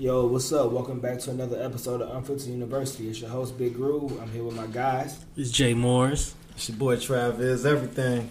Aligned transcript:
Yo, 0.00 0.24
what's 0.28 0.52
up? 0.52 0.70
Welcome 0.70 1.00
back 1.00 1.18
to 1.18 1.32
another 1.32 1.60
episode 1.60 2.00
of 2.00 2.14
Unfiltered 2.14 2.46
University. 2.46 3.08
It's 3.08 3.20
your 3.20 3.30
host, 3.30 3.58
Big 3.58 3.74
Groove. 3.74 4.16
I'm 4.22 4.30
here 4.30 4.44
with 4.44 4.54
my 4.54 4.68
guys. 4.68 5.24
It's 5.36 5.50
Jay 5.50 5.74
Morris. 5.74 6.36
It's 6.52 6.68
your 6.68 6.78
boy 6.78 7.00
Travis, 7.00 7.64
everything. 7.64 8.30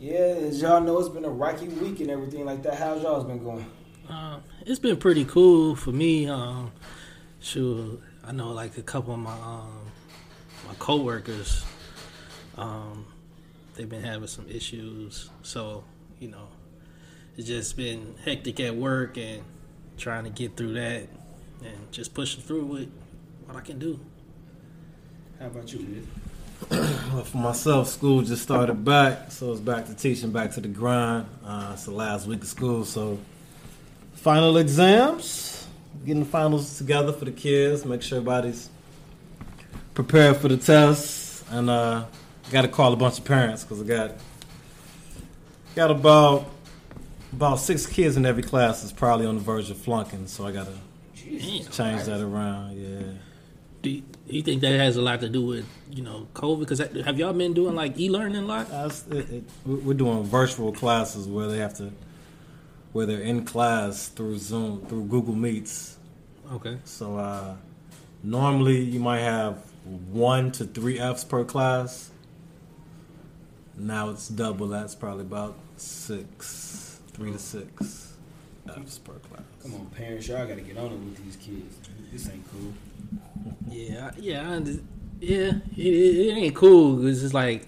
Yeah, 0.00 0.20
as 0.20 0.62
y'all 0.62 0.80
know, 0.80 0.98
it's 0.98 1.10
been 1.10 1.26
a 1.26 1.28
rocky 1.28 1.68
week 1.68 2.00
and 2.00 2.10
everything 2.10 2.46
like 2.46 2.62
that. 2.62 2.76
How's 2.76 3.02
y'all's 3.02 3.26
been 3.26 3.44
going? 3.44 3.70
Uh, 4.08 4.38
it's 4.64 4.78
been 4.78 4.96
pretty 4.96 5.26
cool 5.26 5.76
for 5.76 5.92
me. 5.92 6.30
Um, 6.30 6.72
sure, 7.40 7.98
I 8.26 8.32
know 8.32 8.52
like 8.52 8.78
a 8.78 8.82
couple 8.82 9.12
of 9.12 9.20
my 9.20 9.32
um, 9.32 9.82
my 10.66 10.72
coworkers. 10.78 11.62
Um, 12.56 13.04
they've 13.74 13.86
been 13.86 14.02
having 14.02 14.28
some 14.28 14.48
issues, 14.48 15.28
so 15.42 15.84
you 16.20 16.28
know, 16.28 16.48
it's 17.36 17.48
just 17.48 17.76
been 17.76 18.14
hectic 18.24 18.60
at 18.60 18.74
work 18.74 19.18
and 19.18 19.42
trying 19.96 20.24
to 20.24 20.30
get 20.30 20.56
through 20.56 20.74
that 20.74 21.08
and 21.64 21.92
just 21.92 22.14
pushing 22.14 22.42
through 22.42 22.64
with 22.64 22.90
what 23.46 23.56
I 23.56 23.60
can 23.60 23.78
do. 23.78 23.98
How 25.38 25.46
about 25.46 25.72
you, 25.72 25.78
Liz? 25.80 26.04
Well, 27.12 27.22
for 27.22 27.36
myself, 27.36 27.88
school 27.88 28.22
just 28.22 28.42
started 28.42 28.84
back, 28.84 29.30
so 29.30 29.52
it's 29.52 29.60
back 29.60 29.86
to 29.86 29.94
teaching, 29.94 30.32
back 30.32 30.50
to 30.52 30.60
the 30.60 30.68
grind. 30.68 31.26
Uh, 31.44 31.70
it's 31.74 31.84
the 31.84 31.92
last 31.92 32.26
week 32.26 32.42
of 32.42 32.48
school, 32.48 32.84
so 32.84 33.18
final 34.14 34.56
exams, 34.56 35.66
getting 36.04 36.24
the 36.24 36.28
finals 36.28 36.76
together 36.78 37.12
for 37.12 37.24
the 37.24 37.30
kids, 37.30 37.84
make 37.84 38.02
sure 38.02 38.18
everybody's 38.18 38.68
prepared 39.92 40.38
for 40.38 40.48
the 40.48 40.56
tests, 40.56 41.44
and 41.50 41.70
uh, 41.70 42.04
got 42.50 42.62
to 42.62 42.68
call 42.68 42.92
a 42.92 42.96
bunch 42.96 43.18
of 43.18 43.24
parents 43.24 43.62
because 43.62 43.80
I 43.80 43.84
got 43.84 44.12
got 45.74 45.90
about 45.90 46.50
about 47.36 47.56
six 47.60 47.86
kids 47.86 48.16
in 48.16 48.24
every 48.26 48.42
class 48.42 48.84
is 48.84 48.92
probably 48.92 49.26
on 49.26 49.36
the 49.36 49.40
verge 49.42 49.70
of 49.70 49.76
flunking, 49.76 50.26
so 50.26 50.46
I 50.46 50.52
got 50.52 50.66
to 50.66 50.72
Jesus 51.14 51.76
change 51.76 51.94
Christ. 51.96 52.06
that 52.06 52.20
around. 52.20 52.76
Yeah. 52.78 53.12
Do 53.82 53.90
you, 53.90 54.00
do 54.00 54.36
you 54.36 54.42
think 54.42 54.62
that 54.62 54.72
has 54.78 54.96
a 54.96 55.02
lot 55.02 55.20
to 55.20 55.28
do 55.28 55.44
with 55.44 55.66
you 55.90 56.02
know 56.02 56.26
COVID? 56.34 56.60
Because 56.60 56.78
have 56.78 57.18
y'all 57.18 57.32
been 57.32 57.52
doing 57.54 57.74
like 57.74 57.98
e-learning 57.98 58.36
a 58.42 58.46
lot? 58.46 58.68
That's, 58.70 59.06
it, 59.08 59.30
it, 59.30 59.44
we- 59.66 59.74
we're 59.76 59.94
doing 59.94 60.22
virtual 60.24 60.72
classes 60.72 61.26
where 61.28 61.48
they 61.48 61.58
have 61.58 61.74
to, 61.74 61.92
where 62.92 63.04
they're 63.06 63.20
in 63.20 63.44
class 63.44 64.08
through 64.08 64.38
Zoom, 64.38 64.86
through 64.86 65.04
Google 65.04 65.34
Meets. 65.34 65.98
Okay. 66.52 66.78
So 66.84 67.18
uh, 67.18 67.56
normally 68.22 68.80
you 68.80 69.00
might 69.00 69.20
have 69.20 69.58
one 70.12 70.50
to 70.52 70.64
three 70.64 70.98
Fs 70.98 71.24
per 71.24 71.44
class. 71.44 72.10
Now 73.76 74.10
it's 74.10 74.28
double. 74.28 74.68
That's 74.68 74.94
probably 74.94 75.22
about 75.22 75.56
six, 75.76 76.93
three 77.14 77.32
to 77.32 77.38
six 77.38 78.16
Fs 78.68 78.98
per 78.98 79.14
class. 79.14 79.42
Come 79.62 79.74
on, 79.74 79.86
parents, 79.86 80.28
y'all 80.28 80.46
gotta 80.46 80.60
get 80.60 80.76
on 80.76 80.86
it 80.86 80.90
with 80.92 81.24
these 81.24 81.36
kids. 81.36 81.76
This 82.12 82.28
ain't 82.28 82.44
cool. 82.52 82.72
Yeah, 83.68 84.10
yeah, 84.18 84.50
I 84.50 84.76
yeah. 85.20 85.52
It, 85.76 85.78
it, 85.78 86.28
it 86.28 86.36
ain't 86.36 86.54
cool 86.54 87.06
It's 87.06 87.20
just 87.20 87.34
like 87.34 87.66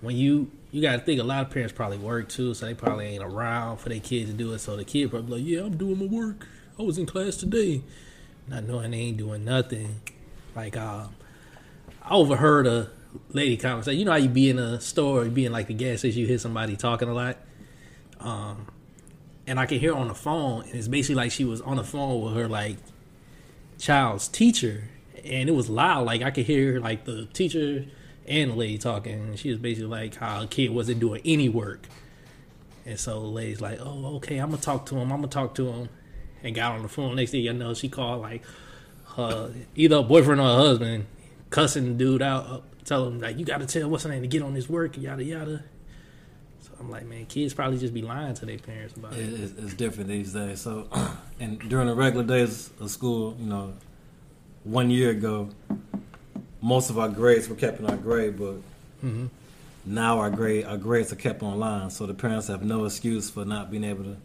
when 0.00 0.16
you 0.16 0.50
you 0.70 0.80
got 0.80 0.92
to 0.92 0.98
think 1.00 1.20
a 1.20 1.24
lot 1.24 1.44
of 1.44 1.50
parents 1.50 1.72
probably 1.72 1.98
work 1.98 2.28
too, 2.28 2.54
so 2.54 2.66
they 2.66 2.74
probably 2.74 3.06
ain't 3.06 3.24
around 3.24 3.78
for 3.78 3.88
their 3.88 3.98
kids 3.98 4.30
to 4.30 4.36
do 4.36 4.52
it. 4.52 4.60
So 4.60 4.76
the 4.76 4.84
kid 4.84 5.10
probably 5.10 5.40
like, 5.40 5.48
yeah, 5.48 5.64
I'm 5.64 5.76
doing 5.76 5.98
my 5.98 6.04
work. 6.04 6.46
I 6.78 6.82
was 6.82 6.96
in 6.96 7.06
class 7.06 7.36
today, 7.36 7.82
not 8.46 8.64
knowing 8.64 8.92
they 8.92 8.98
ain't 8.98 9.16
doing 9.16 9.44
nothing. 9.44 10.00
Like, 10.54 10.76
um, 10.76 11.14
I 12.02 12.14
overheard 12.14 12.66
a 12.66 12.88
lady 13.32 13.56
conversation. 13.56 13.98
You 13.98 14.04
know 14.04 14.12
how 14.12 14.18
you 14.18 14.28
be 14.28 14.48
in 14.48 14.58
a 14.58 14.80
store, 14.80 15.24
you 15.24 15.30
be 15.30 15.44
in 15.44 15.52
like 15.52 15.66
the 15.66 15.74
gas 15.74 16.00
station, 16.00 16.20
you 16.20 16.26
hear 16.26 16.38
somebody 16.38 16.76
talking 16.76 17.08
a 17.08 17.14
lot. 17.14 17.36
Um, 18.20 18.66
and 19.46 19.58
I 19.58 19.66
could 19.66 19.80
hear 19.80 19.94
on 19.94 20.08
the 20.08 20.14
phone, 20.14 20.62
and 20.62 20.74
it's 20.74 20.88
basically 20.88 21.16
like 21.16 21.32
she 21.32 21.44
was 21.44 21.60
on 21.62 21.76
the 21.76 21.84
phone 21.84 22.22
with 22.22 22.34
her 22.34 22.46
like 22.46 22.76
child's 23.78 24.28
teacher, 24.28 24.84
and 25.24 25.48
it 25.48 25.52
was 25.52 25.68
loud. 25.68 26.06
Like 26.06 26.22
I 26.22 26.30
could 26.30 26.46
hear 26.46 26.78
like 26.80 27.04
the 27.04 27.26
teacher 27.26 27.86
and 28.26 28.52
the 28.52 28.54
lady 28.54 28.78
talking. 28.78 29.14
And 29.14 29.38
she 29.38 29.50
was 29.50 29.58
basically 29.58 29.88
like 29.88 30.14
how 30.16 30.42
a 30.42 30.46
kid 30.46 30.70
wasn't 30.70 31.00
doing 31.00 31.20
any 31.24 31.48
work, 31.48 31.86
and 32.86 32.98
so 32.98 33.20
the 33.20 33.26
lady's 33.26 33.60
like, 33.60 33.78
"Oh, 33.80 34.16
okay, 34.16 34.38
I'm 34.38 34.50
gonna 34.50 34.62
talk 34.62 34.86
to 34.86 34.96
him. 34.96 35.10
I'm 35.10 35.20
gonna 35.20 35.28
talk 35.28 35.54
to 35.56 35.66
him," 35.66 35.88
and 36.42 36.54
got 36.54 36.72
on 36.76 36.82
the 36.82 36.88
phone. 36.88 37.16
Next 37.16 37.32
thing 37.32 37.42
you 37.42 37.52
know, 37.52 37.74
she 37.74 37.88
called 37.88 38.20
like 38.20 38.42
her 39.16 39.52
either 39.74 40.02
boyfriend 40.02 40.40
or 40.40 40.44
husband, 40.44 41.06
cussing 41.50 41.84
the 41.84 42.04
dude 42.04 42.22
out, 42.22 42.46
uh, 42.46 42.60
tell 42.84 43.06
him 43.06 43.18
like, 43.20 43.38
"You 43.38 43.44
got 43.44 43.58
to 43.60 43.66
tell 43.66 43.88
what's 43.88 44.04
her 44.04 44.10
name 44.10 44.22
to 44.22 44.28
get 44.28 44.42
on 44.42 44.54
this 44.54 44.68
work," 44.68 44.96
yada 44.96 45.24
yada. 45.24 45.64
I'm 46.80 46.90
like, 46.90 47.04
man, 47.06 47.26
kids 47.26 47.52
probably 47.52 47.78
just 47.78 47.92
be 47.92 48.00
lying 48.02 48.34
to 48.34 48.46
their 48.46 48.58
parents 48.58 48.96
about 48.96 49.12
It, 49.12 49.18
it. 49.20 49.40
it's, 49.40 49.52
it's 49.58 49.74
different 49.74 50.08
these 50.08 50.32
days. 50.32 50.60
So, 50.62 50.88
and 51.40 51.58
during 51.68 51.86
the 51.88 51.94
regular 51.94 52.24
days 52.24 52.70
of 52.80 52.90
school, 52.90 53.36
you 53.38 53.46
know, 53.46 53.74
one 54.64 54.90
year 54.90 55.10
ago, 55.10 55.50
most 56.62 56.90
of 56.90 56.98
our 56.98 57.08
grades 57.08 57.48
were 57.48 57.54
kept 57.54 57.80
in 57.80 57.86
our 57.86 57.96
grade 57.96 58.36
book. 58.38 58.62
hmm 59.00 59.26
Now 59.84 60.18
our 60.18 60.30
grade 60.30 60.64
our 60.64 60.76
grades 60.78 61.12
are 61.12 61.16
kept 61.16 61.42
online, 61.42 61.90
so 61.90 62.06
the 62.06 62.14
parents 62.14 62.48
have 62.48 62.62
no 62.62 62.84
excuse 62.86 63.30
for 63.30 63.44
not 63.44 63.70
being 63.70 63.84
able 63.84 64.04
to 64.04 64.16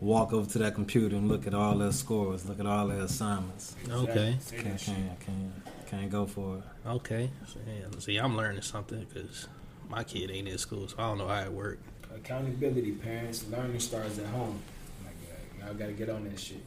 walk 0.00 0.32
over 0.32 0.50
to 0.50 0.58
that 0.58 0.74
computer 0.74 1.16
and 1.16 1.28
look 1.28 1.46
at 1.46 1.54
all 1.54 1.76
their 1.78 1.92
scores, 1.92 2.46
look 2.46 2.60
at 2.60 2.66
all 2.66 2.88
their 2.88 3.00
assignments. 3.00 3.74
Okay. 3.90 4.36
Can't 4.50 4.78
can't 4.78 5.20
can't 5.20 5.52
can't 5.86 6.10
go 6.10 6.26
for 6.26 6.56
it. 6.58 6.62
Okay. 6.88 7.30
So, 7.46 7.58
yeah, 7.66 7.98
see, 7.98 8.16
I'm 8.18 8.36
learning 8.36 8.62
something 8.62 9.06
because 9.12 9.48
my 9.94 10.02
kid 10.02 10.30
ain't 10.30 10.48
in 10.48 10.58
school, 10.58 10.88
so 10.88 10.96
I 10.98 11.02
don't 11.02 11.18
know 11.18 11.28
how 11.28 11.42
it 11.42 11.52
worked. 11.52 11.84
Accountability, 12.14 12.92
parents. 12.92 13.44
Learning 13.48 13.78
starts 13.78 14.18
at 14.18 14.26
home. 14.26 14.60
Like, 15.04 15.64
y'all 15.64 15.74
gotta 15.74 15.92
get 15.92 16.10
on 16.10 16.24
that 16.24 16.38
shit. 16.38 16.62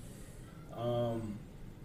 Um, 0.77 1.37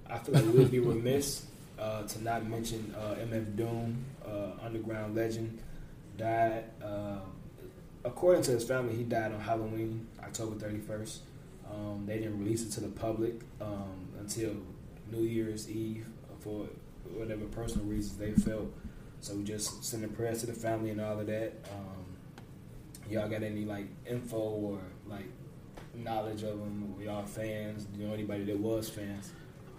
I 0.08 0.18
feel 0.18 0.34
like 0.34 0.54
we'd 0.54 0.70
be 0.70 0.78
remiss 0.78 1.46
uh, 1.78 2.04
to 2.04 2.22
not 2.22 2.46
mention 2.46 2.94
uh, 2.96 3.14
MF 3.14 3.56
Doom, 3.56 4.04
uh, 4.24 4.64
underground 4.64 5.16
legend, 5.16 5.58
died. 6.16 6.64
Uh, 6.84 7.18
according 8.04 8.42
to 8.42 8.52
his 8.52 8.64
family, 8.64 8.94
he 8.94 9.02
died 9.02 9.32
on 9.32 9.40
Halloween, 9.40 10.06
October 10.22 10.54
31st. 10.64 11.18
Um, 11.72 12.04
they 12.06 12.18
didn't 12.18 12.38
release 12.38 12.62
it 12.64 12.70
to 12.72 12.80
the 12.80 12.88
public 12.88 13.40
um, 13.60 14.08
until 14.20 14.52
New 15.10 15.22
Year's 15.22 15.68
Eve 15.68 16.06
for 16.40 16.66
whatever 17.14 17.46
personal 17.46 17.86
reasons 17.86 18.18
they 18.18 18.32
felt. 18.32 18.72
So 19.22 19.36
we 19.36 19.44
just 19.44 19.84
sending 19.84 20.10
prayers 20.10 20.40
to 20.40 20.46
the 20.46 20.52
family 20.52 20.90
and 20.90 21.00
all 21.00 21.20
of 21.20 21.28
that. 21.28 21.52
Um, 21.70 22.04
y'all 23.08 23.28
got 23.28 23.44
any 23.44 23.64
like 23.64 23.86
info 24.04 24.36
or 24.36 24.80
like 25.08 25.26
knowledge 25.94 26.42
of 26.42 26.58
him? 26.58 26.92
Or 26.96 27.04
y'all 27.04 27.24
fans? 27.24 27.84
Do 27.84 28.00
you 28.00 28.08
know 28.08 28.14
anybody 28.14 28.42
that 28.46 28.58
was 28.58 28.88
fans? 28.88 29.30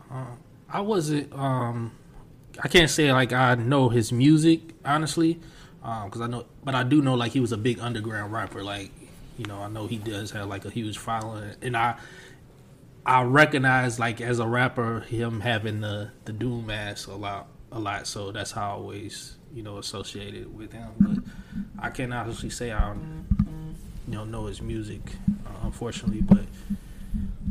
Um, 0.10 0.38
I 0.70 0.80
wasn't. 0.80 1.34
Um, 1.34 1.92
I 2.64 2.70
can't 2.70 2.90
say 2.90 3.12
like 3.12 3.34
I 3.34 3.56
know 3.56 3.90
his 3.90 4.14
music 4.14 4.62
honestly, 4.86 5.42
because 5.82 6.22
I 6.22 6.28
know, 6.28 6.46
but 6.64 6.74
I 6.74 6.84
do 6.84 7.02
know 7.02 7.16
like 7.16 7.34
he 7.34 7.42
was 7.42 7.52
a 7.52 7.58
big 7.58 7.80
underground 7.80 8.32
rapper. 8.32 8.64
Like 8.64 8.92
you 9.38 9.46
know, 9.46 9.58
I 9.58 9.68
know 9.68 9.88
he 9.88 9.98
does 9.98 10.32
have 10.32 10.48
like 10.48 10.64
a 10.64 10.70
huge 10.70 10.98
following, 10.98 11.56
and 11.62 11.76
I 11.76 11.98
I 13.06 13.24
recognize 13.24 14.00
like 14.00 14.22
as 14.22 14.40
a 14.40 14.48
rapper 14.48 15.02
him 15.02 15.42
having 15.42 15.82
the 15.82 16.12
the 16.24 16.32
doom 16.32 16.68
mask 16.68 17.10
a 17.10 17.16
lot 17.16 17.50
a 17.74 17.80
lot. 17.80 18.08
So 18.08 18.32
that's 18.32 18.52
how 18.52 18.70
I 18.70 18.74
always 18.74 19.36
you 19.54 19.64
know 19.64 19.78
associated 19.78 20.56
with 20.56 20.72
him. 20.72 20.90
But 21.00 21.18
I 21.80 21.90
can't 21.90 22.14
honestly 22.14 22.50
say 22.50 22.72
I 22.72 22.94
you 22.94 24.14
know 24.14 24.26
know 24.26 24.46
his 24.46 24.62
music, 24.62 25.02
uh, 25.46 25.66
unfortunately. 25.66 26.22
But 26.22 26.46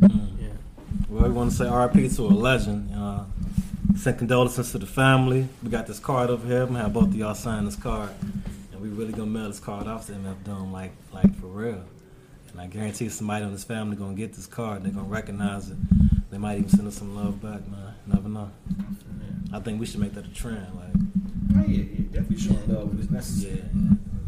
yeah. 0.00 0.49
Well, 1.09 1.25
we 1.25 1.31
want 1.31 1.50
to 1.50 1.56
say 1.56 1.71
RIP 1.71 2.12
to 2.16 2.22
a 2.22 2.28
legend. 2.28 2.94
Uh, 2.94 3.25
send 3.97 4.19
condolences 4.19 4.72
to 4.72 4.78
the 4.78 4.87
family. 4.87 5.49
We 5.62 5.71
got 5.71 5.87
this 5.87 5.99
card 5.99 6.31
over 6.31 6.47
here. 6.47 6.62
I'm 6.62 6.69
gonna 6.69 6.82
have 6.82 6.93
both 6.93 7.09
of 7.09 7.15
y'all 7.15 7.34
sign 7.34 7.65
this 7.65 7.77
card, 7.77 8.11
and 8.72 8.81
we 8.81 8.88
really 8.88 9.12
gonna 9.12 9.27
mail 9.27 9.49
this 9.49 9.61
card 9.61 9.87
off 9.87 10.06
to 10.06 10.12
MF 10.12 10.44
Doom, 10.44 10.72
like 10.72 10.93
like 11.12 11.34
for 11.38 11.47
real. 11.47 11.82
And 12.50 12.61
I 12.61 12.66
guarantee 12.66 13.09
somebody 13.09 13.44
in 13.44 13.53
this 13.53 13.65
family 13.65 13.97
gonna 13.97 14.15
get 14.15 14.34
this 14.34 14.47
card. 14.47 14.78
and 14.78 14.87
They're 14.87 14.93
gonna 14.93 15.09
recognize 15.09 15.71
it. 15.71 15.77
They 16.31 16.38
might 16.38 16.58
even 16.58 16.69
send 16.69 16.88
us 16.88 16.96
some 16.96 17.14
love 17.14 17.41
back, 17.43 17.67
man. 17.69 17.92
Never 18.06 18.28
know. 18.28 18.50
I 19.52 19.60
think 19.60 19.78
we 19.81 19.87
should 19.87 20.00
make 20.00 20.14
that 20.14 20.26
a 20.26 20.32
trend. 20.32 20.66
Like, 20.75 21.56
Oh 21.56 21.69
yeah, 21.69 21.84
yeah 21.84 22.04
definitely 22.12 22.38
showing 22.38 22.69
love 22.75 22.88
when 22.88 22.99
it's 23.00 23.10
necessary. 23.10 23.62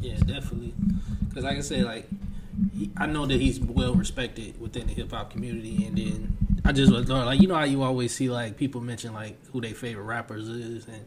yeah, 0.01 0.13
Yeah, 0.15 0.17
definitely. 0.19 0.75
Because 1.29 1.45
like 1.45 1.59
I 1.59 1.61
said, 1.63 1.85
like 1.85 2.09
he, 2.73 2.91
I 2.97 3.07
know 3.07 3.27
that 3.27 3.41
he's 3.41 3.59
well 3.61 3.95
respected 3.95 4.61
within 4.61 4.87
the 4.87 4.93
hip 4.95 5.11
hop 5.11 5.31
community, 5.33 5.87
and 5.87 5.97
then 5.97 6.37
I 6.65 6.73
just 6.73 6.93
was 6.93 7.07
going 7.07 7.25
like 7.25 7.41
you 7.41 7.49
know 7.49 7.57
how 7.57 7.65
you 7.65 7.83
always 7.83 8.15
see 8.15 8.29
like 8.31 8.57
people 8.57 8.81
mention 8.81 9.13
like 9.15 9.45
who 9.47 9.61
their 9.61 9.75
favorite 9.75 10.05
rappers 10.05 10.49
is, 10.49 10.87
and 10.87 11.05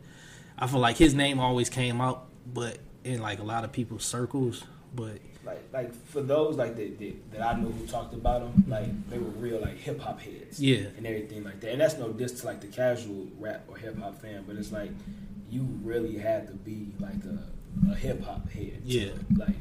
I 0.57 0.67
feel 0.67 0.79
like 0.79 0.97
his 0.97 1.13
name 1.13 1.39
always 1.39 1.69
came 1.69 2.01
out, 2.01 2.25
but 2.53 2.79
in 3.03 3.21
like 3.21 3.39
a 3.39 3.43
lot 3.43 3.63
of 3.63 3.71
people's 3.71 4.03
circles, 4.03 4.63
but 4.93 5.19
Like 5.47 5.63
like 5.73 5.93
for 6.07 6.21
those 6.21 6.55
like 6.57 6.75
that 6.75 6.99
that, 6.99 7.31
that 7.31 7.41
I 7.41 7.59
know 7.59 7.69
who 7.69 7.87
talked 7.87 8.13
about 8.13 8.41
them, 8.41 8.65
like 8.67 9.09
they 9.09 9.17
were 9.17 9.29
real 9.29 9.59
like 9.59 9.77
hip 9.77 9.99
hop 9.99 10.19
heads. 10.19 10.59
Yeah. 10.61 10.87
And 10.97 11.07
everything 11.07 11.43
like 11.43 11.59
that. 11.61 11.71
And 11.71 11.81
that's 11.81 11.97
no 11.97 12.09
diss 12.09 12.41
to 12.41 12.45
like 12.45 12.61
the 12.61 12.67
casual 12.67 13.27
rap 13.39 13.63
or 13.67 13.77
hip 13.77 13.97
hop 13.99 14.21
fan, 14.21 14.43
but 14.45 14.57
it's 14.57 14.71
like 14.71 14.91
you 15.49 15.65
really 15.83 16.17
had 16.17 16.47
to 16.47 16.53
be 16.53 16.91
like 16.99 17.23
a, 17.25 17.91
a 17.91 17.95
hip 17.95 18.23
hop 18.23 18.49
head. 18.49 18.81
to, 18.85 18.91
Yeah. 18.91 19.11
Like 19.35 19.55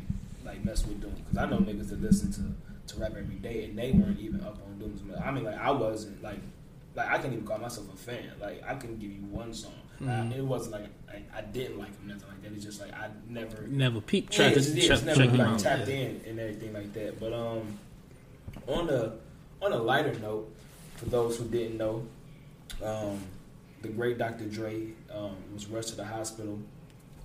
like 0.45 0.65
mess 0.65 0.85
with 0.87 1.01
them 1.01 1.13
because 1.17 1.39
I 1.39 1.49
know 1.49 1.59
niggas 1.59 1.91
that 1.91 2.03
listen 2.03 2.33
to 2.33 2.93
to 2.95 3.01
rap 3.01 3.13
every 3.17 3.37
day, 3.37 3.65
and 3.65 3.79
they 3.79 3.93
weren't 3.93 4.21
even 4.21 4.41
up 4.43 4.59
on 4.65 4.79
Doom's. 4.79 5.03
I 5.25 5.31
mean, 5.31 5.45
like 5.45 5.59
I 5.59 5.71
wasn't 5.71 6.23
like 6.23 6.41
like 6.95 7.09
I 7.09 7.17
couldn't 7.19 7.35
even 7.35 7.47
call 7.47 7.59
myself 7.59 7.93
a 7.93 7.97
fan. 7.97 8.33
Like 8.41 8.63
I 8.67 8.75
couldn't 8.75 8.99
give 8.99 9.13
you 9.13 9.23
one 9.31 9.53
song. 9.55 9.73
Mhm. 10.01 10.33
I, 10.33 10.37
it 10.37 10.45
wasn't 10.45 10.73
like 10.73 10.91
I, 11.09 11.39
I 11.39 11.41
didn't 11.43 11.79
like 11.79 11.89
him, 11.99 12.09
nothing 12.09 12.29
like 12.29 12.43
that. 12.43 12.53
It's 12.53 12.65
just 12.65 12.81
like 12.81 12.93
I 12.93 13.09
never 13.29 13.67
Never 13.69 14.01
peeped, 14.01 14.37
yeah, 14.39 14.49
Tried 14.49 14.57
it's, 14.59 14.71
to 14.73 14.81
check, 14.81 15.05
never 15.05 15.21
check 15.25 15.31
like 15.33 15.41
out. 15.41 15.59
tapped 15.59 15.89
Yeah. 15.89 15.95
in 15.95 16.21
and 16.27 16.41
everything 16.41 16.73
like 16.75 16.93
that. 16.95 17.19
But 17.21 17.33
um, 17.33 17.79
on 18.67 18.89
a 18.91 19.13
on 19.63 19.73
a 19.73 19.79
lighter 19.79 20.15
note, 20.21 20.53
for 20.97 21.07
those 21.07 21.39
who 21.39 21.45
didn't 21.47 21.79
know, 21.79 22.07
um, 22.85 23.21
the 23.83 23.89
great 23.89 24.19
Dr. 24.19 24.45
Dre 24.47 24.89
um, 25.13 25.37
was 25.55 25.67
rushed 25.67 25.89
to 25.91 25.97
the 25.97 26.05
hospital 26.05 26.59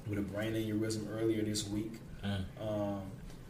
with 0.08 0.18
a 0.20 0.22
brain 0.22 0.54
aneurysm 0.54 1.08
earlier 1.12 1.42
this 1.44 1.68
week. 1.68 1.94
Um, 2.24 3.02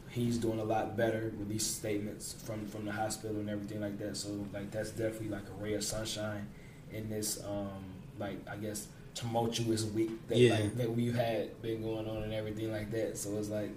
he's 0.09 0.37
doing 0.37 0.59
a 0.59 0.63
lot 0.63 0.95
better. 0.97 1.31
Released 1.37 1.77
statements 1.77 2.33
from 2.45 2.65
from 2.65 2.85
the 2.85 2.91
hospital 2.91 3.37
and 3.37 3.49
everything 3.49 3.81
like 3.81 3.99
that. 3.99 4.17
So 4.17 4.29
like 4.53 4.71
that's 4.71 4.89
definitely 4.91 5.29
like 5.29 5.43
a 5.47 5.63
ray 5.63 5.73
of 5.75 5.83
sunshine 5.83 6.47
in 6.91 7.09
this 7.09 7.43
um, 7.43 7.83
like 8.17 8.37
I 8.49 8.55
guess 8.57 8.87
tumultuous 9.15 9.83
week 9.85 10.11
that 10.27 10.37
Yeah. 10.37 10.53
like, 10.53 10.77
that 10.77 10.95
we've 10.95 11.15
had 11.15 11.61
been 11.61 11.81
going 11.81 12.07
on 12.07 12.23
and 12.23 12.33
everything 12.33 12.71
like 12.71 12.91
that. 12.91 13.17
So 13.17 13.37
it's 13.37 13.49
like 13.49 13.71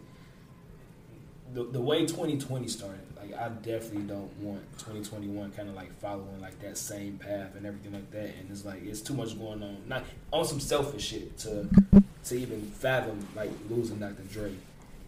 the 1.52 1.64
the 1.64 1.80
way 1.80 2.00
2020 2.06 2.68
started. 2.68 3.00
Like 3.16 3.34
I 3.38 3.48
definitely 3.48 4.02
don't 4.02 4.34
want 4.38 4.60
2021 4.78 5.52
kind 5.52 5.68
of 5.68 5.74
like 5.74 5.92
following 6.00 6.40
like 6.40 6.60
that 6.60 6.76
same 6.76 7.18
path 7.18 7.54
and 7.56 7.66
everything 7.66 7.92
like 7.92 8.10
that. 8.12 8.30
And 8.40 8.50
it's 8.50 8.64
like 8.64 8.82
it's 8.84 9.00
too 9.00 9.14
much 9.14 9.38
going 9.38 9.62
on. 9.62 9.76
Not 9.88 10.04
on 10.32 10.44
some 10.44 10.60
selfish 10.60 11.04
shit 11.08 11.36
to 11.38 11.68
to 12.24 12.36
even 12.36 12.62
fathom 12.62 13.26
like 13.36 13.50
losing 13.68 13.98
Dr. 13.98 14.22
Dre 14.30 14.52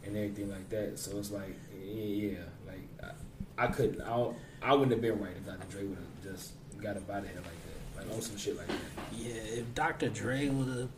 and 0.04 0.16
everything 0.16 0.50
like 0.50 0.68
that. 0.70 0.98
So 0.98 1.18
it's 1.18 1.30
like 1.30 1.56
yeah, 1.84 2.04
yeah 2.30 2.38
like 2.66 3.12
I, 3.58 3.64
I 3.64 3.66
couldn't. 3.68 4.02
I 4.02 4.32
I 4.62 4.72
wouldn't 4.72 4.92
have 4.92 5.00
been 5.02 5.20
right 5.20 5.34
if 5.36 5.46
Dr. 5.46 5.66
Dre 5.70 5.84
would 5.84 5.98
have 5.98 6.32
just 6.34 6.52
got 6.82 6.96
up 6.96 7.08
out 7.10 7.22
of 7.22 7.28
here 7.28 7.36
like. 7.36 7.65
Like 7.96 8.10
on 8.12 8.20
some 8.22 8.36
shit 8.36 8.56
like 8.56 8.66
that. 8.68 8.76
Yeah, 9.16 9.32
if 9.34 9.74
Dr. 9.74 10.08
Dre 10.08 10.48
would 10.48 10.68
have 10.76 10.88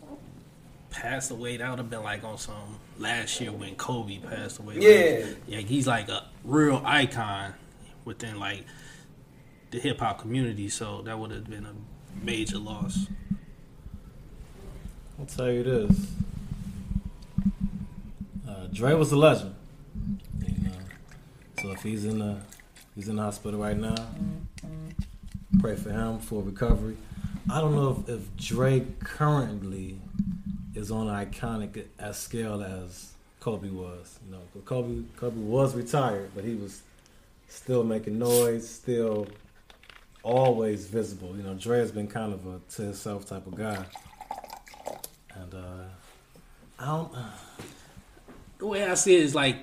passed 0.90 1.30
away, 1.30 1.56
that 1.56 1.68
would 1.70 1.78
have 1.78 1.90
been 1.90 2.02
like 2.02 2.24
on 2.24 2.38
some 2.38 2.78
last 2.98 3.40
year 3.40 3.52
when 3.52 3.74
Kobe 3.76 4.18
passed 4.18 4.58
away. 4.58 4.74
Like, 4.74 4.82
Yeah. 4.82 5.26
yeah, 5.46 5.58
he's 5.60 5.86
like 5.86 6.08
a 6.08 6.24
real 6.44 6.82
icon 6.84 7.54
within 8.04 8.38
like 8.40 8.64
the 9.70 9.78
hip 9.78 10.00
hop 10.00 10.18
community. 10.20 10.68
So 10.68 11.02
that 11.02 11.18
would 11.18 11.30
have 11.30 11.48
been 11.48 11.66
a 11.66 11.74
major 12.24 12.58
loss. 12.58 13.06
I'll 15.18 15.26
tell 15.26 15.50
you 15.50 15.62
this. 15.62 16.12
Uh, 18.48 18.66
Dre 18.72 18.94
was 18.94 19.12
a 19.12 19.16
legend. 19.16 19.54
You 20.46 20.64
know. 20.64 20.70
So 21.62 21.70
if 21.72 21.82
he's 21.82 22.04
in 22.04 22.18
the 22.20 22.38
he's 22.94 23.08
in 23.08 23.16
the 23.16 23.22
hospital 23.22 23.60
right 23.60 23.76
now, 23.76 23.94
pray 25.60 25.76
for 25.76 25.90
him 25.90 26.18
for 26.18 26.42
recovery. 26.42 26.96
I 27.50 27.60
don't 27.60 27.74
know 27.74 28.04
if, 28.06 28.08
if 28.08 28.36
Dre 28.36 28.84
currently 29.00 30.00
is 30.74 30.90
on 30.90 31.08
an 31.08 31.26
iconic 31.26 31.84
as 31.98 32.18
scale 32.18 32.62
as 32.62 33.12
Kobe 33.40 33.70
was. 33.70 34.18
You 34.26 34.32
know, 34.32 34.40
'cause 34.52 34.62
Kobe 34.64 35.02
Kobe 35.16 35.40
was 35.40 35.74
retired, 35.74 36.30
but 36.34 36.44
he 36.44 36.54
was 36.54 36.82
still 37.48 37.82
making 37.84 38.18
noise, 38.18 38.68
still 38.68 39.26
always 40.22 40.86
visible. 40.86 41.34
You 41.36 41.42
know, 41.42 41.54
Dre 41.54 41.78
has 41.78 41.90
been 41.90 42.08
kind 42.08 42.32
of 42.32 42.46
a 42.46 42.60
to 42.76 42.82
himself 42.82 43.26
type 43.26 43.46
of 43.46 43.54
guy. 43.54 43.84
And 45.34 45.54
uh, 45.54 45.84
I 46.78 46.86
don't. 46.86 47.12
The 48.58 48.66
way 48.66 48.84
I 48.84 48.94
see 48.94 49.16
it 49.16 49.22
is 49.22 49.34
like 49.34 49.62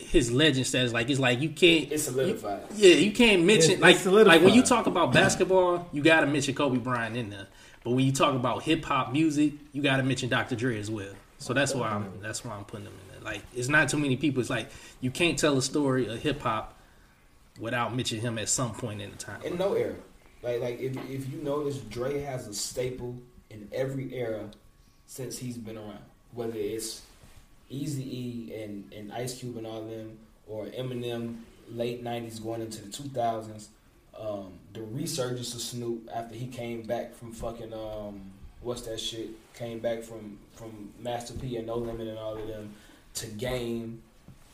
his 0.00 0.30
legend 0.32 0.66
status. 0.66 0.92
Like 0.92 1.08
it's 1.10 1.20
like 1.20 1.40
you 1.40 1.50
can't. 1.50 1.90
It's 1.92 2.04
solidified. 2.04 2.62
Yeah, 2.74 2.94
you 2.94 3.12
can't 3.12 3.44
mention 3.44 3.72
It's- 3.72 3.82
like 3.82 3.94
it's 3.94 4.02
solidified. 4.04 4.36
like 4.38 4.44
when 4.44 4.54
you 4.54 4.62
talk 4.62 4.86
about 4.86 5.12
basketball, 5.12 5.88
you 5.92 6.02
got 6.02 6.20
to 6.20 6.26
mention 6.26 6.54
Kobe 6.54 6.78
Bryant 6.78 7.16
in 7.16 7.30
there. 7.30 7.46
But 7.84 7.92
when 7.92 8.04
you 8.04 8.12
talk 8.12 8.34
about 8.34 8.62
hip 8.62 8.84
hop 8.84 9.12
music, 9.12 9.54
you 9.72 9.82
got 9.82 9.96
to 9.98 10.02
mention 10.02 10.28
Dr. 10.28 10.54
Dre 10.56 10.78
as 10.78 10.90
well. 10.90 11.12
So 11.38 11.54
that's 11.54 11.74
why 11.74 11.88
I'm 11.88 12.10
that's 12.20 12.44
why 12.44 12.54
I'm 12.54 12.64
putting 12.64 12.86
him 12.86 12.92
in 12.92 13.14
there. 13.14 13.32
Like 13.32 13.42
it's 13.54 13.68
not 13.68 13.88
too 13.88 13.98
many 13.98 14.16
people. 14.16 14.40
It's 14.40 14.50
like 14.50 14.70
you 15.00 15.10
can't 15.10 15.38
tell 15.38 15.56
a 15.56 15.62
story 15.62 16.06
of 16.08 16.18
hip 16.20 16.40
hop 16.42 16.76
without 17.58 17.94
mentioning 17.94 18.22
him 18.22 18.38
at 18.38 18.48
some 18.48 18.72
point 18.74 19.00
in 19.00 19.10
the 19.10 19.16
time. 19.16 19.42
in 19.42 19.56
no 19.58 19.74
era. 19.74 19.94
Like 20.42 20.60
like 20.60 20.80
if 20.80 20.96
if 21.08 21.30
you 21.32 21.38
notice, 21.42 21.78
Dre 21.78 22.20
has 22.20 22.46
a 22.48 22.54
staple 22.54 23.16
in 23.50 23.68
every 23.72 24.14
era 24.14 24.48
since 25.06 25.38
he's 25.38 25.56
been 25.56 25.76
around. 25.78 25.98
Whether 26.32 26.56
it's 26.58 27.02
Easy 27.70 28.02
E 28.02 28.62
and 28.62 28.92
and 28.92 29.12
Ice 29.12 29.38
Cube 29.38 29.56
and 29.56 29.66
all 29.66 29.82
them, 29.82 30.18
or 30.46 30.66
Eminem 30.66 31.36
late 31.70 32.04
'90s 32.04 32.42
going 32.42 32.60
into 32.60 32.82
the 32.82 32.90
2000s. 32.90 33.68
Um, 34.18 34.52
the 34.74 34.82
resurgence 34.82 35.54
of 35.54 35.60
Snoop 35.62 36.08
after 36.14 36.34
he 36.34 36.48
came 36.48 36.82
back 36.82 37.14
from 37.14 37.32
fucking 37.32 37.72
um, 37.72 38.32
what's 38.60 38.82
that 38.82 39.00
shit? 39.00 39.30
Came 39.54 39.78
back 39.78 40.02
from 40.02 40.38
from 40.54 40.92
Master 40.98 41.34
P 41.34 41.56
and 41.56 41.66
No 41.66 41.76
Limit 41.76 42.08
and 42.08 42.18
all 42.18 42.36
of 42.36 42.46
them 42.46 42.74
to 43.14 43.26
Game 43.26 44.02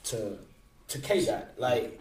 to 0.04 0.38
to 0.88 0.98
K 0.98 1.24
Dot 1.24 1.48
like. 1.58 2.00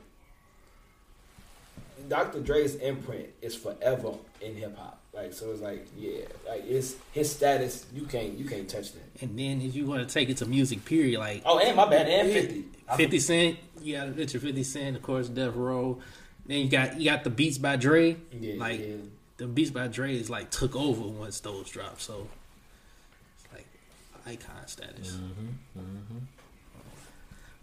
Dr. 2.10 2.42
Dre's 2.42 2.76
imprint 2.76 3.30
is 3.42 3.56
forever 3.56 4.12
in 4.42 4.56
hip 4.56 4.78
hop. 4.78 5.00
Like 5.16 5.34
so, 5.34 5.52
it's 5.52 5.62
like 5.62 5.88
yeah, 5.98 6.24
like 6.48 6.66
it's 6.68 6.96
his 7.14 7.32
status. 7.32 7.86
You 7.94 8.06
can't 8.06 8.38
you 8.38 8.46
can't 8.46 8.68
touch 8.68 8.92
that. 8.92 9.22
And 9.22 9.40
then 9.40 9.62
if 9.62 9.74
you 9.74 9.86
want 9.86 10.08
to 10.08 10.14
take 10.14 10.30
it 10.30 10.38
to 10.38 10.46
music, 10.46 10.84
period, 10.84 11.20
like 11.20 11.42
Oh, 11.46 11.58
and 11.58 11.76
my 11.76 11.90
bad, 11.90 12.08
and 12.08 12.32
fifty. 12.32 12.66
Fifty 12.98 13.20
Cent, 13.20 13.58
you 13.82 13.96
got 13.96 14.06
to 14.06 14.12
mention 14.12 14.40
50 14.40 14.64
Cent, 14.64 14.96
of 14.96 15.02
course, 15.02 15.28
Death 15.28 15.56
Row. 15.56 16.00
Then 16.46 16.60
you 16.60 16.70
got 16.70 17.00
you 17.00 17.10
got 17.10 17.24
the 17.24 17.30
Beats 17.30 17.58
by 17.58 17.78
Dre. 17.78 18.18
Yeah, 18.32 18.56
like 18.58 18.80
yeah. 18.80 18.96
the 19.38 19.48
Beats 19.48 19.72
by 19.72 19.88
Dre 19.88 20.16
is 20.16 20.30
like 20.30 20.52
took 20.52 20.76
over 20.76 21.08
once 21.08 21.40
those 21.40 21.70
dropped. 21.70 22.02
So 22.02 22.28
it's 23.38 23.54
like 23.54 23.68
icon 24.28 24.68
status. 24.68 25.14
Mm-hmm, 25.14 25.80
mm-hmm. 25.80 26.18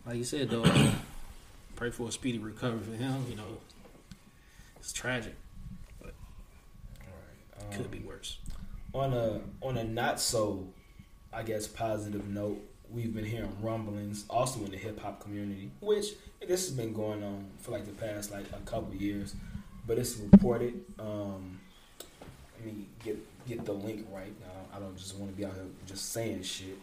Like 0.07 0.17
you 0.17 0.25
said 0.25 0.51
though, 0.51 0.65
pray 1.77 1.91
for 1.91 2.09
a 2.09 2.13
speedy 2.13 2.39
recovery 2.39 2.81
for 2.81 2.97
him. 2.97 3.27
You 3.29 3.37
know, 3.37 3.59
it's 4.81 4.93
tragic. 4.93 5.35
Could 7.71 7.91
be 7.91 8.01
worse. 8.01 8.39
on 8.95 9.13
a 9.15 9.41
on 9.63 9.77
a 9.79 9.85
not 9.85 10.21
so, 10.21 10.67
I 11.33 11.43
guess 11.43 11.67
positive 11.67 12.27
note, 12.29 12.61
we've 12.91 13.15
been 13.15 13.25
hearing 13.25 13.53
rumblings 13.63 14.25
also 14.29 14.65
in 14.65 14.71
the 14.71 14.77
hip 14.77 15.01
hop 15.01 15.21
community, 15.21 15.71
which 15.81 16.09
this 16.47 16.67
has 16.67 16.71
been 16.77 16.93
going 16.93 17.23
on 17.23 17.47
for 17.61 17.71
like 17.71 17.87
the 17.87 17.93
past 17.93 18.31
like 18.31 18.45
a 18.53 18.61
couple 18.71 18.95
years, 18.95 19.35
but 19.87 19.99
it's 19.99 20.17
reported. 20.17 20.85
Um, 20.99 21.59
let 22.59 22.67
me 22.75 22.87
get 23.05 23.19
get 23.49 23.65
the 23.65 23.73
link 23.73 24.07
right. 24.13 24.35
Uh, 24.45 24.77
I 24.77 24.81
don't 24.81 24.97
just 24.97 25.17
want 25.17 25.31
to 25.33 25.37
be 25.37 25.45
out 25.45 25.55
here 25.55 25.65
just 25.87 26.13
saying 26.13 26.43
shit. 26.43 26.77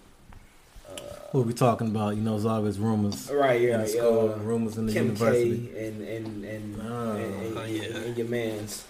What 1.32 1.46
we 1.46 1.54
talking 1.54 1.86
about? 1.90 2.16
You 2.16 2.24
know, 2.24 2.32
there's 2.32 2.46
always 2.46 2.80
rumors 2.80 3.30
Right, 3.30 3.62
in 3.62 3.68
yeah, 3.70 3.78
the 3.78 3.88
school, 3.88 4.34
uh, 4.34 4.38
rumors 4.38 4.76
in 4.76 4.88
the 4.88 4.92
Kim 4.94 5.06
university. 5.06 5.68
K 5.72 5.86
and 5.88 6.02
and 6.02 6.44
and, 6.46 6.82
Oh. 6.82 7.12
and, 7.12 7.36
and, 7.46 7.58
Oh, 7.60 7.64
yeah. 7.66 7.84
and 7.98 8.18
your 8.18 8.28
man's. 8.28 8.86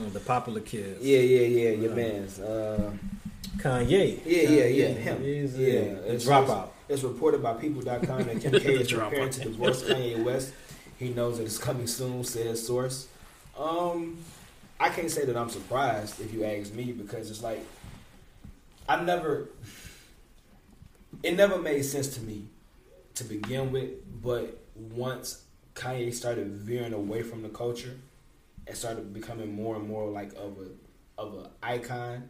Mm, 0.00 0.12
the 0.12 0.20
popular 0.20 0.60
kids. 0.60 1.02
Yeah, 1.04 1.18
yeah, 1.18 1.40
yeah, 1.46 1.70
your 1.70 1.88
Right. 1.94 1.96
man's. 2.12 2.38
Uh, 2.40 2.92
Kanye. 3.58 4.20
Yeah, 4.24 4.42
yeah, 4.48 4.64
yeah, 4.66 4.86
him. 4.88 5.22
He's 5.22 5.56
Yeah, 5.58 5.66
a- 5.68 6.06
it's- 6.14 6.24
dropout. 6.24 6.68
It's 6.88 7.02
reported 7.02 7.42
by 7.42 7.54
People.com 7.54 8.24
that 8.24 8.40
Kim 8.40 8.52
K 8.52 8.74
is 8.74 8.92
preparing 8.92 9.30
to 9.30 9.40
divorce 9.40 9.82
Kanye 9.82 10.22
West. 10.24 10.52
He 10.98 11.08
knows 11.10 11.38
that 11.38 11.44
it's 11.44 11.58
coming 11.58 11.86
soon, 11.86 12.22
says 12.24 12.64
source. 12.64 13.08
Um, 13.58 14.18
I 14.78 14.90
can't 14.90 15.10
say 15.10 15.24
that 15.24 15.36
I'm 15.36 15.48
surprised 15.50 16.20
if 16.20 16.32
you 16.32 16.44
ask 16.44 16.72
me 16.74 16.92
because 16.92 17.30
it's 17.30 17.42
like 17.42 17.64
I 18.88 19.02
never. 19.02 19.48
It 21.22 21.34
never 21.36 21.58
made 21.58 21.82
sense 21.82 22.08
to 22.16 22.20
me 22.20 22.44
to 23.14 23.24
begin 23.24 23.72
with, 23.72 23.90
but 24.22 24.58
once 24.76 25.42
Kanye 25.74 26.12
started 26.14 26.48
veering 26.52 26.92
away 26.92 27.22
from 27.22 27.42
the 27.42 27.48
culture 27.48 27.96
and 28.66 28.76
started 28.76 29.12
becoming 29.14 29.54
more 29.54 29.76
and 29.76 29.88
more 29.88 30.08
like 30.10 30.32
of 30.34 30.56
a 30.58 31.20
of 31.20 31.34
a 31.34 31.50
icon, 31.62 32.28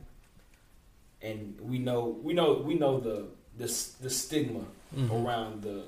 and 1.23 1.59
we 1.61 1.79
know 1.79 2.17
we 2.23 2.33
know 2.33 2.55
we 2.55 2.75
know 2.75 3.01
the 3.01 3.25
the, 3.59 3.67
the 4.03 4.11
stigma 4.11 4.61
Mhm. 4.97 5.25
around 5.27 5.63
the 5.63 5.83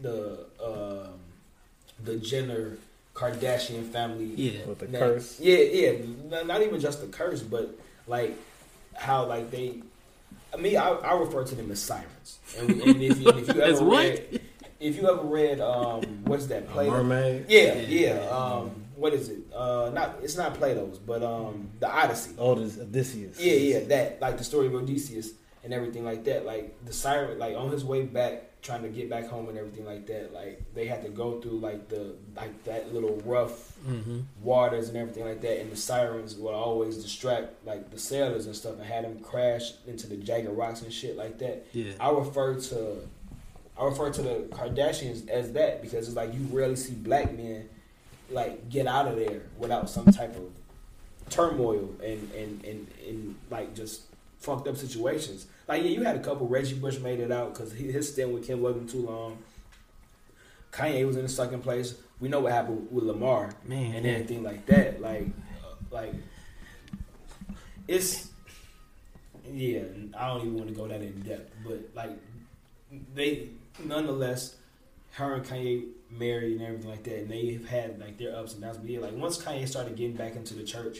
the 0.00 0.46
um, 0.62 1.18
the 2.04 2.16
Jenner 2.16 2.76
Kardashian 3.14 3.90
family. 3.90 4.26
Yeah. 4.26 4.66
With 4.66 4.78
the 4.80 4.88
Now- 4.88 4.98
curse. 4.98 5.40
Yeah, 5.40 5.58
yeah. 5.58 5.88
N- 5.88 6.46
Not 6.46 6.62
even 6.62 6.78
just 6.80 7.00
the 7.00 7.06
curse, 7.08 7.42
but 7.42 7.74
like 8.06 8.36
how 8.94 9.26
like 9.26 9.50
they. 9.50 9.82
I 10.52 10.56
mean, 10.56 10.76
I, 10.76 10.88
I 10.90 11.18
refer 11.18 11.44
to 11.44 11.54
them 11.54 11.70
as 11.70 11.80
sirens. 11.82 12.38
And, 12.58 12.70
and 12.70 13.02
if, 13.02 13.20
you, 13.20 13.28
if 13.28 13.48
you 13.54 13.60
ever 13.70 13.84
read, 13.84 14.40
if 14.80 14.96
you 14.96 15.06
ever 15.10 15.22
read, 15.22 15.60
um, 15.60 16.02
what's 16.24 16.46
that 16.46 16.62
A 16.62 16.66
play? 16.66 16.88
mermaid. 16.88 17.44
Yeah, 17.48 17.74
Yeah. 17.80 18.14
yeah. 18.14 18.28
Um, 18.30 18.70
what 18.98 19.12
is 19.14 19.28
it? 19.28 19.38
Uh, 19.54 19.90
not 19.94 20.18
it's 20.22 20.36
not 20.36 20.54
Plato's, 20.54 20.98
but 20.98 21.22
um, 21.22 21.70
the 21.80 21.88
Odyssey. 21.88 22.32
Oh, 22.38 22.54
this 22.54 22.78
Odysseus. 22.78 23.38
Yeah, 23.40 23.52
yeah, 23.54 23.80
that 23.86 24.20
like 24.20 24.38
the 24.38 24.44
story 24.44 24.66
of 24.66 24.74
Odysseus 24.74 25.30
and 25.64 25.72
everything 25.72 26.04
like 26.04 26.24
that. 26.24 26.44
Like 26.44 26.84
the 26.84 26.92
siren, 26.92 27.38
like 27.38 27.56
on 27.56 27.70
his 27.70 27.84
way 27.84 28.02
back 28.02 28.44
trying 28.60 28.82
to 28.82 28.88
get 28.88 29.08
back 29.08 29.26
home 29.28 29.48
and 29.48 29.56
everything 29.56 29.86
like 29.86 30.04
that. 30.08 30.32
Like 30.34 30.62
they 30.74 30.86
had 30.86 31.02
to 31.02 31.08
go 31.10 31.40
through 31.40 31.58
like 31.60 31.88
the 31.88 32.14
like 32.36 32.64
that 32.64 32.92
little 32.92 33.20
rough 33.24 33.74
Mm-hmm. 33.88 34.22
waters 34.42 34.88
and 34.88 34.96
everything 34.98 35.24
like 35.24 35.40
that, 35.42 35.60
and 35.60 35.70
the 35.70 35.76
sirens 35.76 36.34
would 36.34 36.52
always 36.52 36.96
distract 37.00 37.64
like 37.64 37.92
the 37.92 37.98
sailors 37.98 38.46
and 38.46 38.56
stuff, 38.56 38.72
and 38.74 38.82
had 38.82 39.04
them 39.04 39.20
crash 39.20 39.70
into 39.86 40.08
the 40.08 40.16
jagged 40.16 40.48
rocks 40.48 40.82
and 40.82 40.92
shit 40.92 41.16
like 41.16 41.38
that. 41.38 41.64
Yeah. 41.72 41.92
I 42.00 42.10
refer 42.10 42.58
to 42.60 42.96
I 43.78 43.84
refer 43.84 44.10
to 44.10 44.22
the 44.22 44.34
Kardashians 44.50 45.28
as 45.28 45.52
that 45.52 45.80
because 45.80 46.08
it's 46.08 46.16
like 46.16 46.34
you 46.34 46.40
rarely 46.50 46.74
see 46.74 46.94
black 46.94 47.32
men 47.36 47.68
like 48.30 48.68
get 48.68 48.86
out 48.86 49.08
of 49.08 49.16
there 49.16 49.42
without 49.58 49.88
some 49.88 50.06
type 50.06 50.36
of 50.36 50.50
turmoil 51.30 51.94
and 52.02 52.30
and 52.32 52.64
and, 52.64 52.86
and 53.06 53.34
like 53.50 53.74
just 53.74 54.02
fucked 54.38 54.68
up 54.68 54.76
situations. 54.76 55.46
Like 55.66 55.82
yeah, 55.82 55.90
you 55.90 56.02
had 56.02 56.16
a 56.16 56.20
couple. 56.20 56.46
Reggie 56.48 56.74
Bush 56.74 56.98
made 56.98 57.20
it 57.20 57.30
out 57.30 57.54
because 57.54 57.72
his 57.72 58.12
stint 58.12 58.32
with 58.32 58.46
Kim 58.46 58.60
wasn't 58.60 58.90
too 58.90 59.06
long. 59.06 59.38
Kanye 60.72 61.06
was 61.06 61.16
in 61.16 61.22
the 61.22 61.28
second 61.28 61.62
place. 61.62 61.94
We 62.20 62.28
know 62.28 62.40
what 62.40 62.52
happened 62.52 62.88
with 62.90 63.04
Lamar 63.04 63.50
Man, 63.64 63.94
and 63.94 64.04
yeah. 64.04 64.12
everything 64.12 64.42
like 64.42 64.66
that. 64.66 65.00
Like, 65.00 65.26
uh, 65.64 65.74
like 65.90 66.14
it's 67.86 68.28
yeah. 69.50 69.82
I 70.18 70.28
don't 70.28 70.40
even 70.40 70.54
want 70.54 70.68
to 70.68 70.74
go 70.74 70.88
that 70.88 71.00
in 71.00 71.20
depth, 71.20 71.52
but 71.66 71.90
like 71.94 72.18
they 73.14 73.48
nonetheless, 73.84 74.56
her 75.12 75.34
and 75.34 75.44
Kanye 75.44 75.86
married 76.10 76.52
and 76.58 76.62
everything 76.62 76.90
like 76.90 77.04
that, 77.04 77.18
and 77.18 77.30
they've 77.30 77.66
had 77.66 77.98
like 78.00 78.18
their 78.18 78.34
ups 78.34 78.54
and 78.54 78.62
downs. 78.62 78.78
But 78.78 78.90
yeah, 78.90 79.00
like 79.00 79.14
once 79.14 79.42
Kanye 79.42 79.68
started 79.68 79.96
getting 79.96 80.16
back 80.16 80.36
into 80.36 80.54
the 80.54 80.64
church, 80.64 80.98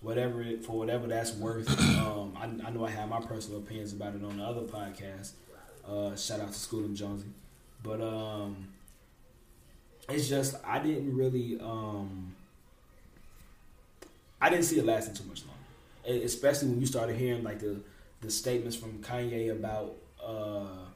whatever 0.00 0.42
it 0.42 0.64
for 0.64 0.78
whatever 0.78 1.06
that's 1.06 1.32
worth. 1.32 1.68
Um, 2.00 2.32
I, 2.36 2.44
I 2.66 2.70
know 2.70 2.84
I 2.84 2.90
have 2.90 3.08
my 3.08 3.20
personal 3.20 3.60
opinions 3.60 3.92
about 3.92 4.14
it 4.14 4.24
on 4.24 4.38
the 4.38 4.42
other 4.44 4.62
podcast. 4.62 5.32
Uh, 5.86 6.16
shout 6.16 6.40
out 6.40 6.48
to 6.52 6.58
School 6.58 6.84
and 6.84 6.96
Jonesy, 6.96 7.26
but 7.82 8.00
um, 8.00 8.68
it's 10.08 10.28
just 10.28 10.56
I 10.64 10.78
didn't 10.80 11.14
really 11.14 11.58
um, 11.60 12.34
I 14.40 14.50
didn't 14.50 14.64
see 14.64 14.78
it 14.78 14.84
lasting 14.84 15.14
too 15.14 15.24
much 15.24 15.42
longer, 15.44 16.24
especially 16.24 16.68
when 16.68 16.80
you 16.80 16.86
started 16.86 17.16
hearing 17.16 17.44
like 17.44 17.60
the 17.60 17.80
the 18.22 18.30
statements 18.30 18.76
from 18.76 18.98
Kanye 19.02 19.52
about. 19.52 19.94
Uh, 20.22 20.89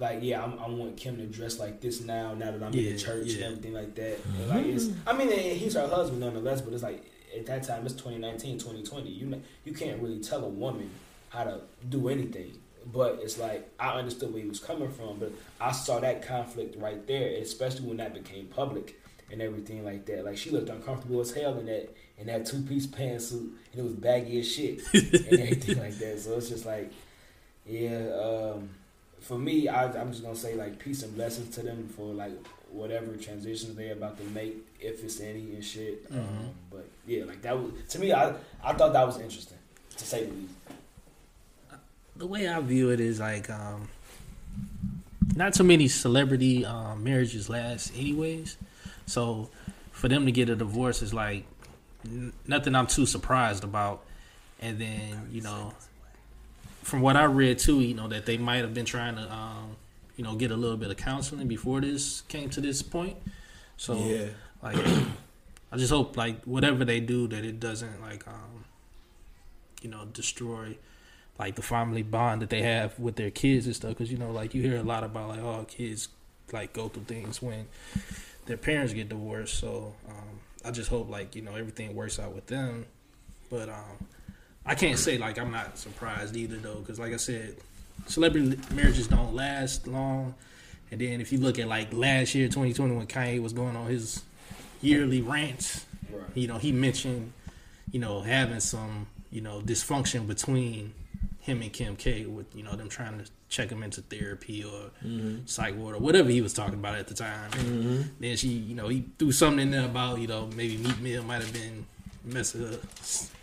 like 0.00 0.18
yeah, 0.22 0.42
I'm, 0.42 0.58
I 0.58 0.68
want 0.68 0.96
Kim 0.96 1.18
to 1.18 1.26
dress 1.26 1.58
like 1.58 1.80
this 1.80 2.00
now. 2.00 2.34
Now 2.34 2.50
that 2.52 2.62
I'm 2.62 2.72
in 2.72 2.84
the 2.84 2.96
church 2.96 3.26
yeah. 3.28 3.34
and 3.34 3.44
everything 3.44 3.74
like 3.74 3.94
that. 3.96 4.18
And, 4.24 4.48
like 4.48 4.66
it's, 4.66 4.88
I 5.06 5.12
mean, 5.12 5.30
he's 5.30 5.74
her 5.74 5.86
husband 5.86 6.20
nonetheless, 6.20 6.62
but 6.62 6.72
it's 6.72 6.82
like 6.82 7.04
at 7.36 7.46
that 7.46 7.62
time 7.62 7.84
it's 7.84 7.94
2019, 7.94 8.58
2020. 8.58 9.10
You 9.10 9.42
you 9.64 9.72
can't 9.74 10.00
really 10.02 10.20
tell 10.20 10.44
a 10.44 10.48
woman 10.48 10.90
how 11.28 11.44
to 11.44 11.60
do 11.88 12.08
anything. 12.08 12.58
But 12.92 13.20
it's 13.22 13.38
like 13.38 13.70
I 13.78 13.90
understood 13.98 14.32
where 14.32 14.42
he 14.42 14.48
was 14.48 14.58
coming 14.58 14.90
from, 14.90 15.18
but 15.18 15.32
I 15.60 15.70
saw 15.72 16.00
that 16.00 16.26
conflict 16.26 16.76
right 16.80 17.06
there, 17.06 17.36
especially 17.40 17.86
when 17.86 17.98
that 17.98 18.14
became 18.14 18.46
public 18.46 18.98
and 19.30 19.42
everything 19.42 19.84
like 19.84 20.06
that. 20.06 20.24
Like 20.24 20.38
she 20.38 20.50
looked 20.50 20.70
uncomfortable 20.70 21.20
as 21.20 21.32
hell 21.32 21.58
in 21.58 21.66
that 21.66 21.94
in 22.16 22.26
that 22.28 22.46
two 22.46 22.62
piece 22.62 22.86
pantsuit, 22.86 23.50
and 23.72 23.80
it 23.80 23.82
was 23.82 23.92
baggy 23.92 24.40
as 24.40 24.50
shit 24.50 24.80
and 24.94 25.40
everything 25.40 25.78
like 25.78 25.98
that. 25.98 26.20
So 26.20 26.38
it's 26.38 26.48
just 26.48 26.64
like, 26.64 26.90
yeah. 27.66 28.08
Um, 28.14 28.70
for 29.20 29.38
me, 29.38 29.68
I, 29.68 29.86
I'm 30.00 30.10
just 30.12 30.22
gonna 30.22 30.34
say 30.36 30.54
like 30.54 30.78
peace 30.78 31.02
and 31.02 31.14
blessings 31.14 31.54
to 31.56 31.62
them 31.62 31.88
for 31.96 32.12
like 32.12 32.32
whatever 32.70 33.16
transitions 33.16 33.74
they're 33.76 33.92
about 33.92 34.16
to 34.18 34.24
make, 34.30 34.56
if 34.80 35.02
it's 35.04 35.20
any 35.20 35.54
and 35.54 35.64
shit. 35.64 36.06
Um, 36.10 36.18
Mhm. 36.18 36.48
but 36.70 36.88
yeah, 37.06 37.24
like 37.24 37.42
that 37.42 37.58
was 37.58 37.72
to 37.90 37.98
me. 37.98 38.12
I 38.12 38.34
I 38.62 38.72
thought 38.74 38.92
that 38.92 39.06
was 39.06 39.18
interesting 39.20 39.58
to 39.96 40.04
say 40.04 40.24
the 40.26 40.32
least. 40.32 40.54
the 42.16 42.26
way 42.26 42.46
I 42.48 42.60
view 42.60 42.90
it 42.90 43.00
is 43.00 43.18
like 43.20 43.48
um, 43.50 43.88
not 45.34 45.54
too 45.54 45.64
many 45.64 45.88
celebrity 45.88 46.64
um, 46.64 47.02
marriages 47.04 47.48
last 47.48 47.92
anyways. 47.96 48.56
So 49.06 49.48
for 49.92 50.08
them 50.08 50.26
to 50.26 50.32
get 50.32 50.48
a 50.48 50.56
divorce 50.56 51.02
is 51.02 51.12
like 51.14 51.44
n- 52.04 52.32
nothing 52.46 52.74
I'm 52.74 52.86
too 52.86 53.06
surprised 53.06 53.64
about. 53.64 54.02
And 54.60 54.78
then 54.78 55.28
you 55.32 55.40
know, 55.40 55.72
from 56.82 57.00
what 57.00 57.16
I 57.16 57.24
read 57.24 57.58
too, 57.58 57.80
you 57.80 57.94
know 57.94 58.08
that 58.08 58.26
they 58.26 58.38
might 58.38 58.58
have 58.58 58.74
been 58.74 58.86
trying 58.86 59.16
to 59.16 59.32
um, 59.32 59.76
you 60.16 60.24
know 60.24 60.34
get 60.34 60.50
a 60.50 60.56
little 60.56 60.76
bit 60.76 60.90
of 60.90 60.96
counseling 60.96 61.48
before 61.48 61.80
this 61.80 62.22
came 62.22 62.50
to 62.50 62.60
this 62.60 62.82
point. 62.82 63.16
So 63.76 63.94
yeah. 63.96 64.26
like 64.62 64.76
I 65.72 65.76
just 65.76 65.90
hope 65.90 66.16
like 66.16 66.44
whatever 66.44 66.84
they 66.84 67.00
do 67.00 67.26
that 67.28 67.44
it 67.44 67.60
doesn't 67.60 68.00
like 68.00 68.26
um 68.26 68.64
you 69.82 69.88
know 69.88 70.04
destroy 70.12 70.76
like 71.38 71.56
the 71.56 71.62
family 71.62 72.02
bond 72.02 72.42
that 72.42 72.50
they 72.50 72.62
have 72.62 72.98
with 72.98 73.16
their 73.16 73.30
kids 73.30 73.66
and 73.66 73.74
stuff 73.74 73.90
because 73.90 74.12
you 74.12 74.18
know 74.18 74.30
like 74.30 74.54
you 74.54 74.62
hear 74.62 74.76
a 74.76 74.82
lot 74.82 75.04
about 75.04 75.28
like 75.28 75.40
oh 75.40 75.64
kids 75.68 76.08
like 76.52 76.72
go 76.72 76.88
through 76.88 77.04
things 77.04 77.40
when 77.40 77.66
their 78.46 78.58
parents 78.58 78.92
get 78.92 79.08
divorced 79.08 79.58
so 79.58 79.94
um 80.08 80.40
I 80.64 80.70
just 80.70 80.90
hope 80.90 81.08
like 81.08 81.34
you 81.34 81.42
know 81.42 81.54
everything 81.54 81.94
works 81.94 82.18
out 82.18 82.34
with 82.34 82.46
them 82.46 82.84
but 83.48 83.68
um 83.68 84.06
I 84.66 84.74
can't 84.74 84.98
say 84.98 85.18
like 85.18 85.38
I'm 85.38 85.50
not 85.50 85.78
surprised 85.78 86.36
either 86.36 86.56
though 86.56 86.76
because 86.76 86.98
like 86.98 87.12
I 87.12 87.16
said 87.16 87.56
celebrity 88.06 88.58
marriages 88.74 89.08
don't 89.08 89.34
last 89.34 89.86
long 89.86 90.34
and 90.90 91.00
then 91.00 91.20
if 91.20 91.32
you 91.32 91.38
look 91.38 91.58
at 91.58 91.68
like 91.68 91.92
last 91.92 92.34
year 92.34 92.46
2020 92.48 92.94
when 92.96 93.06
Kanye 93.06 93.42
was 93.42 93.52
going 93.52 93.76
on 93.76 93.86
his 93.88 94.22
yearly 94.82 95.20
rants 95.22 95.86
Right. 96.12 96.24
you 96.34 96.48
know, 96.48 96.58
he 96.58 96.72
mentioned, 96.72 97.32
you 97.92 98.00
know, 98.00 98.20
having 98.20 98.58
some, 98.58 99.06
you 99.30 99.40
know, 99.40 99.60
dysfunction 99.60 100.26
between 100.26 100.92
him 101.38 101.62
and 101.62 101.72
Kim 101.72 101.94
K 101.94 102.26
with, 102.26 102.46
you 102.56 102.64
know, 102.64 102.74
them 102.74 102.88
trying 102.88 103.16
to 103.22 103.30
check 103.48 103.70
him 103.70 103.84
into 103.84 104.00
therapy 104.02 104.64
or 104.64 104.90
Mm-hmm. 105.06 105.46
psych 105.46 105.76
ward 105.76 105.94
or 105.94 105.98
whatever 106.00 106.28
he 106.28 106.40
was 106.40 106.52
talking 106.52 106.74
about 106.74 106.96
at 106.98 107.06
the 107.06 107.14
time. 107.14 107.48
Mm-hmm. 107.52 108.02
Then 108.18 108.36
she, 108.36 108.48
you 108.48 108.74
know, 108.74 108.88
he 108.88 109.04
threw 109.20 109.30
something 109.30 109.60
in 109.60 109.70
there 109.70 109.84
about, 109.84 110.18
you 110.18 110.26
know, 110.26 110.48
maybe 110.56 110.78
Meek 110.78 111.00
Mill 111.00 111.22
might 111.22 111.42
have 111.42 111.52
been 111.52 111.86
messing 112.24 112.66
up. 112.72 112.80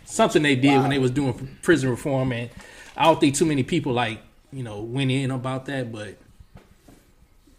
Something 0.04 0.42
they 0.42 0.56
did 0.56 0.80
when 0.80 0.90
they 0.90 0.98
was 0.98 1.10
doing 1.10 1.58
prison 1.62 1.90
reform. 1.90 2.32
And 2.32 2.50
I 2.96 3.04
don't 3.04 3.20
think 3.20 3.34
too 3.34 3.44
many 3.44 3.62
people, 3.62 3.92
like, 3.92 4.20
you 4.52 4.62
know, 4.62 4.80
went 4.80 5.10
in 5.10 5.30
about 5.30 5.66
that, 5.66 5.92
but 5.92 6.16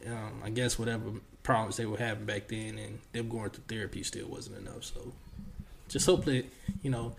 um, 0.08 0.42
I 0.44 0.50
guess 0.50 0.80
whatever 0.80 1.12
problems 1.44 1.78
they 1.78 1.86
were 1.86 1.98
having 1.98 2.26
back 2.26 2.48
then 2.48 2.78
and 2.78 3.00
them 3.12 3.30
going 3.30 3.50
through 3.50 3.64
therapy 3.68 4.04
still 4.04 4.28
wasn't 4.28 4.58
enough. 4.58 4.84
So 4.84 5.14
just 5.88 6.06
hope 6.06 6.26
that, 6.26 6.46
you 6.82 6.90
know, 6.90 7.16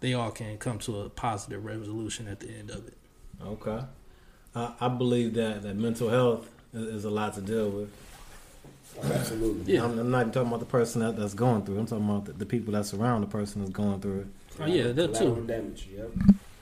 they 0.00 0.14
all 0.14 0.30
can 0.30 0.58
come 0.58 0.78
to 0.80 1.00
a 1.02 1.08
positive 1.08 1.64
resolution 1.64 2.28
at 2.28 2.40
the 2.40 2.48
end 2.48 2.70
of 2.70 2.86
it. 2.86 2.96
Okay. 3.42 3.80
I, 4.54 4.72
I 4.80 4.88
believe 4.88 5.34
that, 5.34 5.62
that 5.62 5.76
mental 5.76 6.08
health 6.08 6.48
is 6.72 7.04
a 7.04 7.10
lot 7.10 7.34
to 7.34 7.40
deal 7.40 7.70
with. 7.70 7.90
Absolutely. 9.02 9.74
Yeah. 9.74 9.84
I'm, 9.84 9.98
I'm 9.98 10.10
not 10.10 10.20
even 10.22 10.32
talking 10.32 10.48
about 10.48 10.60
the 10.60 10.66
person 10.66 11.00
that, 11.02 11.16
that's 11.16 11.34
going 11.34 11.62
through. 11.62 11.76
it. 11.76 11.80
I'm 11.80 11.86
talking 11.86 12.08
about 12.08 12.24
the, 12.26 12.32
the 12.32 12.46
people 12.46 12.72
that 12.74 12.86
surround 12.86 13.22
the 13.22 13.28
person 13.28 13.60
that's 13.62 13.72
going 13.72 14.00
through 14.00 14.20
it. 14.20 14.26
Oh, 14.60 14.66
yeah, 14.66 14.92
that 14.92 15.12
Collateral 15.12 15.36
too. 15.36 15.46
Damage. 15.46 15.88
Yep. 15.96 16.10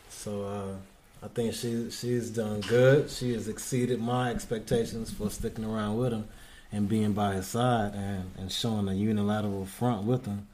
So 0.09 0.45
uh, 0.45 1.25
I 1.25 1.29
think 1.29 1.55
she 1.55 1.91
she's 1.91 2.31
done 2.31 2.61
good. 2.63 3.11
She 3.11 3.33
has 3.35 3.49
exceeded 3.49 4.01
my 4.01 4.31
expectations 4.31 5.11
for 5.11 5.31
sticking 5.31 5.65
around 5.65 5.99
with 5.99 6.13
him 6.13 6.27
and 6.73 6.89
being 6.89 7.13
by 7.13 7.35
his 7.35 7.47
side 7.47 7.93
and, 7.95 8.31
and 8.39 8.51
showing 8.51 8.89
a 8.89 8.95
unilateral 8.95 9.67
front 9.67 10.05
with 10.05 10.25
him. 10.27 10.47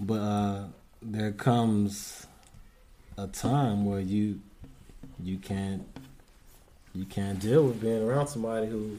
But 0.00 0.14
uh, 0.14 0.64
there 1.02 1.32
comes 1.32 2.26
a 3.18 3.26
time 3.26 3.84
where 3.84 4.00
you 4.00 4.40
you 5.22 5.38
can't 5.38 5.82
you 6.94 7.04
can't 7.04 7.40
deal 7.40 7.64
with 7.64 7.80
being 7.80 8.02
around 8.02 8.28
somebody 8.28 8.68
who 8.68 8.98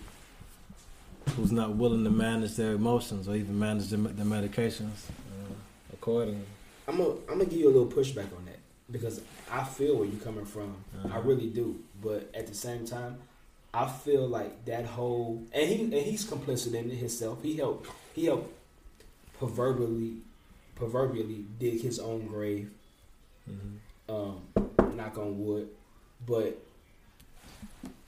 who's 1.36 1.51
not 1.51 1.75
willing 1.75 2.03
to 2.03 2.10
manage 2.10 2.55
their 2.55 2.74
emotions 2.74 3.27
or 3.27 3.36
even 3.36 3.57
manage 3.60 3.89
their, 3.89 4.00
their 4.00 4.25
medications 4.25 5.10
uh, 5.10 5.53
accordingly. 5.93 6.46
I'm 6.88 6.98
gonna 6.98 7.10
I'm 7.29 7.38
gonna 7.38 7.46
give 7.46 7.60
you 7.60 7.67
a 7.67 7.74
little 7.75 7.88
pushback 7.91 8.36
on 8.38 8.46
that 8.46 8.60
because 8.91 9.22
I 9.51 9.63
feel 9.63 9.98
where 9.98 10.05
you're 10.07 10.22
coming 10.22 10.46
from. 10.46 10.75
I 11.03 11.07
Uh-huh. 11.07 11.22
really 11.22 11.48
do. 11.48 11.79
But 12.01 12.29
at 12.34 12.48
the 12.48 12.53
same 12.55 12.86
time, 12.86 13.17
I 13.74 13.88
feel 13.88 14.27
like 14.27 14.65
that 14.65 14.86
whole 14.86 15.43
and 15.51 15.69
he 15.69 15.84
and 15.84 15.93
he's 15.93 16.25
complicit 16.25 16.74
in 16.74 16.89
it 16.91 16.96
himself. 16.96 17.43
He 17.43 17.57
helped 17.57 17.89
he 18.13 18.25
helped 18.25 18.53
proverbially 19.38 20.17
proverbially 20.75 21.46
dig 21.60 21.81
his 21.81 22.00
own 22.00 22.27
grave. 22.27 22.69
Mm-hmm. 23.50 24.13
Um, 24.13 24.96
knock 24.96 25.17
on 25.17 25.43
wood. 25.46 25.67
But 26.25 26.57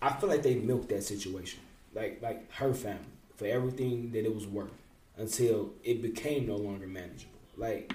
I 0.02 0.14
feel 0.14 0.30
like 0.30 0.44
they 0.44 0.56
milked 0.56 0.90
that 0.90 1.04
situation. 1.04 1.60
Like 1.94 2.22
like 2.22 2.52
her 2.54 2.74
family 2.74 3.06
for 3.36 3.46
everything 3.46 4.12
that 4.12 4.26
it 4.26 4.34
was 4.34 4.46
worth 4.46 4.72
until 5.18 5.72
it 5.84 6.02
became 6.02 6.48
no 6.48 6.56
longer 6.56 6.88
manageable. 6.88 7.40
Like 7.58 7.94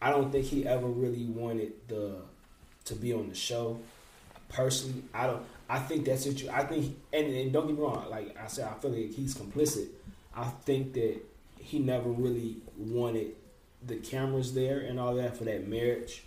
I 0.00 0.10
don't 0.10 0.30
think 0.30 0.46
he 0.46 0.66
ever 0.66 0.86
really 0.86 1.26
wanted 1.26 1.72
the 1.88 2.16
to 2.86 2.94
be 2.94 3.12
on 3.12 3.28
the 3.28 3.34
show. 3.34 3.78
Personally, 4.48 5.02
I 5.12 5.26
don't. 5.26 5.42
I 5.68 5.80
think 5.80 6.04
that 6.04 6.20
situ. 6.20 6.48
I 6.52 6.62
think, 6.62 6.96
and, 7.12 7.26
and 7.26 7.52
don't 7.52 7.66
get 7.66 7.76
me 7.76 7.82
wrong. 7.82 8.08
Like 8.08 8.36
I 8.40 8.46
said, 8.46 8.68
I 8.68 8.78
feel 8.78 8.92
like 8.92 9.10
he's 9.10 9.34
complicit. 9.34 9.88
I 10.34 10.44
think 10.44 10.92
that 10.94 11.16
he 11.58 11.80
never 11.80 12.08
really 12.08 12.58
wanted 12.78 13.34
the 13.84 13.96
cameras 13.96 14.54
there 14.54 14.80
and 14.80 15.00
all 15.00 15.14
that 15.16 15.36
for 15.36 15.44
that 15.44 15.66
marriage 15.66 16.24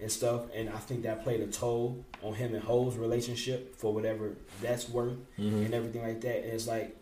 and 0.00 0.10
stuff. 0.10 0.42
And 0.54 0.68
I 0.70 0.78
think 0.78 1.02
that 1.02 1.22
played 1.24 1.40
a 1.40 1.46
toll 1.46 2.04
on 2.22 2.34
him 2.34 2.54
and 2.54 2.62
Ho's 2.64 2.96
relationship 2.96 3.76
for 3.76 3.92
whatever 3.92 4.32
that's 4.62 4.88
worth 4.88 5.16
Mhm. 5.38 5.64
and 5.66 5.74
everything 5.74 6.02
like 6.02 6.20
that. 6.22 6.44
And 6.44 6.52
it's 6.52 6.66
like, 6.66 6.96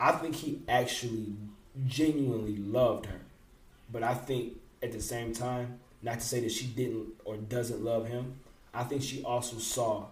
I 0.00 0.12
think 0.12 0.34
he 0.34 0.60
actually 0.68 1.34
genuinely 1.86 2.56
loved 2.56 3.06
her, 3.06 3.20
but 3.90 4.02
I 4.02 4.14
think 4.14 4.54
at 4.82 4.92
the 4.92 5.00
same 5.00 5.32
time, 5.32 5.78
not 6.02 6.20
to 6.20 6.26
say 6.26 6.40
that 6.40 6.52
she 6.52 6.66
didn't 6.66 7.14
or 7.24 7.36
doesn't 7.36 7.82
love 7.82 8.06
him, 8.08 8.34
I 8.72 8.84
think 8.84 9.02
she 9.02 9.22
also 9.24 9.58
saw, 9.58 10.06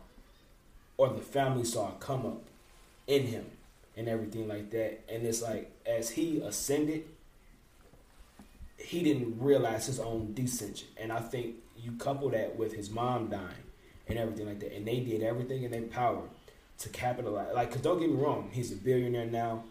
or 0.96 1.08
the 1.08 1.20
family 1.20 1.64
saw 1.64 1.88
a 1.88 1.92
come 1.98 2.24
up 2.26 2.42
in 3.06 3.26
him 3.26 3.44
and 3.96 4.08
everything 4.08 4.48
like 4.48 4.70
that. 4.70 5.00
And 5.08 5.26
it's 5.26 5.42
like 5.42 5.70
as 5.84 6.10
he 6.10 6.40
ascended, 6.40 7.04
he 8.78 9.02
didn't 9.02 9.38
realize 9.40 9.86
his 9.86 10.00
own 10.00 10.32
descension. 10.34 10.84
And 10.96 11.12
I 11.12 11.20
think 11.20 11.56
you 11.82 11.92
couple 11.92 12.30
that 12.30 12.56
with 12.56 12.74
his 12.74 12.90
mom 12.90 13.28
dying 13.28 13.66
and 14.08 14.18
everything 14.18 14.46
like 14.46 14.60
that, 14.60 14.74
and 14.74 14.86
they 14.86 15.00
did 15.00 15.22
everything 15.22 15.62
in 15.64 15.70
their 15.70 15.82
power 15.82 16.22
to 16.78 16.88
capitalize. 16.88 17.54
Like, 17.54 17.70
cause 17.70 17.80
don't 17.80 18.00
get 18.00 18.10
me 18.10 18.16
wrong, 18.16 18.50
he's 18.52 18.72
a 18.72 18.76
billionaire 18.76 19.26
now 19.26 19.64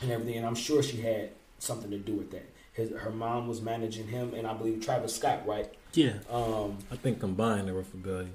and 0.00 0.10
everything, 0.10 0.36
and 0.36 0.46
I'm 0.46 0.54
sure 0.54 0.82
she 0.82 0.98
had 0.98 1.30
something 1.58 1.90
to 1.90 1.98
do 1.98 2.14
with 2.14 2.30
that. 2.30 2.48
His 2.72 2.90
her 2.90 3.10
mom 3.10 3.48
was 3.48 3.60
managing 3.60 4.06
him, 4.08 4.34
and 4.34 4.46
I 4.46 4.54
believe 4.54 4.84
Travis 4.84 5.16
Scott, 5.16 5.46
right? 5.46 5.68
Yeah. 5.94 6.14
Um, 6.30 6.78
I 6.92 6.96
think 6.96 7.20
combined 7.20 7.66
they 7.66 7.72
were 7.72 7.82
for 7.82 7.96
billion. 7.96 8.32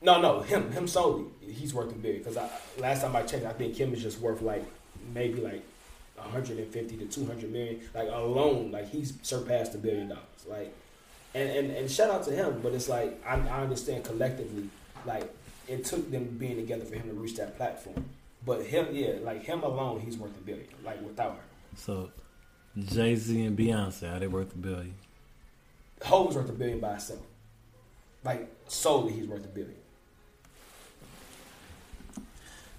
no, 0.00 0.20
no, 0.20 0.40
him, 0.40 0.72
him 0.72 0.88
solely. 0.88 1.24
He's 1.40 1.74
worth 1.74 1.92
a 1.92 1.94
billion. 1.94 2.22
Because 2.22 2.38
I, 2.38 2.48
last 2.78 3.02
time 3.02 3.14
I 3.14 3.22
checked, 3.22 3.44
I 3.44 3.52
think 3.52 3.74
Kim 3.76 3.92
is 3.92 4.02
just 4.02 4.20
worth 4.20 4.40
like 4.40 4.64
maybe 5.12 5.40
like 5.40 5.62
150 6.16 6.96
to 6.96 7.04
200 7.04 7.52
million. 7.52 7.80
Like 7.94 8.08
alone, 8.08 8.70
like 8.70 8.88
he's 8.88 9.12
surpassed 9.22 9.74
a 9.74 9.78
billion 9.78 10.08
dollars. 10.08 10.46
Like, 10.48 10.74
and, 11.34 11.48
and 11.48 11.70
and 11.70 11.90
shout 11.90 12.10
out 12.10 12.24
to 12.24 12.32
him. 12.32 12.60
But 12.62 12.72
it's 12.72 12.88
like 12.88 13.22
I, 13.26 13.34
I 13.34 13.62
understand 13.62 14.04
collectively, 14.04 14.68
like 15.06 15.32
it 15.68 15.84
took 15.84 16.10
them 16.10 16.36
being 16.38 16.56
together 16.56 16.84
for 16.84 16.96
him 16.96 17.08
to 17.08 17.14
reach 17.14 17.36
that 17.36 17.56
platform. 17.56 18.04
But 18.44 18.62
him, 18.64 18.88
yeah, 18.92 19.14
like 19.22 19.44
him 19.44 19.62
alone, 19.62 20.00
he's 20.00 20.16
worth 20.16 20.36
a 20.36 20.40
billion. 20.40 20.66
Like 20.84 21.00
without 21.02 21.32
her, 21.32 21.42
So 21.76 22.10
Jay 22.78 23.14
Z 23.14 23.44
and 23.44 23.56
Beyonce, 23.56 24.14
are 24.14 24.18
they 24.18 24.26
worth 24.26 24.54
a 24.54 24.58
billion? 24.58 24.94
Hov 26.02 26.28
was 26.28 26.36
worth 26.36 26.48
a 26.48 26.52
billion 26.52 26.80
by 26.80 26.90
himself. 26.92 27.20
Like 28.24 28.50
solely, 28.68 29.12
he's 29.12 29.26
worth 29.26 29.44
a 29.44 29.48
billion. 29.48 29.74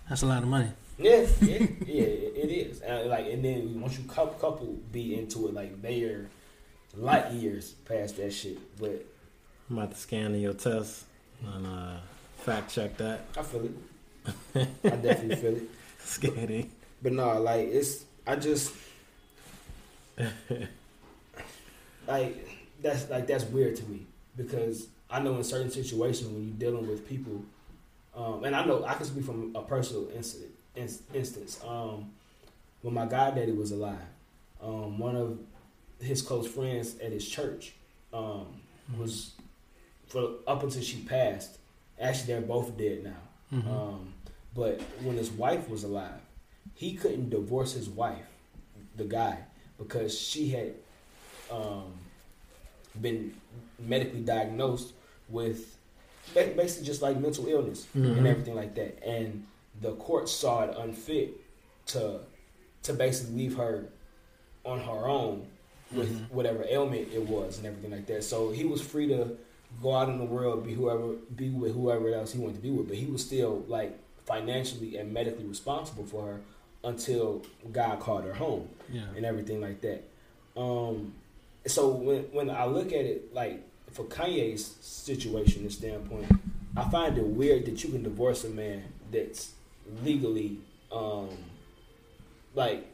That's 0.10 0.24
a 0.24 0.26
lot 0.26 0.44
of 0.44 0.50
money. 0.50 0.70
Yeah, 0.98 1.26
yeah, 1.42 1.58
yeah, 1.86 2.04
it 2.04 2.52
is. 2.52 2.82
And 2.82 3.10
like, 3.10 3.28
and 3.28 3.44
then 3.46 3.80
once 3.80 3.98
you 3.98 4.04
couple, 4.06 4.34
couple 4.34 4.78
be 4.92 5.18
into 5.18 5.48
it, 5.48 5.54
like 5.54 5.82
they 5.82 6.04
are 6.04 6.30
light 6.96 7.32
years 7.32 7.72
past 7.86 8.18
that 8.18 8.32
shit. 8.34 8.58
But 8.80 9.06
I'm 9.70 9.78
about 9.78 9.92
to 9.92 9.98
scan 9.98 10.40
your 10.40 10.54
test 10.54 11.06
and 11.54 11.66
uh, 11.66 11.98
fact 12.38 12.74
check 12.74 12.98
that. 12.98 13.26
I 13.38 13.42
feel 13.44 13.66
it. 13.66 13.72
I 14.84 14.90
definitely 14.90 15.36
feel 15.36 15.56
it. 15.58 15.64
Scan 16.00 16.50
it. 16.50 16.70
But 17.02 17.14
no, 17.14 17.40
like 17.42 17.68
it's 17.68 18.06
I 18.28 18.36
just 18.36 18.74
like 22.08 22.48
that's 22.82 23.10
like 23.10 23.28
that's 23.28 23.46
weird 23.46 23.76
to 23.78 23.86
me 23.86 24.06
because 24.38 24.88
I 25.10 25.20
know 25.20 25.36
in 25.38 25.44
certain 25.44 25.72
situations 25.72 26.30
when 26.30 26.44
you're 26.46 26.72
dealing 26.72 26.88
with 26.88 27.08
people, 27.08 27.44
um, 28.16 28.44
and 28.44 28.56
I 28.56 28.66
know 28.66 28.86
I 28.86 28.94
can 28.94 29.06
speak 29.06 29.26
from 29.26 29.56
a 29.56 29.62
personal 29.62 30.10
incident 30.16 30.52
ins- 30.76 31.02
instance. 31.14 31.60
Um, 31.68 32.12
when 32.82 32.94
my 32.94 33.06
goddaddy 33.06 33.52
was 33.52 33.72
alive, 33.72 33.98
um, 34.62 34.98
one 34.98 35.16
of 35.16 35.40
his 36.02 36.22
close 36.22 36.48
friends 36.48 36.98
at 37.00 37.12
his 37.12 37.28
church 37.28 37.74
um, 38.14 38.48
was 38.98 39.32
for 40.08 40.32
up 40.48 40.64
until 40.64 40.82
she 40.82 40.98
passed. 41.04 41.58
Actually, 42.00 42.28
they're 42.34 42.42
both 42.42 42.78
dead 42.78 43.04
now. 43.04 43.58
Mhm. 43.58 43.68
Um, 43.68 44.14
but 44.56 44.82
when 45.04 45.16
his 45.18 45.30
wife 45.32 45.70
was 45.70 45.84
alive, 45.84 46.20
he 46.74 46.94
couldn't 46.96 47.30
divorce 47.30 47.74
his 47.74 47.90
wife, 47.90 48.26
the 48.96 49.06
guy, 49.06 49.38
because 49.78 50.18
she 50.18 50.50
had 50.50 50.74
um, 51.52 51.94
been 53.02 53.34
medically 53.80 54.22
diagnosed 54.22 54.94
with 55.30 55.78
basically 56.34 56.86
just 56.86 57.02
like 57.02 57.18
mental 57.20 57.46
illness 57.48 57.88
Mhm. 57.96 58.18
and 58.18 58.28
everything 58.28 58.56
like 58.56 58.74
that. 58.76 59.04
And 59.06 59.46
the 59.82 59.94
court 59.96 60.30
saw 60.30 60.64
it 60.64 60.78
unfit 60.78 61.34
to 61.88 62.22
to 62.84 62.94
basically 62.94 63.36
leave 63.36 63.58
her 63.58 63.86
on 64.66 64.80
her 64.80 65.08
own 65.08 65.46
with 65.94 66.10
Mhm. 66.12 66.32
whatever 66.32 66.64
ailment 66.70 67.10
it 67.14 67.22
was 67.28 67.58
and 67.58 67.68
everything 67.68 67.92
like 67.92 68.06
that. 68.08 68.24
So 68.24 68.50
he 68.52 68.64
was 68.66 68.82
free 68.82 69.08
to 69.08 69.38
go 69.82 69.94
out 69.94 70.10
in 70.10 70.18
the 70.18 70.26
world, 70.26 70.66
be 70.66 70.74
whoever, 70.74 71.14
be 71.36 71.50
with 71.50 71.74
whoever 71.74 72.14
else 72.14 72.34
he 72.34 72.40
wanted 72.40 72.56
to 72.56 72.62
be 72.62 72.72
with, 72.72 72.88
but 72.88 72.98
he 72.98 73.06
was 73.06 73.24
still 73.26 73.64
like 73.68 73.98
financially 74.26 74.98
and 74.98 75.14
medically 75.14 75.46
responsible 75.46 76.06
for 76.06 76.26
her 76.26 76.42
until 76.84 77.42
God 77.72 78.00
called 78.00 78.24
her 78.24 78.34
home 78.34 78.68
Yeah. 78.92 79.06
and 79.16 79.26
everything 79.26 79.62
like 79.62 79.82
that. 79.82 80.04
Um, 80.58 81.14
so 81.66 81.90
when 81.90 82.24
when 82.32 82.50
I 82.50 82.66
look 82.66 82.88
at 82.88 83.06
it, 83.06 83.34
like 83.34 83.62
for 83.92 84.06
Kanye's 84.06 84.66
situation 84.82 85.62
and 85.64 85.72
standpoint, 85.72 86.28
I 86.76 86.90
find 86.90 87.18
it 87.18 87.26
weird 87.26 87.66
that 87.66 87.84
you 87.84 87.90
can 87.92 88.04
divorce 88.04 88.44
a 88.46 88.50
man 88.50 88.84
that's 89.12 89.52
legally, 90.04 90.58
um, 90.92 91.30
like 92.56 92.88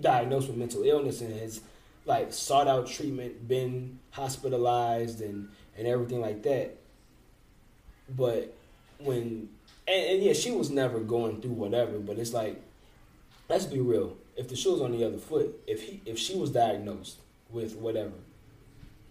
diagnosed 0.00 0.48
with 0.48 0.56
mental 0.56 0.82
illness 0.84 1.20
and 1.20 1.34
has 1.38 1.60
like 2.04 2.32
sought 2.32 2.66
out 2.68 2.86
treatment, 2.88 3.46
been 3.48 3.98
hospitalized, 4.10 5.20
and 5.20 5.48
and 5.76 5.86
everything 5.86 6.20
like 6.20 6.42
that. 6.42 6.76
But 8.08 8.54
when 8.98 9.48
and, 9.88 10.04
and 10.06 10.22
yeah, 10.22 10.32
she 10.32 10.50
was 10.50 10.70
never 10.70 11.00
going 11.00 11.40
through 11.40 11.52
whatever. 11.52 11.98
But 11.98 12.18
it's 12.18 12.32
like, 12.32 12.60
let's 13.48 13.66
be 13.66 13.80
real. 13.80 14.16
If 14.36 14.48
the 14.48 14.56
shoe 14.56 14.72
was 14.72 14.80
on 14.80 14.92
the 14.92 15.04
other 15.04 15.18
foot, 15.18 15.60
if 15.66 15.82
he 15.82 16.00
if 16.06 16.18
she 16.18 16.36
was 16.36 16.50
diagnosed 16.50 17.18
with 17.50 17.76
whatever, 17.76 18.12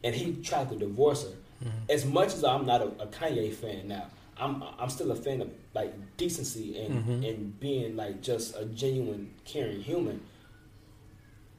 and 0.04 0.16
he 0.16 0.34
tried 0.42 0.70
to 0.70 0.76
divorce 0.76 1.24
her, 1.24 1.36
Mhm. 1.64 1.90
as 1.94 2.06
much 2.06 2.34
as 2.34 2.44
I'm 2.44 2.66
not 2.66 2.82
a, 2.82 2.88
a 3.04 3.08
Kanye 3.08 3.54
fan 3.54 3.88
now, 3.88 4.08
I'm 4.38 4.64
I'm 4.80 4.90
still 4.90 5.12
a 5.12 5.16
fan 5.16 5.42
of 5.42 5.50
like 5.76 5.94
decency 6.18 6.80
and 6.80 7.06
Mhm. 7.06 7.30
and 7.30 7.60
being 7.60 7.96
like 7.96 8.22
just 8.22 8.56
a 8.58 8.66
genuine 8.66 9.32
caring 9.46 9.82
human. 9.82 10.22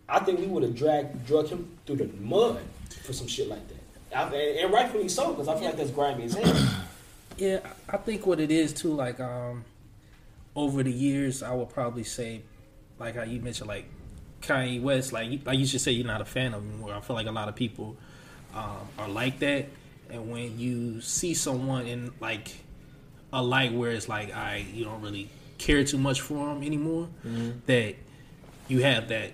I 0.08 0.18
think 0.20 0.40
we 0.40 0.46
would 0.46 0.62
have 0.62 0.74
dragged 0.74 1.26
drug 1.26 1.48
him 1.48 1.68
through 1.86 1.96
the 1.96 2.10
mud 2.20 2.60
for 3.04 3.12
some 3.12 3.26
shit 3.26 3.48
like 3.48 3.60
that, 3.68 4.18
I, 4.18 4.22
and, 4.34 4.58
and 4.58 4.72
rightfully 4.72 5.08
so 5.08 5.30
because 5.32 5.48
I 5.48 5.54
feel 5.56 5.64
like 5.66 5.76
that's 5.76 5.90
grimy 5.90 6.24
as 6.24 6.34
hell. 6.34 6.84
Yeah, 7.38 7.60
I 7.88 7.94
I 7.94 7.98
think 7.98 8.26
what 8.26 8.40
it 8.40 8.50
is 8.50 8.72
too, 8.72 8.92
like 8.94 9.18
um, 9.20 9.64
over 10.54 10.82
the 10.82 10.92
years, 10.92 11.42
I 11.42 11.54
would 11.54 11.70
probably 11.70 12.04
say, 12.04 12.42
like 12.98 13.16
how 13.16 13.22
you 13.22 13.40
mentioned, 13.40 13.68
like 13.68 13.86
Kanye 14.42 14.82
West, 14.82 15.12
like 15.12 15.30
you- 15.30 15.40
like 15.44 15.58
you 15.58 15.66
should 15.66 15.80
say 15.80 15.92
you're 15.92 16.06
not 16.06 16.20
a 16.20 16.24
fan 16.26 16.52
of 16.54 16.62
him. 16.62 16.82
Where 16.82 16.94
I 16.94 17.00
feel 17.00 17.16
like 17.16 17.26
a 17.26 17.32
lot 17.32 17.48
of 17.48 17.54
people 17.56 17.96
um, 18.54 18.86
are 18.98 19.08
like 19.08 19.38
that, 19.40 19.66
and 20.10 20.30
when 20.30 20.58
you 20.58 21.00
see 21.00 21.32
someone 21.34 21.86
in 21.86 22.12
like 22.20 22.54
a 23.32 23.42
light 23.42 23.72
where 23.72 23.92
it's 23.92 24.08
like 24.10 24.34
I 24.34 24.66
you 24.74 24.84
don't 24.84 25.00
really 25.00 25.30
care 25.58 25.82
too 25.84 25.98
much 25.98 26.20
for 26.20 26.50
him 26.52 26.62
anymore, 26.62 27.08
that 27.66 27.94
you 28.68 28.82
have 28.82 29.08
that 29.08 29.32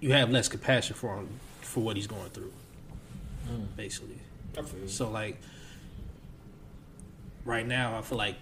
you 0.00 0.12
have 0.12 0.30
less 0.30 0.48
compassion 0.48 0.94
for 0.94 1.16
him 1.16 1.28
for 1.60 1.80
what 1.80 1.96
he's 1.96 2.06
going 2.06 2.30
through, 2.30 2.52
basically. 3.76 4.18
I. 4.56 4.62
So 4.86 5.10
like 5.10 5.38
right 7.44 7.66
now, 7.66 7.98
I 7.98 8.02
feel 8.02 8.18
like 8.18 8.36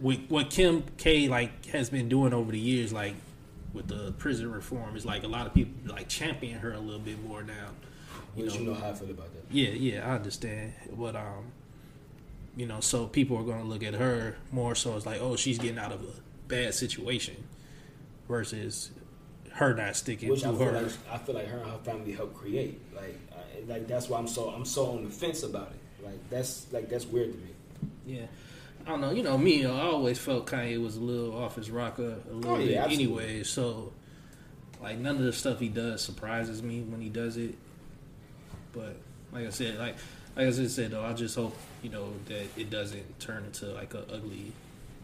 with 0.00 0.20
what 0.28 0.50
Kim 0.50 0.84
K 0.96 1.28
like 1.28 1.66
has 1.66 1.90
been 1.90 2.08
doing 2.08 2.32
over 2.32 2.52
the 2.52 2.58
years, 2.58 2.92
like 2.92 3.14
with 3.72 3.88
the 3.88 4.12
prison 4.12 4.50
reform, 4.50 4.96
is 4.96 5.04
like 5.04 5.24
a 5.24 5.28
lot 5.28 5.46
of 5.46 5.54
people 5.54 5.92
like 5.92 6.08
champion 6.08 6.58
her 6.60 6.72
a 6.72 6.78
little 6.78 7.00
bit 7.00 7.22
more 7.26 7.42
now. 7.42 7.68
You 8.36 8.44
But 8.44 8.54
know, 8.54 8.60
you 8.60 8.66
know 8.66 8.74
how 8.74 8.90
I 8.90 8.94
feel 8.94 9.10
about 9.10 9.32
that. 9.32 9.44
yeah, 9.50 9.70
yeah, 9.70 10.08
I 10.08 10.14
understand, 10.16 10.72
but 10.96 11.16
um, 11.16 11.52
you 12.56 12.66
know, 12.66 12.80
so 12.80 13.06
people 13.06 13.36
are 13.36 13.42
going 13.42 13.60
to 13.60 13.66
look 13.66 13.82
at 13.82 13.94
her 13.94 14.36
more 14.52 14.74
so 14.74 14.96
as 14.96 15.06
like, 15.06 15.20
oh, 15.20 15.36
she's 15.36 15.58
getting 15.58 15.78
out 15.78 15.92
of 15.92 16.02
a 16.02 16.12
bad 16.48 16.74
situation, 16.74 17.36
versus 18.28 18.90
her 19.58 19.74
not 19.74 19.96
sticking 19.96 20.28
Which 20.30 20.40
to 20.42 20.48
I 20.48 20.50
feel 20.52 20.64
her. 20.66 20.82
like 20.82 20.92
I 21.12 21.18
feel 21.18 21.34
like 21.34 21.46
her 21.48 21.58
and 21.58 21.70
her 21.70 21.78
family 21.78 22.12
helped 22.12 22.34
create. 22.36 22.80
Like, 22.94 23.18
I, 23.32 23.70
like 23.72 23.86
that's 23.88 24.08
why 24.08 24.18
I'm 24.18 24.28
so 24.28 24.48
I'm 24.50 24.64
so 24.64 24.86
on 24.92 25.04
the 25.04 25.10
fence 25.10 25.42
about 25.42 25.72
it. 25.72 26.04
Like 26.04 26.30
that's 26.30 26.66
like 26.72 26.88
that's 26.88 27.06
weird 27.06 27.32
to 27.32 27.38
me. 27.38 27.50
Yeah. 28.06 28.26
I 28.86 28.90
don't 28.90 29.00
know. 29.00 29.10
You 29.10 29.22
know 29.22 29.36
me. 29.36 29.66
I 29.66 29.80
always 29.82 30.18
felt 30.18 30.46
Kanye 30.46 30.82
was 30.82 30.96
a 30.96 31.00
little 31.00 31.36
off 31.36 31.56
his 31.56 31.70
rocker 31.70 32.16
a 32.30 32.32
little 32.32 32.52
Oh, 32.56 32.58
yeah, 32.58 32.84
bit 32.86 32.92
anyway. 32.94 33.42
So, 33.42 33.92
like, 34.80 34.96
none 34.98 35.16
of 35.16 35.22
the 35.22 35.32
stuff 35.32 35.60
he 35.60 35.68
does 35.68 36.00
surprises 36.02 36.62
me 36.62 36.80
when 36.80 37.00
he 37.02 37.10
does 37.10 37.36
it. 37.36 37.54
But 38.72 38.96
like 39.32 39.46
I 39.46 39.50
said, 39.50 39.78
like 39.78 39.96
like 40.36 40.46
I 40.46 40.50
just 40.50 40.74
said 40.76 40.92
though, 40.92 41.04
I 41.04 41.12
just 41.12 41.34
hope 41.34 41.54
you 41.82 41.90
know 41.90 42.12
that 42.26 42.46
it 42.56 42.70
doesn't 42.70 43.18
turn 43.20 43.44
into 43.44 43.66
like 43.66 43.92
a 43.94 44.04
ugly 44.12 44.52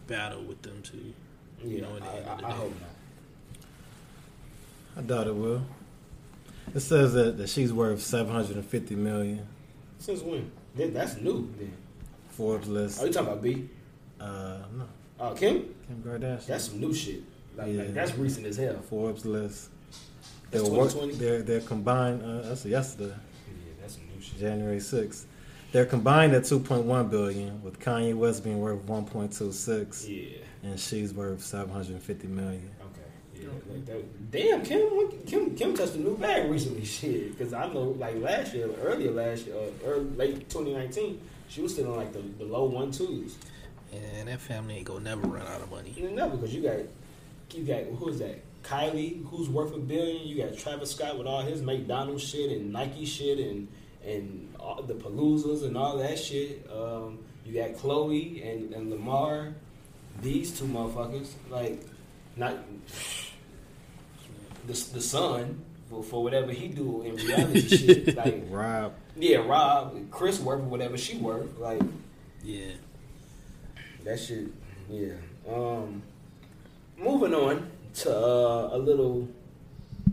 battle 0.07 0.43
with 0.43 0.63
them 0.63 0.81
two. 0.83 1.13
Yeah, 1.63 1.69
You 1.77 1.83
know, 1.83 1.97
at 1.97 2.03
the 2.03 2.09
I, 2.09 2.15
end 2.17 2.29
of 2.29 2.39
the 2.39 2.47
I, 2.47 2.49
I 2.49 2.53
day. 2.53 2.57
hope 2.57 2.73
not. 2.81 2.91
I 4.97 5.01
doubt 5.03 5.27
it 5.27 5.35
will. 5.35 5.63
It 6.75 6.81
says 6.81 7.13
that, 7.15 7.37
that 7.39 7.49
she's 7.49 7.73
worth 7.73 8.01
seven 8.01 8.33
hundred 8.33 8.57
and 8.57 8.65
fifty 8.65 8.95
million, 8.95 9.47
Since 9.99 10.23
when? 10.23 10.51
That- 10.77 10.95
That's 10.95 11.17
new. 11.21 11.49
Then. 11.59 11.73
Forbes 12.31 12.67
list. 12.69 12.99
Oh, 13.01 13.05
you 13.05 13.13
talking 13.13 13.29
about 13.29 13.43
B? 13.43 13.69
Uh, 14.21 14.59
no, 14.77 14.89
Oh, 15.21 15.35
Kim? 15.35 15.73
Kim 15.87 16.03
Kardashian. 16.05 16.47
That's 16.47 16.65
some 16.65 16.81
new 16.81 16.93
shit. 16.93 17.23
Like, 17.57 17.69
Yeah. 17.73 17.83
like 17.83 17.95
that's 17.95 18.15
recent 18.17 18.47
as 18.47 18.57
hell. 18.57 18.81
Forbes 18.91 19.25
list. 19.25 19.69
They're 20.51 20.63
work- 20.63 20.91
2020? 20.91 21.15
They're 21.15 21.43
they're 21.43 21.61
combined. 21.61 22.23
Uh, 22.25 22.43
that's 22.49 22.65
yesterday, 22.67 23.11
Yeah, 23.15 23.73
that's 23.81 23.95
some 23.95 24.03
new 24.13 24.21
shit. 24.21 24.39
January 24.41 24.81
sixth. 24.81 25.27
They're 25.71 25.87
combined 25.87 26.33
at 26.35 26.45
two 26.45 26.59
point 26.61 26.85
one 26.85 27.09
billion, 27.09 27.63
with 27.63 27.79
Kanye 27.81 28.15
West 28.17 28.43
being 28.45 28.61
worth 28.61 28.83
one 28.85 29.05
point 29.05 29.33
two 29.33 29.53
six, 29.53 30.09
Yeah. 30.09 30.39
and 30.65 30.79
she's 30.81 31.13
worth 31.15 31.43
seven 31.43 31.71
hundred 31.71 31.93
and 31.93 32.03
fifty 32.03 32.27
million. 32.27 32.71
Yeah. 33.41 33.49
Like 33.71 33.87
that. 33.87 34.31
Damn, 34.31 34.63
Kim, 34.63 35.11
Kim, 35.27 35.55
Kim 35.55 35.77
touched 35.77 35.95
a 35.95 35.99
new 35.99 36.17
bag 36.17 36.51
recently. 36.51 36.85
Shit, 36.85 37.37
because 37.37 37.53
I 37.53 37.73
know, 37.73 37.95
like 37.99 38.17
last 38.17 38.55
year, 38.55 38.69
earlier 38.83 39.11
last 39.11 39.47
year, 39.47 39.57
uh, 39.57 39.87
early, 39.87 40.11
late 40.17 40.51
2019, 40.51 41.21
she 41.49 41.63
was 41.63 41.73
still 41.73 41.93
in 41.93 41.97
like 41.97 42.13
the, 42.13 42.21
the 42.39 42.45
low 42.45 42.65
one 42.65 42.91
twos. 42.91 43.37
And 43.93 44.29
that 44.29 44.41
family 44.41 44.77
ain't 44.77 44.87
gonna 44.87 45.05
never 45.05 45.27
run 45.27 45.47
out 45.47 45.61
of 45.61 45.71
money. 45.71 45.95
You 45.97 46.11
know, 46.11 46.29
because 46.29 46.55
you 46.55 46.63
got, 46.63 46.79
you 47.53 47.65
got 47.65 47.85
who's 47.99 48.19
that? 48.19 48.43
Kylie, 48.65 49.25
who's 49.27 49.49
worth 49.49 49.75
a 49.75 49.79
billion. 49.79 50.27
You 50.27 50.43
got 50.43 50.57
Travis 50.57 50.93
Scott 50.93 51.19
with 51.19 51.27
all 51.27 51.43
his 51.43 51.63
McDonald's 51.63 52.25
shit 52.25 52.51
and 52.51 52.73
Nike 52.73 53.05
shit 53.05 53.39
and 53.39 53.69
and 54.05 54.55
the 54.87 54.95
Paloozas 54.95 55.65
and 55.65 55.77
all 55.77 55.99
that 55.99 56.19
shit. 56.19 56.69
Um, 56.71 57.19
you 57.45 57.55
got 57.55 57.73
Khloé 57.73 58.47
and, 58.47 58.73
and 58.73 58.91
Lamar. 58.91 59.55
These 60.23 60.59
two 60.59 60.67
motherfuckers, 60.67 61.33
like, 61.51 61.81
not 62.37 62.57
the 64.67 64.73
the 64.95 65.01
son 65.01 65.61
for, 65.91 66.03
for 66.03 66.23
whatever 66.23 66.53
he 66.53 66.69
do 66.69 67.03
in 67.03 67.17
reality 67.27 67.61
shit. 67.77 68.17
Like, 68.17 68.45
Rob, 68.51 68.93
yeah, 69.17 69.37
Rob, 69.39 70.11
Kris 70.11 70.41
worth 70.41 70.61
whatever 70.63 70.97
she 70.97 71.19
worth. 71.19 71.59
Like, 71.59 71.83
Yeah. 72.43 72.73
that 74.05 74.19
shit, 74.21 74.47
yeah. 74.91 75.15
Um, 75.49 76.03
moving 76.97 77.35
on 77.35 77.71
to 77.97 78.11
uh, 78.17 78.71
a 78.73 78.79
little, 78.79 79.29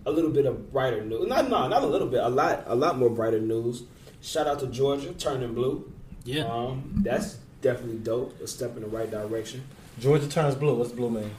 a 0.05 0.11
little 0.11 0.29
bit 0.31 0.45
of 0.45 0.71
brighter 0.71 1.03
news. 1.03 1.27
Not, 1.27 1.49
no, 1.49 1.67
not 1.67 1.83
a 1.83 1.87
little 1.87 2.07
bit. 2.07 2.21
A 2.23 2.29
lot, 2.29 2.63
a 2.67 2.75
lot 2.75 2.97
more 2.97 3.09
brighter 3.09 3.39
news. 3.39 3.83
Shout 4.21 4.45
out 4.47 4.59
to 4.59 4.67
Georgia, 4.67 5.13
turning 5.13 5.53
blue. 5.53 5.91
Yeah. 6.25 6.43
Um, 6.45 6.91
that's 7.03 7.37
definitely 7.61 7.97
dope. 7.99 8.39
A 8.41 8.47
step 8.47 8.75
in 8.75 8.83
the 8.83 8.87
right 8.89 9.09
direction. 9.09 9.63
Georgia 9.99 10.27
turns 10.27 10.55
blue. 10.55 10.75
What's 10.75 10.91
blue 10.91 11.09
mean? 11.09 11.31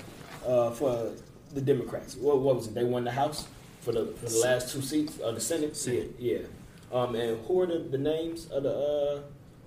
Uh, 0.46 0.70
for 0.70 1.12
the 1.52 1.60
Democrats, 1.60 2.16
what, 2.16 2.38
what 2.38 2.56
was 2.56 2.68
it? 2.68 2.74
They 2.74 2.84
won 2.84 3.04
the 3.04 3.10
House 3.12 3.46
for 3.80 3.92
the, 3.92 4.06
for 4.06 4.26
the 4.28 4.38
last 4.38 4.72
two 4.72 4.80
seats 4.82 5.18
of 5.18 5.34
the 5.34 5.40
Senate. 5.40 5.76
Senate. 5.76 6.14
Yeah, 6.18 6.38
yeah. 6.38 6.46
Um, 6.92 7.14
and 7.14 7.44
who 7.46 7.60
are 7.60 7.66
the, 7.66 7.78
the 7.78 7.98
names 7.98 8.46
of 8.50 8.62
the 8.64 8.70
uh, 8.74 9.20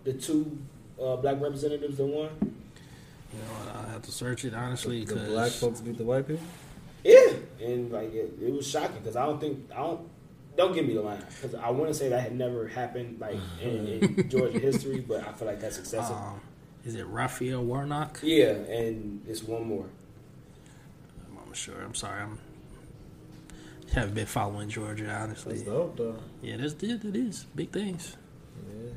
the 0.04 0.14
two 0.14 0.58
uh, 1.02 1.16
black 1.18 1.42
representatives 1.42 1.98
that 1.98 2.06
won? 2.06 2.30
You 3.34 3.40
know, 3.40 3.72
I 3.88 3.92
have 3.92 4.04
to 4.04 4.12
search 4.12 4.46
it 4.46 4.54
honestly 4.54 5.04
The 5.04 5.14
because 5.16 5.30
black 5.30 5.52
folks 5.52 5.82
beat 5.82 5.98
the 5.98 6.04
white 6.04 6.28
people. 6.28 6.44
Yeah, 7.04 7.34
and 7.62 7.92
like 7.92 8.14
it, 8.14 8.34
it 8.42 8.54
was 8.54 8.68
shocking 8.68 8.98
because 8.98 9.16
I 9.16 9.26
don't 9.26 9.40
think 9.42 9.70
I 9.74 9.78
don't 9.78 10.08
don't 10.56 10.74
give 10.74 10.86
me 10.86 10.94
the 10.94 11.02
line 11.02 11.24
because 11.42 11.56
I 11.56 11.70
want 11.72 11.90
to 11.90 11.94
say 11.94 12.10
that 12.10 12.22
had 12.22 12.36
never 12.36 12.68
happened 12.68 13.20
like 13.20 13.38
in, 13.62 13.88
in 13.88 14.30
Georgia 14.30 14.60
history, 14.60 15.00
but 15.02 15.28
I 15.28 15.32
feel 15.34 15.48
like 15.48 15.60
that's 15.60 15.78
excessive. 15.80 16.16
um, 16.16 16.40
is 16.84 16.94
it 16.96 17.06
Raphael 17.08 17.64
Warnock? 17.64 18.20
yeah, 18.22 18.52
and 18.52 19.24
it's 19.28 19.44
one 19.44 19.68
more. 19.68 19.86
Sure. 21.56 21.82
I'm 21.82 21.96
sorry. 21.96 22.22
I'm 22.22 22.38
haven't 23.94 24.14
been 24.16 24.26
following 24.26 24.70
Georgia 24.70 25.10
honestly. 25.10 25.56
That's 25.56 25.68
dope 25.68 25.96
though. 25.96 26.18
Yeah, 26.42 26.58
that's 26.58 26.74
it. 26.74 27.06
It 27.06 27.16
is 27.16 27.46
big 27.56 27.72
things. 27.72 28.18
Yeah. 28.68 28.92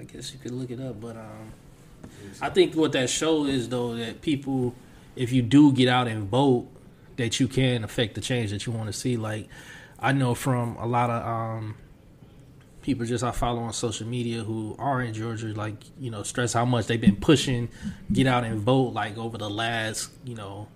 I 0.00 0.04
guess 0.04 0.32
you 0.32 0.38
could 0.38 0.52
look 0.52 0.70
it 0.70 0.80
up, 0.80 1.00
but 1.00 1.16
um, 1.16 1.52
I 2.40 2.50
think 2.50 2.76
what 2.76 2.92
that 2.92 3.10
show 3.10 3.46
is 3.46 3.68
though 3.68 3.96
that 3.96 4.20
people, 4.20 4.74
if 5.16 5.32
you 5.32 5.42
do 5.42 5.72
get 5.72 5.88
out 5.88 6.06
and 6.06 6.28
vote, 6.28 6.68
that 7.16 7.40
you 7.40 7.48
can 7.48 7.82
affect 7.82 8.14
the 8.14 8.20
change 8.20 8.50
that 8.52 8.64
you 8.64 8.72
want 8.72 8.86
to 8.86 8.92
see. 8.92 9.16
Like 9.16 9.48
I 9.98 10.12
know 10.12 10.34
from 10.34 10.76
a 10.76 10.86
lot 10.86 11.10
of 11.10 11.26
um, 11.26 11.74
people 12.82 13.04
just 13.06 13.24
I 13.24 13.32
follow 13.32 13.62
on 13.62 13.72
social 13.72 14.06
media 14.06 14.44
who 14.44 14.76
are 14.78 15.02
in 15.02 15.14
Georgia, 15.14 15.48
like 15.48 15.74
you 15.98 16.10
know, 16.12 16.22
stress 16.22 16.52
how 16.52 16.64
much 16.64 16.86
they've 16.86 17.00
been 17.00 17.16
pushing, 17.16 17.68
get 18.12 18.28
out 18.28 18.44
and 18.44 18.60
vote 18.60 18.92
like 18.94 19.18
over 19.18 19.36
the 19.36 19.50
last 19.50 20.10
you 20.24 20.36
know, 20.36 20.68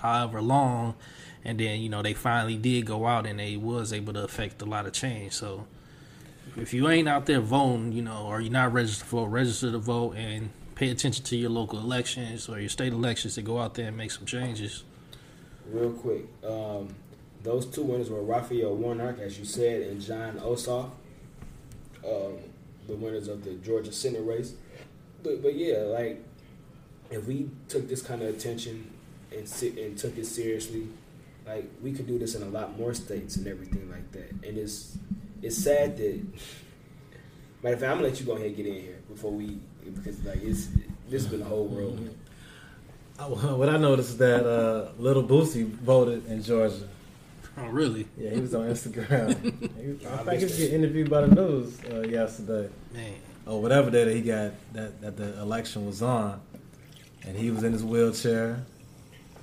however 0.00 0.40
long, 0.40 0.94
and 1.44 1.58
then 1.58 1.80
you 1.80 1.88
know 1.88 2.02
they 2.02 2.14
finally 2.14 2.56
did 2.56 2.86
go 2.86 3.06
out 3.06 3.26
and 3.26 3.38
they 3.38 3.56
was 3.56 3.92
able 3.92 4.12
to 4.14 4.24
affect 4.24 4.60
a 4.62 4.64
lot 4.64 4.86
of 4.86 4.92
change. 4.92 5.32
So 5.32 5.66
if 6.56 6.74
you 6.74 6.88
ain't 6.88 7.08
out 7.08 7.26
there 7.26 7.40
voting, 7.40 7.92
you 7.92 8.02
know, 8.02 8.26
or 8.26 8.40
you're 8.40 8.52
not 8.52 8.72
registered 8.72 9.08
to 9.08 9.10
vote, 9.10 9.26
register 9.26 9.70
to 9.70 9.78
vote 9.78 10.16
and 10.16 10.50
pay 10.74 10.90
attention 10.90 11.24
to 11.24 11.36
your 11.36 11.50
local 11.50 11.78
elections 11.78 12.48
or 12.48 12.58
your 12.58 12.68
state 12.68 12.92
elections 12.92 13.34
to 13.34 13.42
go 13.42 13.58
out 13.58 13.74
there 13.74 13.88
and 13.88 13.96
make 13.96 14.10
some 14.10 14.26
changes. 14.26 14.84
Real 15.70 15.92
quick, 15.92 16.24
um, 16.46 16.94
those 17.42 17.66
two 17.66 17.82
winners 17.82 18.10
were 18.10 18.22
Raphael 18.22 18.74
Warnock, 18.74 19.18
as 19.18 19.38
you 19.38 19.44
said, 19.44 19.82
and 19.82 20.00
Jon 20.00 20.38
Ossoff, 20.40 20.90
um, 22.04 22.38
the 22.86 22.94
winners 22.94 23.28
of 23.28 23.44
the 23.44 23.54
Georgia 23.54 23.92
Senate 23.92 24.24
race. 24.24 24.54
But 25.22 25.42
but 25.42 25.54
yeah, 25.54 25.78
like 25.78 26.24
if 27.10 27.26
we 27.26 27.50
took 27.68 27.88
this 27.88 28.02
kind 28.02 28.22
of 28.22 28.28
attention 28.34 28.90
and 29.36 29.48
sit 29.48 29.78
and 29.78 29.96
took 29.96 30.16
it 30.18 30.26
seriously, 30.26 30.88
like 31.46 31.70
we 31.82 31.92
could 31.92 32.06
do 32.06 32.18
this 32.18 32.34
in 32.34 32.42
a 32.42 32.48
lot 32.48 32.78
more 32.78 32.94
states 32.94 33.36
and 33.36 33.46
everything 33.46 33.90
like 33.90 34.10
that. 34.12 34.30
And 34.46 34.58
it's 34.58 34.98
it's 35.42 35.56
sad 35.56 35.96
that. 35.98 36.20
Matter 37.60 37.74
of 37.74 37.80
fact, 37.80 37.90
I'm 37.90 37.98
gonna 37.98 38.08
let 38.10 38.20
you 38.20 38.26
go 38.26 38.32
ahead 38.34 38.46
and 38.46 38.56
get 38.56 38.66
in 38.66 38.74
here 38.74 38.98
before 39.08 39.32
we 39.32 39.58
because 39.84 40.24
like 40.24 40.42
it's 40.42 40.68
this 41.08 41.22
has 41.22 41.26
been 41.26 41.40
the 41.40 41.46
whole 41.46 41.66
world. 41.66 42.14
What 43.18 43.68
I 43.68 43.76
noticed 43.78 44.10
is 44.10 44.18
that 44.18 44.46
uh, 44.46 44.92
Little 44.96 45.24
Boosie 45.24 45.64
voted 45.64 46.24
in 46.28 46.40
Georgia. 46.40 46.88
Oh, 47.56 47.66
really? 47.66 48.06
Yeah, 48.16 48.30
he 48.30 48.40
was 48.40 48.54
on 48.54 48.68
Instagram. 48.68 49.34
he 49.82 49.90
was, 49.90 50.06
I 50.06 50.20
I 50.20 50.24
think 50.24 50.38
he 50.38 50.44
was 50.44 50.56
getting 50.56 50.74
interviewed 50.76 51.10
by 51.10 51.22
the 51.22 51.34
news 51.34 51.80
uh, 51.90 52.02
yesterday, 52.02 52.70
Man. 52.94 53.14
or 53.44 53.60
whatever 53.60 53.90
day 53.90 54.04
that 54.04 54.14
he 54.14 54.22
got 54.22 54.52
that 54.72 55.00
that 55.00 55.16
the 55.16 55.40
election 55.40 55.84
was 55.84 56.00
on, 56.00 56.40
and 57.22 57.36
he 57.36 57.50
was 57.50 57.64
in 57.64 57.72
his 57.72 57.82
wheelchair, 57.82 58.64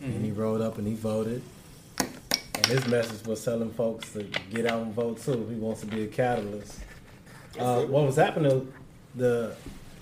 and 0.05 0.23
he 0.25 0.31
rode 0.31 0.61
up 0.61 0.77
and 0.77 0.87
he 0.87 0.93
voted. 0.93 1.41
And 1.99 2.65
his 2.67 2.87
message 2.87 3.25
was 3.27 3.43
telling 3.43 3.71
folks 3.71 4.13
to 4.13 4.23
get 4.51 4.65
out 4.65 4.81
and 4.81 4.93
vote 4.93 5.21
too. 5.21 5.45
He 5.49 5.55
wants 5.55 5.81
to 5.81 5.87
be 5.87 6.03
a 6.03 6.07
catalyst. 6.07 6.79
Uh, 7.59 7.81
what 7.83 8.05
was 8.05 8.15
happening? 8.15 8.71
The 9.15 9.55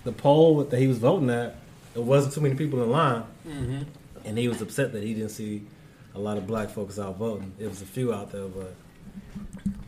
the 0.03 0.11
poll 0.11 0.63
that 0.63 0.77
he 0.79 0.87
was 0.87 0.97
voting 0.97 1.29
at, 1.29 1.55
there 1.93 2.03
wasn't 2.03 2.33
too 2.33 2.41
many 2.41 2.55
people 2.55 2.83
in 2.83 2.89
line, 2.91 3.23
Mm-hmm. 3.47 3.83
and 4.25 4.37
he 4.37 4.47
was 4.47 4.61
upset 4.61 4.91
that 4.93 5.03
he 5.03 5.13
didn't 5.13 5.29
see 5.29 5.63
a 6.15 6.19
lot 6.19 6.37
of 6.37 6.45
black 6.45 6.69
folks 6.69 6.99
out 6.99 7.17
voting. 7.17 7.53
There 7.57 7.69
was 7.69 7.81
a 7.81 7.85
few 7.85 8.13
out 8.13 8.31
there, 8.31 8.47
but 8.47 8.73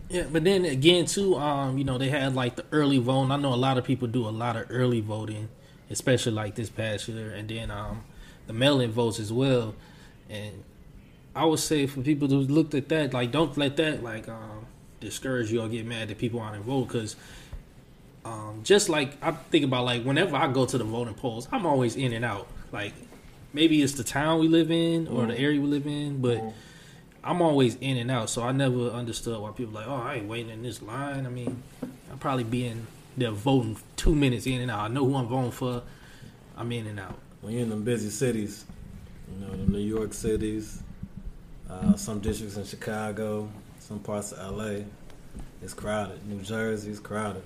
Yeah, 0.09 0.25
but 0.31 0.43
then 0.43 0.65
again, 0.65 1.05
too, 1.05 1.35
um, 1.35 1.77
you 1.77 1.83
know, 1.83 1.97
they 1.97 2.09
had 2.09 2.33
like 2.35 2.55
the 2.55 2.65
early 2.71 2.97
voting. 2.99 3.31
I 3.31 3.37
know 3.37 3.53
a 3.53 3.55
lot 3.55 3.77
of 3.77 3.83
people 3.83 4.07
do 4.07 4.27
a 4.27 4.29
lot 4.31 4.55
of 4.55 4.67
early 4.69 5.01
voting, 5.01 5.49
especially 5.89 6.31
like 6.31 6.55
this 6.55 6.69
past 6.69 7.07
year, 7.07 7.31
and 7.31 7.49
then 7.49 7.69
um, 7.71 8.03
the 8.47 8.53
mail-in 8.53 8.91
votes 8.91 9.19
as 9.19 9.33
well. 9.33 9.75
And 10.29 10.63
I 11.35 11.45
would 11.45 11.59
say 11.59 11.87
for 11.87 12.01
people 12.01 12.27
who 12.27 12.39
looked 12.39 12.73
at 12.73 12.89
that, 12.89 13.13
like, 13.13 13.31
don't 13.31 13.55
let 13.57 13.77
that 13.77 14.03
like 14.03 14.27
um, 14.27 14.65
discourage 14.99 15.51
you 15.51 15.61
or 15.61 15.67
get 15.67 15.85
mad 15.85 16.07
that 16.09 16.17
people 16.17 16.39
aren't 16.39 16.57
in 16.57 16.63
vote 16.63 16.87
because. 16.87 17.15
Um, 18.23 18.61
just 18.63 18.89
like 18.89 19.23
I 19.23 19.33
think 19.33 19.65
about, 19.65 19.85
like 19.85 20.01
whenever 20.01 20.35
I 20.35 20.51
go 20.51 20.65
to 20.65 20.79
the 20.79 20.83
voting 20.83 21.13
polls, 21.13 21.47
I'm 21.51 21.67
always 21.67 21.95
in 21.95 22.11
and 22.11 22.25
out. 22.25 22.47
Like 22.71 22.93
maybe 23.53 23.83
it's 23.83 23.93
the 23.93 24.03
town 24.03 24.39
we 24.39 24.47
live 24.47 24.71
in 24.71 25.07
or 25.07 25.27
the 25.27 25.37
area 25.37 25.61
we 25.61 25.67
live 25.67 25.85
in, 25.85 26.21
but 26.21 26.41
I'm 27.25 27.41
always 27.41 27.75
in 27.81 27.97
and 27.97 28.11
out, 28.11 28.29
so 28.29 28.43
I 28.43 28.51
never 28.51 28.89
understood 28.89 29.41
why 29.41 29.49
people 29.49 29.73
like, 29.73 29.87
oh, 29.87 29.95
I 29.95 30.15
ain't 30.15 30.27
waiting 30.27 30.51
in 30.51 30.61
this 30.61 30.79
line. 30.83 31.25
I 31.25 31.29
mean, 31.29 31.63
I'll 32.11 32.17
probably 32.17 32.43
be 32.43 32.67
in 32.67 32.85
there 33.17 33.31
voting 33.31 33.77
two 33.95 34.13
minutes 34.13 34.45
in 34.45 34.61
and 34.61 34.69
out. 34.69 34.79
I 34.79 34.87
know 34.89 35.05
who 35.05 35.15
I'm 35.15 35.25
voting 35.27 35.51
for. 35.51 35.81
I'm 36.55 36.71
in 36.71 36.85
and 36.85 36.99
out. 36.99 37.17
when 37.41 37.53
you're 37.53 37.63
in 37.63 37.69
them 37.69 37.83
busy 37.83 38.11
cities, 38.11 38.65
you 39.31 39.45
know, 39.45 39.51
the 39.55 39.71
New 39.71 39.79
York 39.79 40.13
cities, 40.13 40.81
uh, 41.69 41.95
some 41.95 42.19
districts 42.19 42.57
in 42.57 42.65
Chicago, 42.65 43.49
some 43.79 43.99
parts 43.99 44.31
of 44.31 44.55
LA, 44.57 44.83
it's 45.61 45.73
crowded. 45.73 46.25
New 46.27 46.41
Jersey 46.41 46.91
is 46.91 46.99
crowded 46.99 47.43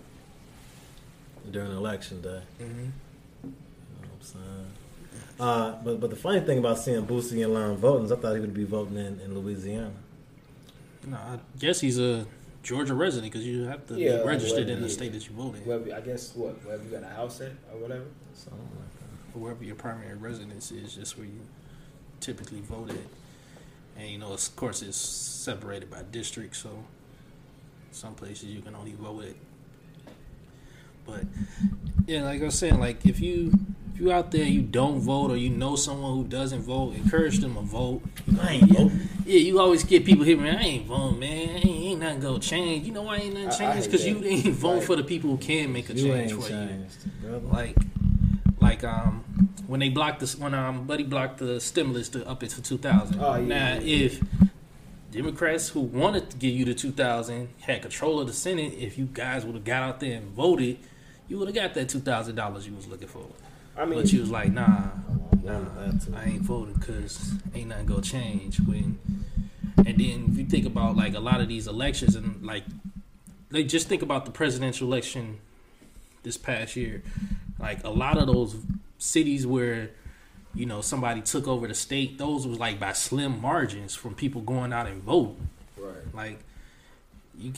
during 1.52 1.72
election 1.72 2.22
day. 2.22 2.42
Mm-hmm. 2.62 2.80
You 3.44 3.52
know 3.52 3.54
what 4.02 4.10
I'm 4.14 4.22
saying? 4.22 4.66
Uh, 5.40 5.72
but 5.84 6.00
but 6.02 6.10
the 6.10 6.16
funny 6.16 6.42
thing 6.42 6.58
about 6.60 6.78
seeing 6.78 7.06
Boosie 7.06 7.44
in 7.44 7.54
line 7.54 7.78
voting 7.78 8.06
is 8.06 8.12
I 8.12 8.18
thought 8.18 8.34
he 8.34 8.42
would 8.42 8.54
be 8.54 8.66
voting 8.66 8.98
in, 8.98 9.20
in 9.22 9.40
Louisiana. 9.40 9.92
No, 11.08 11.16
I 11.16 11.40
guess 11.58 11.80
he's 11.80 11.98
a 11.98 12.26
Georgia 12.62 12.94
resident 12.94 13.32
because 13.32 13.48
you 13.48 13.64
have 13.64 13.88
to 13.88 13.96
Yeah, 13.98 14.18
be 14.18 14.24
registered 14.28 14.66
well, 14.66 14.76
in 14.76 14.82
the 14.82 14.88
yeah. 14.88 14.94
state 14.94 15.14
that 15.14 15.26
you 15.28 15.34
vote 15.34 15.56
in, 15.56 15.62
Wherever, 15.62 15.94
I 15.96 16.02
guess 16.02 16.36
what 16.36 16.64
wherever 16.66 16.84
you 16.84 16.90
got 16.90 17.04
a 17.04 17.08
house 17.08 17.40
at 17.40 17.54
or 17.72 17.80
whatever. 17.80 18.06
Something 18.34 18.60
like 18.60 19.36
or 19.36 19.42
wherever 19.42 19.64
your 19.64 19.76
primary 19.76 20.16
residence 20.16 20.72
is, 20.72 20.96
just 20.96 21.18
where 21.18 21.26
you 21.26 21.40
typically 22.20 22.62
voted. 22.62 23.00
And 23.98 24.08
you 24.10 24.18
know, 24.18 24.34
of 24.34 24.56
course, 24.56 24.82
it's 24.82 24.98
separated 24.98 25.90
by 25.92 26.02
district, 26.12 26.56
so 26.56 26.70
some 27.92 28.14
places 28.16 28.46
you 28.46 28.62
can 28.62 28.76
only 28.76 28.94
vote 28.94 29.26
at. 29.26 29.36
But 31.06 31.24
yeah, 32.06 32.24
like 32.24 32.42
I 32.42 32.46
was 32.46 32.58
saying, 32.58 32.80
like 32.80 33.06
if 33.06 33.20
you 33.20 33.52
if 33.96 34.00
you 34.02 34.12
out 34.12 34.32
there 34.32 34.46
you 34.46 34.62
don't 34.62 35.00
vote 35.00 35.32
or 35.32 35.38
you 35.38 35.50
know 35.50 35.76
someone 35.76 36.14
who 36.16 36.24
doesn't 36.24 36.62
vote, 36.62 36.96
encourage 36.96 37.40
them 37.40 37.56
to 37.56 37.62
vote. 37.62 38.02
You 38.28 38.34
know, 38.34 38.42
I 38.44 38.50
ain't 38.52 38.68
yeah, 38.72 38.78
voting. 38.84 39.00
Yeah, 39.26 39.40
you 39.40 39.60
always 39.60 39.84
get 39.84 40.06
people 40.06 40.24
here, 40.24 40.38
man. 40.38 40.58
I 40.58 40.62
ain't 40.64 40.86
voting, 40.88 41.20
man. 41.20 41.30
Ain't, 41.50 41.66
ain't 41.66 42.00
nothing 42.00 42.20
gonna 42.22 42.40
change. 42.40 42.86
You 42.86 42.94
know 42.94 43.02
why 43.04 43.18
ain't 43.18 43.34
nothing 43.34 43.50
I- 43.68 43.72
I 43.72 43.74
change? 43.74 43.86
Because 43.86 44.06
you 44.08 44.24
ain't 44.24 44.46
voting 44.54 44.78
Like- 44.80 44.88
for 44.88 44.96
the 44.96 45.04
people 45.04 45.32
who 45.32 45.38
can 45.38 45.74
make 45.74 45.90
a 45.90 45.94
change 45.94 46.32
for 46.34 46.50
you. 46.50 46.86
brother. 47.22 47.40
Like, 47.48 47.76
like 48.84 48.94
um, 48.94 49.24
when 49.68 49.80
they 49.80 49.90
blocked 49.90 50.20
this, 50.20 50.38
when 50.38 50.54
um, 50.54 50.86
Buddy 50.86 51.04
blocked 51.04 51.40
the 51.40 51.60
stimulus 51.60 52.10
to 52.10 52.28
up 52.28 52.44
it 52.44 52.50
to 52.52 52.62
two 52.62 52.78
thousand. 52.78 53.20
Oh, 53.22 53.36
yeah, 53.36 53.46
now, 53.46 53.74
yeah, 53.74 53.80
yeah. 53.80 54.06
if 54.06 54.22
Democrats 55.12 55.70
who 55.70 55.82
wanted 55.82 56.30
to 56.30 56.38
give 56.38 56.54
you 56.54 56.66
the 56.66 56.74
two 56.74 56.92
thousand 56.92 57.50
had 57.62 57.82
control 57.82 58.20
of 58.20 58.28
the 58.28 58.34
Senate, 58.34 58.74
if 58.78 58.98
you 58.98 59.06
guys 59.06 59.46
would 59.46 59.56
have 59.56 59.66
got 59.66 59.84
out 59.84 60.00
there 60.00 60.18
and 60.18 60.30
voted, 60.30 60.78
you 61.28 61.38
would 61.38 61.48
have 61.48 61.56
got 61.56 61.74
that 61.74 61.90
two 61.90 62.00
thousand 62.00 62.36
dollars 62.36 62.68
you 62.68 62.74
was 62.74 62.88
looking 62.88 63.08
for. 63.08 63.26
I 63.78 63.86
mean, 63.86 64.00
but 64.00 64.12
you 64.12 64.22
was 64.22 64.32
like, 64.32 64.52
nah, 64.52 64.64
I 64.64 64.90
nah, 65.44 65.54
wanted 65.54 65.94
that 65.94 66.06
too. 66.06 66.16
I 66.16 66.26
ain't 66.26 66.42
voting 66.42 66.74
because 66.76 67.34
ain't 67.54 67.70
nothing 67.70 67.86
gonna 67.86 68.02
change. 68.02 68.60
When 68.60 69.00
and 69.78 69.98
then 69.98 70.28
if 70.32 70.38
you 70.38 70.46
think 70.46 70.66
about 70.66 70.96
like 70.96 71.16
a 71.16 71.20
lot 71.20 71.42
of 71.42 71.48
these 71.48 71.68
elections 71.68 72.16
and 72.16 72.46
like, 72.46 72.64
like 73.52 73.68
just 73.68 73.88
think 73.88 74.02
about 74.02 74.26
the 74.26 74.32
presidential 74.32 74.88
election 74.88 75.40
this 76.24 76.38
past 76.38 76.76
year. 76.76 77.02
Like 77.60 77.84
a 77.84 77.90
lot 77.90 78.18
of 78.18 78.28
those 78.28 78.56
cities 78.98 79.46
where 79.46 79.92
you 80.56 80.66
know 80.66 80.82
somebody 80.82 81.22
took 81.22 81.48
over 81.48 81.68
the 81.68 81.74
state, 81.74 82.18
those 82.18 82.48
was 82.48 82.60
like 82.60 82.80
by 82.80 82.94
slim 82.94 83.42
margins 83.42 83.96
from 83.96 84.16
people 84.16 84.42
going 84.42 84.74
out 84.74 84.88
and 84.88 85.02
voting. 85.04 85.50
right. 85.78 86.14
Like 86.14 86.40
you 87.38 87.54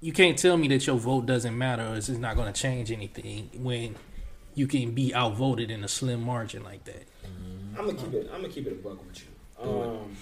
you 0.00 0.12
can't 0.12 0.38
tell 0.38 0.56
me 0.56 0.68
that 0.68 0.86
your 0.86 0.96
vote 0.96 1.26
doesn't 1.26 1.56
matter 1.56 1.82
or 1.86 1.96
it's 1.96 2.08
not 2.08 2.36
going 2.36 2.52
to 2.52 2.60
change 2.60 2.92
anything 2.92 3.48
when 3.54 3.96
you 4.54 4.66
can 4.66 4.92
be 4.92 5.14
outvoted 5.14 5.70
in 5.70 5.82
a 5.84 5.88
slim 5.88 6.22
margin 6.22 6.62
like 6.62 6.84
that. 6.84 7.04
I'm 7.78 7.86
gonna 7.86 7.94
keep 7.98 8.12
it. 8.14 8.30
I'm 8.32 8.40
gonna 8.42 8.52
keep 8.52 8.66
it 8.66 8.72
a 8.72 8.76
buck 8.76 8.98
with 9.06 9.20
you. 9.22 9.70
Um, 9.70 10.16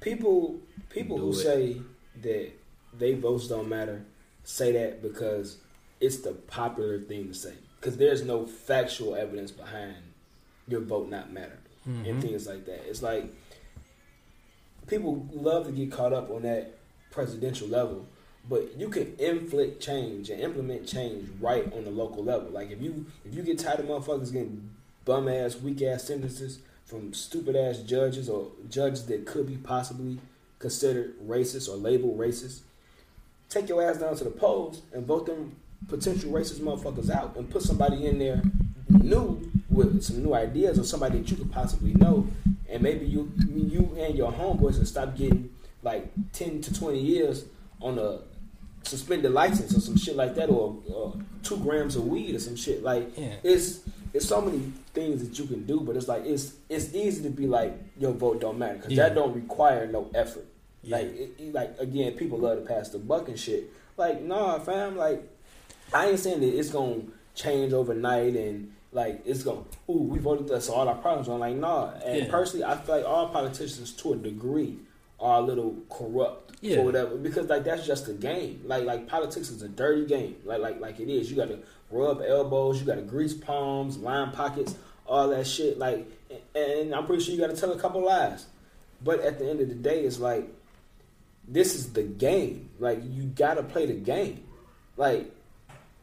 people, 0.00 0.58
people 0.90 1.16
Do 1.16 1.22
who 1.24 1.30
it. 1.30 1.34
say 1.34 1.76
that 2.22 2.50
they 2.98 3.14
votes 3.14 3.48
don't 3.48 3.68
matter, 3.68 4.04
say 4.44 4.72
that 4.72 5.02
because 5.02 5.58
it's 6.00 6.18
the 6.18 6.32
popular 6.32 6.98
thing 7.00 7.28
to 7.28 7.34
say. 7.34 7.54
Because 7.84 7.98
there's 7.98 8.24
no 8.24 8.46
factual 8.46 9.14
evidence 9.14 9.50
behind 9.50 9.96
your 10.66 10.80
vote 10.80 11.10
not 11.10 11.30
matter 11.30 11.58
and 11.84 12.06
Mhm. 12.06 12.22
things 12.22 12.46
like 12.46 12.64
that. 12.64 12.80
It's 12.88 13.02
like 13.02 13.26
people 14.86 15.28
love 15.34 15.66
to 15.66 15.72
get 15.72 15.92
caught 15.92 16.14
up 16.14 16.30
on 16.30 16.42
that 16.42 16.78
presidential 17.10 17.68
level, 17.68 18.06
but 18.48 18.78
you 18.78 18.88
can 18.88 19.14
inflict 19.18 19.82
change 19.82 20.30
and 20.30 20.40
implement 20.40 20.86
change 20.86 21.28
right 21.38 21.70
on 21.74 21.84
the 21.84 21.90
local 21.90 22.24
level. 22.24 22.48
Like 22.50 22.70
if 22.70 22.80
you 22.80 23.04
if 23.22 23.34
you 23.34 23.42
get 23.42 23.58
tired 23.58 23.80
of 23.80 23.86
motherfuckers 23.86 24.32
getting 24.32 24.70
bum 25.04 25.28
ass, 25.28 25.60
weak 25.60 25.82
ass 25.82 26.04
sentences 26.04 26.60
from 26.86 27.12
stupid 27.12 27.54
ass 27.54 27.80
judges 27.80 28.30
or 28.30 28.50
judges 28.70 29.04
that 29.08 29.26
could 29.26 29.46
be 29.46 29.58
possibly 29.58 30.18
considered 30.58 31.18
racist 31.28 31.68
or 31.68 31.76
labeled 31.76 32.16
racist, 32.18 32.60
take 33.50 33.68
your 33.68 33.82
ass 33.82 33.98
down 33.98 34.16
to 34.16 34.24
the 34.24 34.30
polls 34.30 34.80
and 34.94 35.04
vote 35.06 35.26
them 35.26 35.56
potential 35.88 36.30
racist 36.32 36.60
motherfuckers 36.60 37.10
out 37.10 37.36
and 37.36 37.48
put 37.50 37.62
somebody 37.62 38.06
in 38.06 38.18
there 38.18 38.42
new 38.88 39.50
with 39.68 40.02
some 40.02 40.22
new 40.22 40.34
ideas 40.34 40.78
or 40.78 40.84
somebody 40.84 41.18
that 41.18 41.30
you 41.30 41.36
could 41.36 41.50
possibly 41.52 41.92
know 41.94 42.26
and 42.68 42.82
maybe 42.82 43.04
you 43.06 43.30
you 43.54 43.94
and 43.98 44.16
your 44.16 44.32
homeboys 44.32 44.78
will 44.78 44.84
stop 44.86 45.16
getting 45.16 45.50
like 45.82 46.10
10 46.32 46.60
to 46.62 46.74
20 46.74 46.98
years 46.98 47.44
on 47.80 47.98
a 47.98 48.18
suspended 48.82 49.32
license 49.32 49.76
or 49.76 49.80
some 49.80 49.96
shit 49.96 50.14
like 50.16 50.34
that 50.34 50.48
or, 50.50 50.76
or 50.92 51.14
two 51.42 51.56
grams 51.58 51.96
of 51.96 52.06
weed 52.06 52.34
or 52.34 52.38
some 52.38 52.56
shit 52.56 52.82
like 52.82 53.16
Yeah. 53.16 53.34
it's 53.42 53.80
it's 54.12 54.26
so 54.26 54.40
many 54.40 54.72
things 54.92 55.26
that 55.26 55.38
you 55.38 55.46
can 55.46 55.64
do 55.66 55.80
but 55.80 55.96
it's 55.96 56.06
like 56.08 56.24
it's 56.24 56.54
it's 56.68 56.94
easy 56.94 57.22
to 57.24 57.30
be 57.30 57.46
like 57.46 57.72
your 57.98 58.12
vote 58.12 58.40
don't 58.40 58.58
matter 58.58 58.76
because 58.76 58.92
Yeah. 58.92 59.04
that 59.08 59.14
don't 59.14 59.34
require 59.34 59.86
no 59.86 60.10
effort 60.14 60.46
Yeah. 60.82 60.98
like 60.98 61.06
it- 61.38 61.54
like 61.54 61.78
again 61.78 62.12
people 62.12 62.38
love 62.38 62.58
to 62.60 62.64
pass 62.64 62.90
the 62.90 62.98
buck 62.98 63.28
and 63.28 63.38
shit 63.38 63.70
like 63.96 64.22
nah 64.22 64.58
fam 64.58 64.96
like 64.96 65.22
I 65.92 66.08
ain't 66.10 66.18
saying 66.18 66.40
that 66.40 66.58
it's 66.58 66.70
gonna 66.70 67.02
change 67.34 67.72
overnight 67.72 68.34
and 68.36 68.72
like 68.92 69.20
it's 69.26 69.42
gonna 69.42 69.62
ooh 69.90 69.94
we 70.04 70.18
voted 70.18 70.62
so 70.62 70.72
all 70.74 70.88
our 70.88 70.94
problems. 70.96 71.28
Are 71.28 71.38
like 71.38 71.56
nah. 71.56 71.90
And 72.04 72.24
Yeah. 72.24 72.30
personally 72.30 72.64
I 72.64 72.76
feel 72.76 72.96
like 72.96 73.04
all 73.04 73.28
politicians 73.28 73.92
to 73.92 74.12
a 74.12 74.16
degree 74.16 74.78
are 75.20 75.38
a 75.38 75.42
little 75.42 75.76
corrupt 75.90 76.56
Yeah. 76.60 76.76
for 76.76 76.84
whatever 76.84 77.16
because 77.16 77.48
like 77.48 77.64
that's 77.64 77.86
just 77.86 78.08
a 78.08 78.12
game. 78.12 78.62
Like 78.64 78.84
like 78.84 79.08
politics 79.08 79.50
is 79.50 79.62
a 79.62 79.68
dirty 79.68 80.06
game. 80.06 80.36
Like 80.44 80.60
like 80.60 80.80
like 80.80 81.00
it 81.00 81.08
is. 81.08 81.30
You 81.30 81.36
got 81.36 81.48
to 81.48 81.58
rub 81.90 82.22
elbows 82.22 82.80
you 82.80 82.86
got 82.86 82.96
to 82.96 83.02
grease 83.02 83.34
palms 83.34 83.98
line 83.98 84.30
pockets 84.32 84.74
all 85.06 85.28
that 85.28 85.46
shit. 85.46 85.78
Like 85.78 86.06
and 86.54 86.94
I'm 86.94 87.06
pretty 87.06 87.22
sure 87.22 87.34
you 87.34 87.40
got 87.40 87.50
to 87.50 87.56
tell 87.56 87.72
a 87.72 87.78
couple 87.78 88.04
lies. 88.04 88.46
But 89.02 89.20
at 89.20 89.38
the 89.38 89.48
end 89.50 89.60
of 89.60 89.68
the 89.68 89.74
day 89.74 90.00
it's 90.04 90.18
like 90.20 90.48
this 91.46 91.74
is 91.74 91.92
the 91.92 92.02
game. 92.04 92.70
Like 92.78 93.00
you 93.04 93.24
got 93.24 93.54
to 93.54 93.62
play 93.62 93.86
the 93.86 93.92
game. 93.94 94.44
Like 94.96 95.30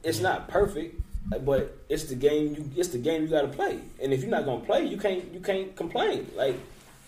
it's 0.04 0.20
not 0.20 0.48
perfect, 0.48 1.02
but 1.46 1.78
it's 1.90 2.06
the 2.06 2.16
game 2.16 2.56
you 2.56 2.70
it's 2.76 2.90
the 2.90 2.98
game 2.98 3.24
you 3.24 3.28
got 3.28 3.42
to 3.42 3.48
play. 3.48 3.80
And 4.02 4.14
if 4.14 4.22
you're 4.22 4.32
not 4.32 4.46
gonna 4.46 4.66
play, 4.66 4.86
you 4.86 4.98
can't 4.98 5.34
you 5.34 5.40
can't 5.40 5.76
complain. 5.76 6.30
Like 6.36 6.58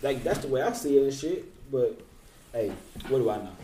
like 0.02 0.24
that's 0.24 0.40
the 0.40 0.48
way 0.48 0.62
I 0.62 0.74
see 0.74 0.98
it 0.98 1.04
and 1.04 1.14
shit. 1.14 1.72
But 1.72 2.00
hey, 2.52 2.72
what 3.08 3.20
do 3.20 3.30
I 3.30 3.38
know? 3.38 3.56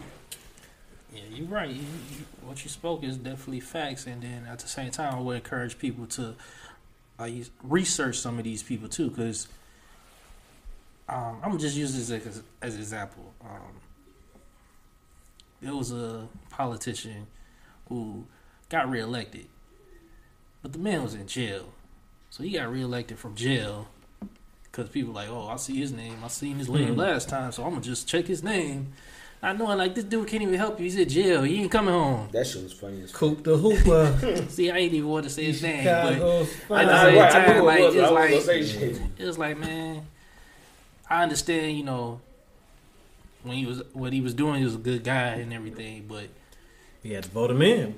Yeah, 1.13 1.22
you're 1.32 1.48
right. 1.48 1.70
You, 1.70 1.82
you, 1.82 2.26
what 2.44 2.63
you 2.63 2.70
spoke 2.70 3.04
is 3.04 3.18
definitely 3.18 3.62
facts, 3.62 4.06
and 4.06 4.22
then 4.22 4.46
at 4.50 4.60
the 4.60 4.68
same 4.68 4.92
time, 4.92 5.15
I 5.15 5.20
would 5.20 5.38
encourage 5.38 5.78
people 5.80 6.06
to 6.08 6.36
uh, 7.18 7.30
research 7.63 8.18
some 8.20 8.38
of 8.38 8.44
these 8.44 8.62
people 8.62 8.88
too, 8.88 9.10
because 9.10 9.48
um, 11.08 11.39
I'm 11.44 11.58
just 11.58 11.76
use 11.76 11.96
this 11.96 12.26
as, 12.26 12.44
as 12.62 12.76
an 12.76 12.82
example. 12.82 13.34
Um, 13.42 13.82
there 15.62 15.76
was 15.76 15.92
a 15.92 16.28
politician 16.50 17.28
who 17.88 18.26
got 18.69 18.89
reelected, 18.89 19.47
but 20.62 20.73
the 20.73 20.79
man 20.79 21.03
was 21.03 21.13
in 21.15 21.27
jail, 21.27 21.69
so 22.29 22.43
he 22.43 22.51
got 22.51 22.71
reelected 22.71 23.17
from 23.19 23.36
jail. 23.36 23.88
Because 24.63 24.89
people 24.89 25.13
like, 25.13 25.29
oh, 25.29 25.47
I 25.47 25.55
see 25.55 25.77
his 25.79 25.91
name. 25.91 26.17
I 26.23 26.27
seen 26.27 26.58
his 26.58 26.69
name 26.69 26.93
Mhm. 26.93 26.97
last 26.97 27.27
time, 27.27 27.51
so 27.51 27.63
I'm 27.63 27.71
gonna 27.71 27.82
just 27.82 28.08
check 28.08 28.27
his 28.27 28.43
name. 28.43 28.93
I 29.41 29.53
know, 29.53 29.65
like 29.75 29.95
this 29.95 30.03
dude 30.03 30.27
can't 30.27 30.43
even 30.43 30.53
help 30.55 30.77
you. 30.79 30.84
He's 30.84 30.97
in 30.97 31.10
jail. 31.10 31.41
He 31.43 31.62
ain't 31.62 31.71
coming 31.71 31.93
home. 31.93 32.27
That 32.34 32.45
shit 32.45 32.62
was 32.62 32.73
funny 32.73 33.01
as. 33.01 33.12
Coop 33.12 33.43
the 33.43 33.58
Hooper. 33.58 34.45
See, 34.49 34.69
I 34.69 34.77
ain't 34.77 34.93
even 34.93 35.10
want 35.10 35.23
to 35.23 35.29
say 35.29 35.45
his 35.45 35.63
name, 35.63 35.86
but 35.86 36.13
Chicago's 36.13 36.49
I 36.69 36.73
I, 36.75 36.86
know, 36.86 36.91
I, 36.91 37.03
same 37.05 37.17
right, 37.17 37.32
time, 37.32 37.65
like, 37.65 37.79
it 37.79 37.86
was. 37.86 37.95
it's 37.95 38.12
like- 38.12 38.29
gonna 38.32 38.41
say 38.41 38.63
shit. 38.65 39.01
it 39.17 39.25
was 39.25 39.38
like, 39.39 39.58
man, 39.58 40.05
I 41.10 41.23
understand, 41.23 41.75
you 41.77 41.84
know, 41.84 42.19
when 43.43 43.55
he 43.58 43.65
was 43.65 43.82
what 43.93 44.12
he 44.13 44.21
was 44.21 44.34
doing, 44.36 44.55
he 44.60 44.65
was 44.65 44.75
a 44.75 44.79
good 44.79 45.03
guy 45.03 45.29
and 45.36 45.51
everything, 45.53 46.05
but 46.08 46.27
He 47.01 47.13
had 47.13 47.23
to 47.23 47.29
vote 47.32 47.49
him 47.49 47.62
in. 47.62 47.95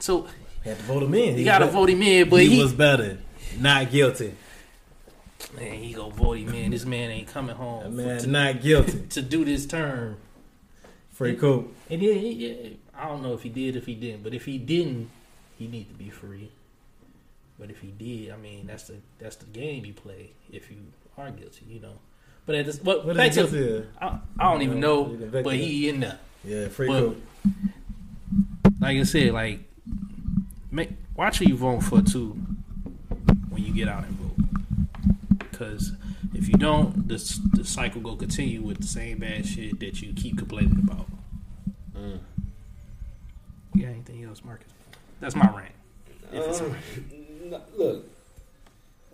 So 0.00 0.26
He 0.62 0.68
had 0.70 0.78
to 0.78 0.84
vote 0.84 1.02
him 1.02 1.14
in. 1.14 1.38
you 1.38 1.44
gotta 1.44 1.66
vote 1.66 1.88
him 1.90 2.02
in, 2.02 2.28
but 2.28 2.40
he, 2.40 2.56
he, 2.56 2.62
was 2.62 2.72
better. 2.72 3.18
Not 3.58 3.90
guilty. 3.90 4.34
man, 5.56 5.74
he 5.74 5.92
gonna 5.92 6.12
vote 6.14 6.38
him 6.38 6.52
in. 6.54 6.70
This 6.70 6.84
man 6.84 7.10
ain't 7.10 7.28
coming 7.28 7.48
That 7.48 7.56
home 7.56 7.96
man 7.96 8.18
to, 8.20 8.26
not 8.26 8.60
guilty. 8.60 9.00
to 9.10 9.22
do 9.22 9.44
this 9.44 9.66
term. 9.66 10.16
Free 11.12 11.36
Coop. 11.36 11.74
And 11.90 12.00
yeah, 12.02 12.14
he- 12.14 12.32
yeah, 12.48 12.68
I 12.96 13.08
don't 13.08 13.22
know 13.22 13.34
if 13.34 13.42
he 13.42 13.48
did, 13.48 13.76
if 13.76 13.86
he 13.86 13.94
didn't, 13.94 14.22
but 14.22 14.34
if 14.34 14.44
he 14.44 14.58
didn't, 14.58 15.10
he 15.58 15.66
need 15.66 15.88
to 15.88 15.94
be 15.94 16.08
free. 16.10 16.50
But 17.58 17.70
if 17.70 17.80
he 17.80 17.88
did, 17.88 18.32
I 18.32 18.36
mean, 18.38 18.66
that's 18.66 18.84
the 18.84 18.94
that's 19.18 19.36
the 19.36 19.44
game 19.46 19.84
you 19.84 19.92
play 19.92 20.30
if 20.50 20.70
you 20.70 20.78
are 21.18 21.30
guilty, 21.30 21.66
you 21.68 21.80
know. 21.80 21.98
But 22.46 22.54
at 22.54 22.64
this, 22.66 22.78
but 22.78 23.04
What 23.04 23.16
back 23.18 23.32
he 23.34 23.46
to? 23.46 23.86
I, 24.00 24.18
I 24.38 24.50
don't 24.50 24.62
even 24.62 24.80
know, 24.80 25.04
but 25.04 25.54
he 25.56 25.88
in 25.90 26.00
there. 26.00 26.18
Yeah, 26.42 26.68
free 26.68 26.88
But- 26.88 27.00
Coop. 27.00 27.22
Like 28.80 28.96
I 28.96 29.02
said, 29.02 29.32
like 29.32 29.60
make 30.70 30.90
watch 31.16 31.38
who 31.38 31.46
you 31.46 31.56
vote 31.56 31.82
for 31.82 32.02
too 32.02 32.32
when 33.48 33.62
you 33.64 33.72
get 33.72 33.88
out 33.88 34.04
and 34.04 34.16
vote. 34.16 35.38
Because 35.50 35.92
if 36.34 36.48
you 36.48 36.54
don't, 36.54 37.08
the 37.08 37.16
the 37.54 37.64
cycle 37.64 38.00
go 38.00 38.16
continue 38.16 38.62
with 38.62 38.78
the 38.78 38.86
same 38.86 39.18
bad 39.18 39.46
shit 39.46 39.80
that 39.80 40.00
you 40.00 40.12
keep 40.14 40.38
complaining 40.38 40.78
about. 40.88 41.06
Mm. 41.96 42.20
You 43.74 43.82
got 43.82 43.90
anything 43.90 44.24
else, 44.24 44.42
Marcus? 44.44 44.68
That's 45.20 45.36
my 45.36 45.48
rant. 45.54 45.72
If 46.32 46.48
it's 46.48 46.60
Um, 46.60 46.76
n- 47.12 47.60
look, 47.76 48.04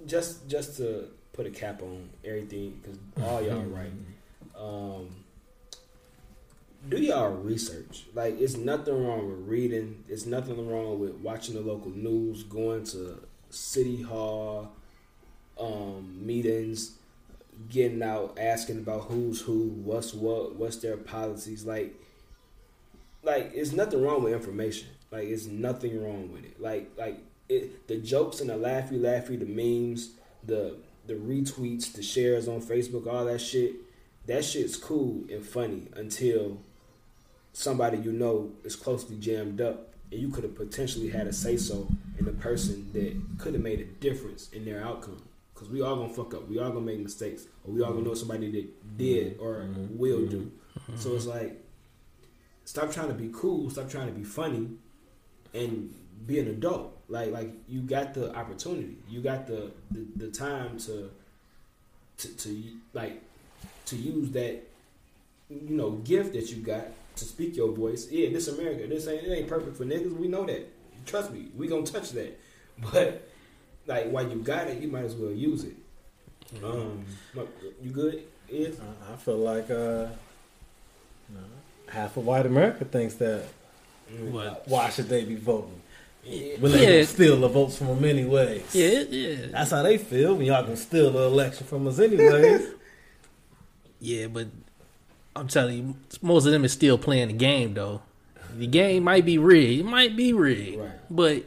just 0.06 0.48
just 0.48 0.76
to 0.76 1.08
put 1.32 1.46
a 1.46 1.50
cap 1.50 1.82
on 1.82 2.08
everything, 2.24 2.80
because 2.82 2.98
all 3.22 3.42
y'all 3.42 3.62
right. 3.64 3.92
Um, 4.56 5.08
do 6.88 6.98
y'all 6.98 7.30
research? 7.30 8.06
Like, 8.14 8.40
it's 8.40 8.56
nothing 8.56 9.06
wrong 9.06 9.28
with 9.28 9.48
reading. 9.48 10.04
It's 10.08 10.26
nothing 10.26 10.68
wrong 10.68 10.98
with 10.98 11.14
watching 11.14 11.54
the 11.54 11.60
local 11.60 11.90
news, 11.90 12.42
going 12.42 12.84
to 12.84 13.20
city 13.50 14.02
hall 14.02 14.72
um, 15.58 16.26
meetings, 16.26 16.92
getting 17.70 18.02
out, 18.02 18.38
asking 18.40 18.78
about 18.78 19.04
who's 19.04 19.40
who, 19.40 19.68
what's 19.68 20.12
what, 20.12 20.56
what's 20.56 20.76
their 20.76 20.96
policies. 20.96 21.64
Like, 21.64 21.94
like 23.22 23.50
it's 23.54 23.72
nothing 23.72 24.02
wrong 24.02 24.22
with 24.22 24.32
information. 24.32 24.88
Like 25.10 25.24
it's 25.24 25.46
nothing 25.46 26.02
wrong 26.02 26.32
with 26.32 26.44
it. 26.44 26.60
Like 26.60 26.90
like 26.96 27.18
it, 27.48 27.88
the 27.88 27.96
jokes 27.96 28.40
and 28.40 28.50
the 28.50 28.54
laughy 28.54 29.00
laughy, 29.00 29.38
the 29.38 29.46
memes, 29.46 30.10
the 30.44 30.76
the 31.06 31.14
retweets, 31.14 31.92
the 31.92 32.02
shares 32.02 32.48
on 32.48 32.60
Facebook, 32.60 33.06
all 33.06 33.24
that 33.26 33.40
shit. 33.40 33.74
That 34.26 34.44
shit's 34.44 34.76
cool 34.76 35.24
and 35.30 35.46
funny 35.46 35.88
until 35.94 36.58
somebody 37.56 37.96
you 37.96 38.12
know 38.12 38.52
is 38.64 38.76
closely 38.76 39.16
jammed 39.16 39.62
up 39.62 39.94
and 40.12 40.20
you 40.20 40.28
could 40.28 40.44
have 40.44 40.54
potentially 40.54 41.08
had 41.08 41.26
a 41.26 41.32
say 41.32 41.56
so 41.56 41.88
in 42.18 42.26
the 42.26 42.32
person 42.32 42.86
that 42.92 43.18
could 43.38 43.54
have 43.54 43.62
made 43.62 43.80
a 43.80 43.84
difference 43.84 44.50
in 44.50 44.66
their 44.66 44.84
outcome. 44.84 45.22
Cause 45.54 45.70
we 45.70 45.80
all 45.80 45.96
gonna 45.96 46.12
fuck 46.12 46.34
up. 46.34 46.46
We 46.50 46.58
all 46.58 46.68
gonna 46.68 46.84
make 46.84 46.98
mistakes, 46.98 47.46
or 47.64 47.72
we 47.72 47.82
all 47.82 47.92
gonna 47.92 48.04
know 48.04 48.12
somebody 48.12 48.50
that 48.50 48.98
did 48.98 49.38
or 49.40 49.62
mm-hmm. 49.62 49.96
will 49.96 50.26
do. 50.26 50.52
Mm-hmm. 50.78 50.96
So 50.96 51.14
it's 51.14 51.24
like, 51.24 51.64
stop 52.66 52.92
trying 52.92 53.08
to 53.08 53.14
be 53.14 53.30
cool. 53.32 53.70
Stop 53.70 53.88
trying 53.88 54.08
to 54.08 54.12
be 54.12 54.22
funny, 54.22 54.68
and 55.54 55.94
be 56.26 56.38
an 56.38 56.48
adult. 56.48 56.94
Like 57.08 57.32
like 57.32 57.54
you 57.66 57.80
got 57.80 58.12
the 58.12 58.36
opportunity. 58.36 58.98
You 59.08 59.22
got 59.22 59.46
the 59.46 59.72
the, 59.90 60.06
the 60.16 60.28
time 60.28 60.76
to, 60.80 61.10
to 62.18 62.28
to 62.28 62.62
like 62.92 63.22
to 63.86 63.96
use 63.96 64.30
that 64.32 64.62
you 65.48 65.70
know 65.70 65.92
gift 65.92 66.34
that 66.34 66.50
you 66.50 66.58
got 66.62 66.88
to 67.16 67.24
speak 67.24 67.56
your 67.56 67.72
voice. 67.72 68.08
Yeah, 68.10 68.30
this 68.30 68.48
America. 68.48 68.86
This 68.86 69.06
ain't 69.08 69.24
it 69.24 69.32
ain't 69.32 69.48
perfect 69.48 69.76
for 69.76 69.84
niggas. 69.84 70.12
We 70.16 70.28
know 70.28 70.44
that. 70.46 70.68
Trust 71.06 71.32
me, 71.32 71.48
we 71.56 71.66
gonna 71.68 71.84
touch 71.86 72.10
that. 72.12 72.38
But 72.92 73.26
like 73.86 74.10
while 74.10 74.28
you 74.28 74.36
got 74.40 74.68
it, 74.68 74.80
you 74.80 74.88
might 74.88 75.04
as 75.04 75.14
well 75.14 75.32
use 75.32 75.64
it. 75.64 75.76
Um, 76.62 77.04
what- 77.34 77.48
you 77.82 77.90
good? 77.90 78.22
Yeah. 78.48 78.68
I- 79.08 79.12
I 79.14 79.16
feel 79.16 79.38
like 79.38 79.70
uh, 79.70 80.06
half 81.88 82.16
of 82.16 82.24
white 82.26 82.46
America 82.46 82.84
thinks 82.84 83.14
that. 83.14 83.44
What? 84.30 84.66
Why 84.68 84.88
should 84.90 85.08
they 85.08 85.24
be 85.24 85.34
voting? 85.36 85.80
Yeah. 86.24 86.56
When 86.60 86.72
they 86.72 86.82
Yeah. 86.82 86.98
can 87.04 87.06
steal 87.06 87.36
the 87.40 87.48
votes 87.48 87.78
from 87.78 87.88
them 87.88 88.04
anyways. 88.04 88.74
Yeah, 88.74 89.00
yeah, 89.08 89.46
That's 89.50 89.70
how 89.70 89.82
they 89.82 89.98
feel 89.98 90.34
when 90.36 90.46
y'all 90.46 90.64
can 90.64 90.76
steal 90.76 91.10
the 91.12 91.22
election 91.22 91.66
from 91.66 91.86
us 91.86 91.98
anyways. 91.98 92.68
yeah. 94.00 94.26
But 94.28 94.48
I'm 95.36 95.48
telling 95.48 95.76
you, 95.78 95.96
most 96.22 96.46
of 96.46 96.52
them 96.52 96.64
is 96.64 96.72
still 96.72 96.98
playing 96.98 97.28
the 97.28 97.34
game 97.34 97.74
though. 97.74 98.02
The 98.56 98.66
game 98.66 99.04
might 99.04 99.24
be 99.26 99.38
rigged. 99.38 99.80
It 99.80 99.84
might 99.84 100.16
be 100.16 100.32
rigged, 100.32 100.78
Right. 100.80 100.90
but 101.10 101.44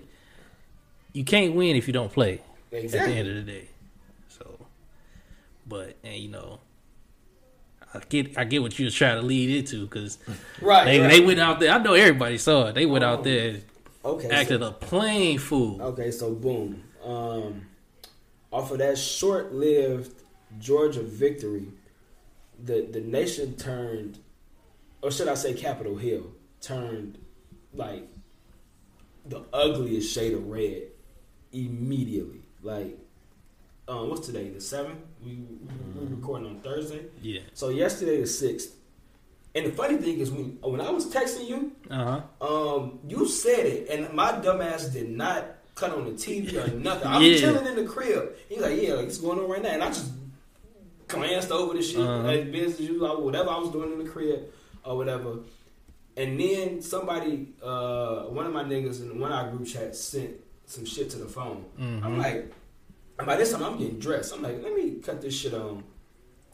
you 1.13 1.23
can't 1.23 1.56
win 1.56 1.75
if 1.75 1.88
you 1.88 1.93
don't 1.93 2.12
play. 2.12 2.41
At 2.71 2.89
the 2.91 2.99
end 3.02 3.28
of 3.28 3.36
the 3.36 3.41
day, 3.41 3.67
so. 4.28 4.60
But 5.65 5.95
and 6.04 6.15
you 6.15 6.30
know, 6.30 6.60
I 7.93 7.99
get 8.10 8.38
I 8.38 8.43
get 8.43 8.62
what 8.62 8.78
you 8.78 8.86
was 8.86 8.93
trying 8.93 9.19
to 9.19 9.25
lead 9.25 9.49
into 9.58 9.86
because 9.88 10.19
Right. 10.62 10.86
they 10.86 10.99
right. 10.99 11.10
they 11.10 11.21
went 11.21 11.39
out 11.39 11.60
there. 11.60 11.71
I 11.71 11.80
know 11.80 11.93
everybody 11.93 12.38
saw 12.38 12.67
it. 12.67 12.75
They 12.75 12.86
went 12.86 13.04
Oh. 13.04 13.08
out 13.10 13.23
there 13.23 13.56
okay. 14.06 14.30
acted 14.30 14.62
so, 14.62 14.67
a 14.67 14.71
plain 14.71 15.39
fool. 15.39 15.82
okay, 15.82 16.12
so 16.12 16.32
boom. 16.36 16.84
Um, 17.04 17.65
off 18.52 18.69
of 18.71 18.78
that 18.80 18.97
short-lived 18.97 20.13
Georgia 20.60 21.02
victory, 21.02 21.67
the 22.63 22.88
the 22.91 23.02
nation 23.02 23.56
turned, 23.56 24.19
or 25.02 25.12
should 25.12 25.28
I 25.28 25.36
say, 25.36 25.54
Capitol 25.54 25.95
Hill 25.98 26.28
turned 26.62 27.17
like 27.74 28.08
the 29.26 29.43
ugliest 29.54 30.13
shade 30.13 30.34
of 30.34 30.48
red 30.48 30.84
immediately. 31.52 32.41
Like, 32.62 32.98
um, 33.88 34.10
what's 34.10 34.26
today? 34.28 34.50
The 34.50 34.62
seventh. 34.62 35.00
We 35.24 35.32
we 35.36 36.02
we 36.02 36.15
recording 36.15 36.48
on 36.48 36.60
Thursday. 36.62 37.06
Yeah. 37.22 37.41
So 37.54 37.69
yesterday 37.69 38.19
the 38.22 38.28
sixth. 38.28 38.76
And 39.56 39.65
the 39.65 39.72
funny 39.72 39.98
thing 39.98 40.19
is 40.19 40.30
when 40.30 40.58
when 40.62 40.80
I 40.80 40.91
was 40.91 41.08
texting 41.08 41.48
you, 41.48 41.72
Uh 41.89 42.22
huh. 42.41 42.76
um, 42.78 43.00
you 43.08 43.28
said 43.28 43.65
it, 43.65 43.89
and 43.89 44.13
my 44.13 44.32
dumbass 44.34 44.93
did 44.93 45.10
not 45.10 45.43
cut 45.74 45.91
on 45.91 46.06
the 46.06 46.12
TV 46.12 46.54
or 46.56 46.67
nothing. 46.78 47.08
I 47.08 47.17
was 47.17 47.28
Yeah. 47.28 47.38
chilling 47.39 47.65
in 47.65 47.76
the 47.76 47.84
crib. 47.86 48.36
He's 48.48 48.60
like, 48.60 48.80
"Yeah, 48.82 48.93
like, 48.93 49.08
it's 49.08 49.17
going 49.17 49.39
on 49.39 49.50
right 49.50 49.62
now," 49.62 49.69
and 49.69 49.84
I 49.84 49.88
just 49.88 50.12
glanced 51.10 51.52
over 51.52 51.74
the 51.74 51.82
shit, 51.84 52.00
Uh-huh. 52.00 52.24
like 52.24 52.52
business 52.52 52.80
as 52.80 52.88
usual, 52.88 53.22
whatever 53.22 53.50
I 53.50 53.58
was 53.60 53.69
doing 53.72 53.91
in 53.91 54.00
the 54.04 54.10
crib 54.10 54.43
or 54.86 54.95
whatever. 54.98 55.39
And 56.15 56.39
then 56.39 56.82
somebody, 56.82 57.50
uh, 57.63 58.24
one 58.24 58.45
of 58.45 58.54
my 58.54 58.63
niggas 58.63 59.02
in 59.02 59.19
one 59.19 59.32
of 59.32 59.38
our 59.45 59.52
group 59.52 59.67
chats 59.67 60.00
sent 60.00 60.32
some 60.65 60.86
shit 60.86 61.10
to 61.12 61.17
the 61.17 61.28
phone. 61.28 61.65
Mhm. 61.80 62.04
I'm 62.04 62.17
like, 62.17 62.52
by 63.26 63.36
this 63.36 63.52
time 63.52 63.63
I'm 63.63 63.78
getting 63.78 64.00
dressed. 64.00 64.34
I'm 64.34 64.41
like, 64.41 64.62
let 64.63 64.74
me 64.74 64.95
cut 65.04 65.22
this 65.22 65.34
shit 65.36 65.54
on, 65.54 65.84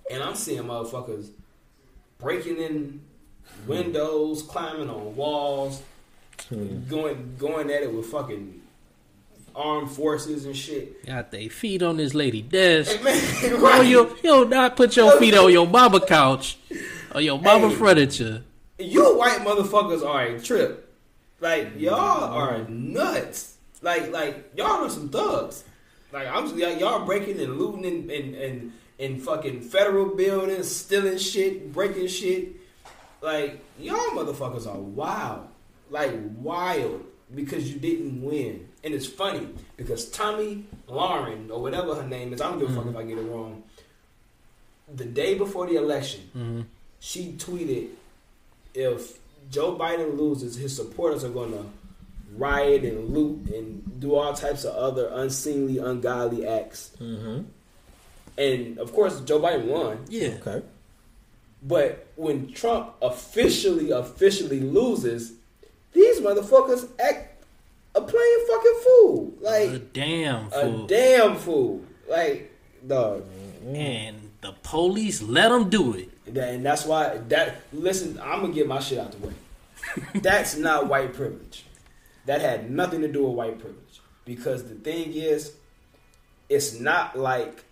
and 0.10 0.24
I'm 0.24 0.36
seeing 0.36 0.64
motherfuckers 0.64 1.30
breaking 2.18 2.58
in 2.58 3.02
windows, 3.68 4.42
climbing 4.44 4.90
on 4.90 5.16
walls, 5.16 5.82
going 6.90 7.36
going 7.38 7.70
at 7.72 7.84
it 7.84 7.94
with 7.94 8.06
fucking 8.08 8.55
armed 9.56 9.92
forces 9.92 10.46
and 10.46 10.56
shit. 10.56 11.06
Got 11.06 11.32
they 11.32 11.48
feet 11.48 11.82
on 11.82 11.98
this 11.98 12.14
lady 12.14 12.42
desk. 12.42 12.92
Hey, 12.98 13.04
man, 13.52 13.62
right. 13.62 13.86
you 13.86 14.16
you 14.24 14.46
not 14.46 14.76
put 14.76 14.96
your 14.96 15.18
feet 15.20 15.34
on 15.36 15.52
your 15.52 15.68
mama 15.68 16.00
couch 16.06 16.58
or 17.14 17.22
your 17.22 17.40
mama 17.40 17.70
Hey. 17.70 17.76
furniture. 17.76 18.44
you 18.78 19.18
white 19.18 19.40
motherfuckers 19.40 20.06
are 20.06 20.24
a 20.24 20.40
trip. 20.40 20.94
Like 21.40 21.80
y'all 21.80 22.24
are 22.24 22.64
nuts. 22.68 23.58
Like 23.82 24.12
like 24.12 24.52
y'all 24.56 24.84
are 24.86 24.90
some 24.90 25.10
thugs. 25.10 25.64
Like 26.12 26.28
I'm 26.28 26.58
y'all 26.58 27.06
breaking 27.06 27.40
and 27.40 27.58
looting 27.58 27.86
and 27.86 28.10
and, 28.12 28.36
and 28.36 28.72
and 28.98 29.22
fucking 29.22 29.62
federal 29.62 30.16
buildings, 30.16 30.74
stealing 30.74 31.18
shit, 31.18 31.74
breaking 31.74 32.08
shit. 32.08 32.56
Like 33.22 33.60
y'all 33.80 33.98
motherfuckers 34.12 34.68
are 34.68 34.80
wild. 34.80 35.48
Like 35.90 36.12
wild 36.38 37.06
because 37.36 37.72
you 37.72 37.78
didn't 37.80 38.22
win. 38.24 38.68
And 38.84 38.94
it's 38.94 39.06
funny 39.06 39.48
because 39.78 40.10
Tomi 40.10 40.66
Lahren 40.88 41.50
or 41.52 41.62
whatever 41.62 41.96
her 41.96 42.08
name 42.08 42.34
is, 42.34 42.42
I 42.42 42.50
don't 42.50 42.60
give 42.60 42.70
a 42.72 42.74
fuck 42.76 42.88
if 42.88 42.96
I 42.96 43.04
get 43.04 43.18
it 43.18 43.24
wrong. 43.24 43.64
The 44.94 45.06
day 45.06 45.36
before 45.38 45.68
the 45.68 45.76
election, 45.76 46.22
Mm-hmm. 46.36 46.62
she 47.00 47.34
tweeted 47.34 47.90
if 48.74 49.18
Joe 49.52 49.76
Biden 49.76 50.18
loses, 50.18 50.56
his 50.56 50.76
supporters 50.76 51.24
are 51.24 51.30
going 51.30 51.52
to 51.52 51.66
riot 52.36 52.84
and 52.84 53.10
loot 53.14 53.50
and 53.54 54.00
do 54.00 54.16
all 54.16 54.34
types 54.34 54.64
of 54.66 54.76
other 54.76 55.08
unseemly, 55.14 55.78
ungodly 55.78 56.46
acts. 56.48 56.92
Mm-hmm. 57.02 57.42
And 58.38 58.78
of 58.80 58.92
course, 58.94 59.22
Joe 59.22 59.40
Biden 59.40 59.66
won. 59.66 60.06
Yeah. 60.10 60.38
Okay. 60.46 60.62
But 61.64 62.08
when 62.16 62.52
Trump 62.54 62.94
officially, 63.02 63.90
officially 63.92 64.60
loses, 64.60 65.34
these 65.96 66.20
motherfuckers 66.20 66.88
act 67.00 67.44
a 67.96 68.02
plain 68.02 68.48
fucking 68.48 68.80
fool. 68.84 69.34
Like 69.42 69.70
a 69.70 69.80
damn 69.80 70.50
fool. 70.50 70.86
a 70.86 70.88
damn 70.88 71.36
fool. 71.38 71.82
Like, 72.08 72.54
dog. 72.86 73.24
and 73.66 74.30
the 74.42 74.54
police 74.62 75.22
let 75.24 75.50
them 75.50 75.70
do 75.70 75.94
it. 75.94 76.10
And 76.28 76.66
that's 76.66 76.86
why 76.86 77.18
that 77.30 77.62
listen, 77.74 78.20
I'm 78.22 78.42
gonna 78.42 78.54
get 78.54 78.68
my 78.68 78.80
shit 78.80 79.00
out 79.00 79.12
the 79.14 79.28
way. 79.28 79.34
that's 80.16 80.58
not 80.58 80.88
white 80.88 81.14
privilege. 81.14 81.64
That 82.26 82.42
had 82.42 82.70
nothing 82.70 83.02
to 83.02 83.08
do 83.08 83.26
with 83.26 83.34
white 83.34 83.60
privilege. 83.60 84.02
Because 84.26 84.64
the 84.64 84.76
thing 84.76 85.14
is, 85.14 85.54
it's 86.50 86.80
not 86.80 87.18
like 87.18 87.64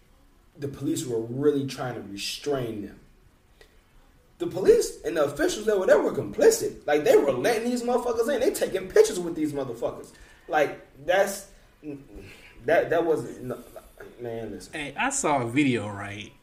the 0.57 0.67
police 0.67 1.05
were 1.05 1.19
really 1.19 1.67
trying 1.67 1.95
to 1.95 2.01
restrain 2.01 2.86
them. 2.86 2.99
The 4.43 4.49
police 4.51 5.01
and 5.03 5.15
the 5.15 5.23
officials 5.23 5.65
that 5.67 5.79
were 5.79 5.86
there 5.86 6.01
were 6.01 6.12
complicit. 6.12 6.86
Like 6.86 7.06
they 7.06 7.15
were 7.15 7.32
letting 7.32 7.63
these 7.63 7.82
motherfuckers 7.82 8.27
in. 8.34 8.41
They 8.41 8.51
taking 8.51 8.89
pictures 8.89 9.17
with 9.17 9.36
these 9.36 9.53
motherfuckers. 9.53 10.10
Like 10.49 10.86
that's 11.06 11.47
that 12.65 12.89
that 12.89 13.06
wasn't 13.06 13.41
no, 13.45 13.58
man. 14.19 14.51
Listen, 14.51 14.73
Hey, 14.73 14.93
I 14.99 15.12
saw 15.12 15.43
a 15.43 15.47
video 15.47 15.88
right. 15.88 16.34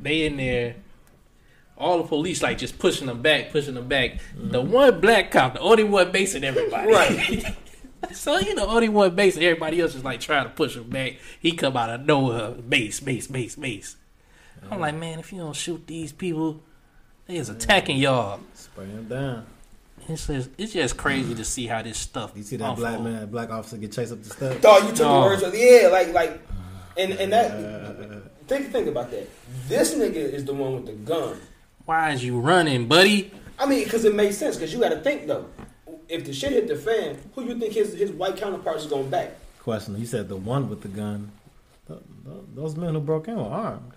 They 0.00 0.26
in 0.26 0.36
there, 0.36 0.76
all 1.76 1.98
the 1.98 2.04
police 2.04 2.40
like 2.40 2.58
just 2.58 2.78
pushing 2.78 3.08
them 3.08 3.20
back, 3.20 3.50
pushing 3.50 3.74
them 3.74 3.88
back. 3.88 4.20
The 4.36 4.62
mm-hmm. 4.62 4.72
one 4.72 5.00
black 5.00 5.32
cop, 5.32 5.54
the 5.54 5.60
only 5.60 5.82
one 5.82 6.12
basing 6.12 6.44
everybody. 6.44 6.88
Right. 6.88 7.56
so 8.12 8.38
you 8.38 8.54
know, 8.54 8.68
only 8.68 8.88
one 8.88 9.16
basing 9.16 9.42
everybody 9.42 9.80
else 9.80 9.96
is 9.96 10.04
like 10.04 10.20
trying 10.20 10.44
to 10.44 10.50
push 10.50 10.76
him 10.76 10.88
back. 10.88 11.14
He 11.40 11.50
come 11.50 11.76
out 11.76 11.90
of 11.90 12.06
nowhere, 12.06 12.52
base, 12.52 13.00
base, 13.00 13.26
base, 13.26 13.56
base. 13.56 13.96
I'm 14.70 14.78
like, 14.78 14.94
man, 14.94 15.18
if 15.18 15.32
you 15.32 15.40
don't 15.40 15.56
shoot 15.56 15.84
these 15.88 16.12
people, 16.12 16.60
they 17.26 17.36
is 17.36 17.48
attacking 17.48 17.96
y'all. 17.98 18.40
Spray 18.54 18.86
him 18.86 19.08
down. 19.08 19.46
It's 20.08 20.26
just, 20.26 20.50
it's 20.58 20.72
just 20.72 20.96
crazy 20.96 21.34
to 21.34 21.44
see 21.44 21.66
how 21.68 21.80
this 21.82 21.96
stuff. 21.98 22.32
You 22.34 22.42
see 22.42 22.56
that 22.56 22.76
black 22.76 23.00
man, 23.00 23.26
black 23.30 23.50
officer 23.50 23.76
get 23.76 23.92
chased 23.92 24.12
up 24.12 24.22
the 24.22 24.30
steps? 24.30 24.60
Dog, 24.60 24.82
you 24.82 24.88
took 24.88 24.98
No. 25.06 25.20
the 25.20 25.26
words 25.26 25.42
of 25.42 25.54
yeah, 25.54 25.88
like 25.92 26.12
like, 26.12 26.40
and 26.96 27.12
and 27.12 27.32
that 27.32 28.22
think 28.48 28.72
think 28.72 28.88
about 28.88 29.10
that. 29.12 29.28
This 29.68 29.94
nigga 29.94 30.16
is 30.16 30.44
the 30.44 30.54
one 30.54 30.74
with 30.74 30.86
the 30.86 30.92
gun. 30.92 31.36
Why 31.84 32.10
is 32.12 32.24
you 32.24 32.40
running, 32.40 32.88
buddy? 32.88 33.30
I 33.58 33.66
mean, 33.66 33.84
because 33.84 34.04
it 34.04 34.14
makes 34.14 34.36
sense. 34.36 34.56
Because 34.56 34.72
you 34.74 34.80
got 34.80 34.88
to 34.88 35.00
think 35.00 35.28
though, 35.28 35.46
if 36.08 36.24
the 36.24 36.32
shit 36.32 36.50
hit 36.52 36.66
the 36.66 36.76
fan, 36.76 37.18
who 37.36 37.44
you 37.44 37.56
think 37.58 37.72
his 37.72 37.94
his 37.94 38.10
white 38.10 38.36
counterparts 38.36 38.84
is 38.84 38.90
gonna 38.90 39.04
back? 39.04 39.30
Question. 39.60 39.96
You 39.98 40.06
said 40.06 40.28
the 40.28 40.36
one 40.36 40.68
with 40.68 40.80
the 40.80 40.88
gun. 40.88 41.30
Th- 41.86 42.00
th- 42.24 42.36
Those 42.56 42.74
men 42.76 42.94
who 42.94 43.00
broke 43.00 43.28
in 43.28 43.36
were 43.36 43.42
armed. 43.44 43.91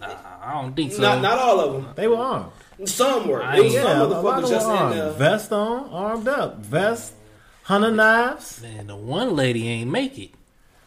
Nah, 0.00 0.14
I 0.42 0.60
don't 0.60 0.74
think 0.74 0.92
so. 0.92 1.02
Not 1.02 1.22
not 1.22 1.38
all 1.38 1.60
of 1.60 1.72
them. 1.74 1.92
They 1.96 2.06
were 2.08 2.16
armed. 2.16 2.50
Some 2.84 3.28
were. 3.28 3.42
I 3.42 3.56
It 3.56 3.64
was 3.64 3.74
ain't- 3.74 3.84
some 3.84 3.98
Yeah, 3.98 4.04
a 4.04 4.08
motherfuckers 4.22 4.44
of 4.44 4.50
just 4.50 4.66
in 4.66 4.72
armed. 4.72 4.94
there. 4.98 5.10
Vest 5.12 5.52
on, 5.52 5.88
armed 5.90 6.28
up, 6.28 6.58
vest, 6.58 7.12
hunter 7.62 7.90
knives. 7.90 8.60
Man, 8.62 8.86
the 8.88 8.96
one 8.96 9.34
lady 9.34 9.66
ain't 9.68 9.90
make 9.90 10.18
it. 10.18 10.30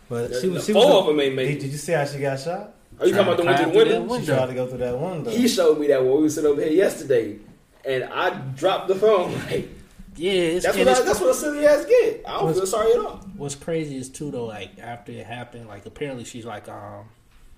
But 0.08 0.32
The- 0.32 0.42
she 0.42 0.48
was. 0.50 0.62
the 0.62 0.66
She 0.68 0.74
four 0.74 0.86
was 0.86 0.96
of 1.02 1.08
them 1.08 1.20
ain't 1.22 1.36
make 1.36 1.48
Did, 1.48 1.58
it. 1.58 1.60
did 1.62 1.72
you 1.72 1.78
see 1.78 1.92
how 1.94 2.06
she 2.06 2.20
got 2.20 2.40
shot? 2.40 2.74
Are 3.00 3.08
you 3.08 3.14
talking 3.14 3.28
about 3.34 3.38
the 3.38 3.46
one 3.46 3.56
through 3.56 3.66
the 3.66 3.72
Climb 3.72 3.86
through 3.86 4.00
window? 4.10 4.20
She 4.20 4.26
tried 4.26 4.46
to 4.48 4.54
go 4.54 4.68
through 4.68 4.78
that 4.80 5.00
window. 5.00 5.30
He 5.32 5.48
showed 5.48 5.80
me 5.80 5.88
that 5.88 6.04
when 6.04 6.16
we 6.18 6.22
were 6.24 6.30
sitting 6.30 6.52
over 6.52 6.62
here 6.62 6.72
yesterday, 6.74 7.38
and 7.86 8.04
I 8.04 8.30
dropped 8.56 8.88
the 8.90 8.96
phone. 8.96 9.34
Like, 9.50 9.70
Yeah, 10.18 10.32
it's, 10.34 10.66
that's 10.66 10.78
and 10.78 10.86
what 10.88 10.98
I, 10.98 11.02
that's 11.04 11.20
what 11.22 11.30
a 11.30 11.34
silly 11.34 11.66
ass 11.66 11.86
get. 11.86 12.24
I 12.28 12.40
don't 12.42 12.54
feel 12.54 12.66
sorry 12.68 12.92
at 12.92 13.00
all. 13.00 13.22
What's 13.38 13.56
crazy 13.56 13.96
is 13.98 14.10
too 14.10 14.30
though, 14.32 14.46
like 14.46 14.72
after 14.80 15.14
it 15.14 15.26
happened, 15.26 15.68
like 15.70 15.86
apparently 15.86 16.26
she's 16.26 16.44
like 16.46 16.68
um 16.68 17.06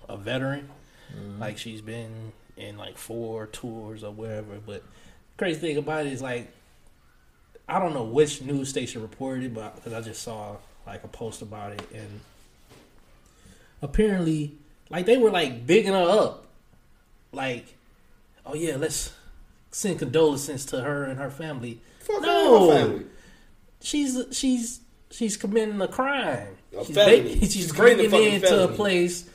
a 0.08 0.16
veteran, 0.16 0.68
Mm-hmm. 1.14 1.40
like 1.40 1.58
she's 1.58 1.80
been 1.80 2.32
in 2.56 2.76
like 2.78 2.96
four 2.98 3.46
tours 3.46 4.02
or 4.04 4.12
wherever. 4.12 4.56
But 4.64 4.82
crazy 5.36 5.60
thing 5.60 5.76
about 5.76 6.06
it 6.06 6.12
is 6.12 6.22
like 6.22 6.50
I 7.68 7.78
don't 7.78 7.94
know 7.94 8.04
which 8.04 8.42
news 8.42 8.68
station 8.68 9.02
reported 9.02 9.44
it, 9.44 9.54
but 9.54 9.74
because 9.76 9.92
I 9.92 10.00
just 10.00 10.22
saw 10.22 10.56
like 10.86 11.04
a 11.04 11.08
post 11.08 11.42
about 11.42 11.72
it, 11.72 11.82
and 11.94 12.20
apparently 13.80 14.52
like 14.90 15.06
they 15.06 15.16
were 15.16 15.30
like 15.30 15.66
bigging 15.66 15.92
her 15.92 16.02
up, 16.08 16.46
like 17.32 17.74
oh 18.46 18.54
yeah, 18.54 18.76
let's 18.76 19.12
send 19.70 19.98
condolences 19.98 20.64
to 20.66 20.80
her 20.82 21.04
and 21.04 21.18
her 21.18 21.30
family. 21.30 21.80
Fuck 22.00 22.22
No. 22.22 22.70
her 22.70 22.76
family. 22.86 23.04
She's 23.80 24.18
she's 24.32 24.80
she's 25.10 25.36
committing 25.36 25.80
a 25.80 25.88
crime. 25.88 26.56
A 26.76 26.84
she's 26.84 26.94
felony. 26.94 27.38
she's, 27.40 27.52
She's 27.52 27.72
committing 27.72 28.06
a 28.06 28.08
breaking 28.10 28.34
into 28.34 28.64
a 28.64 28.68
place, 28.68 29.28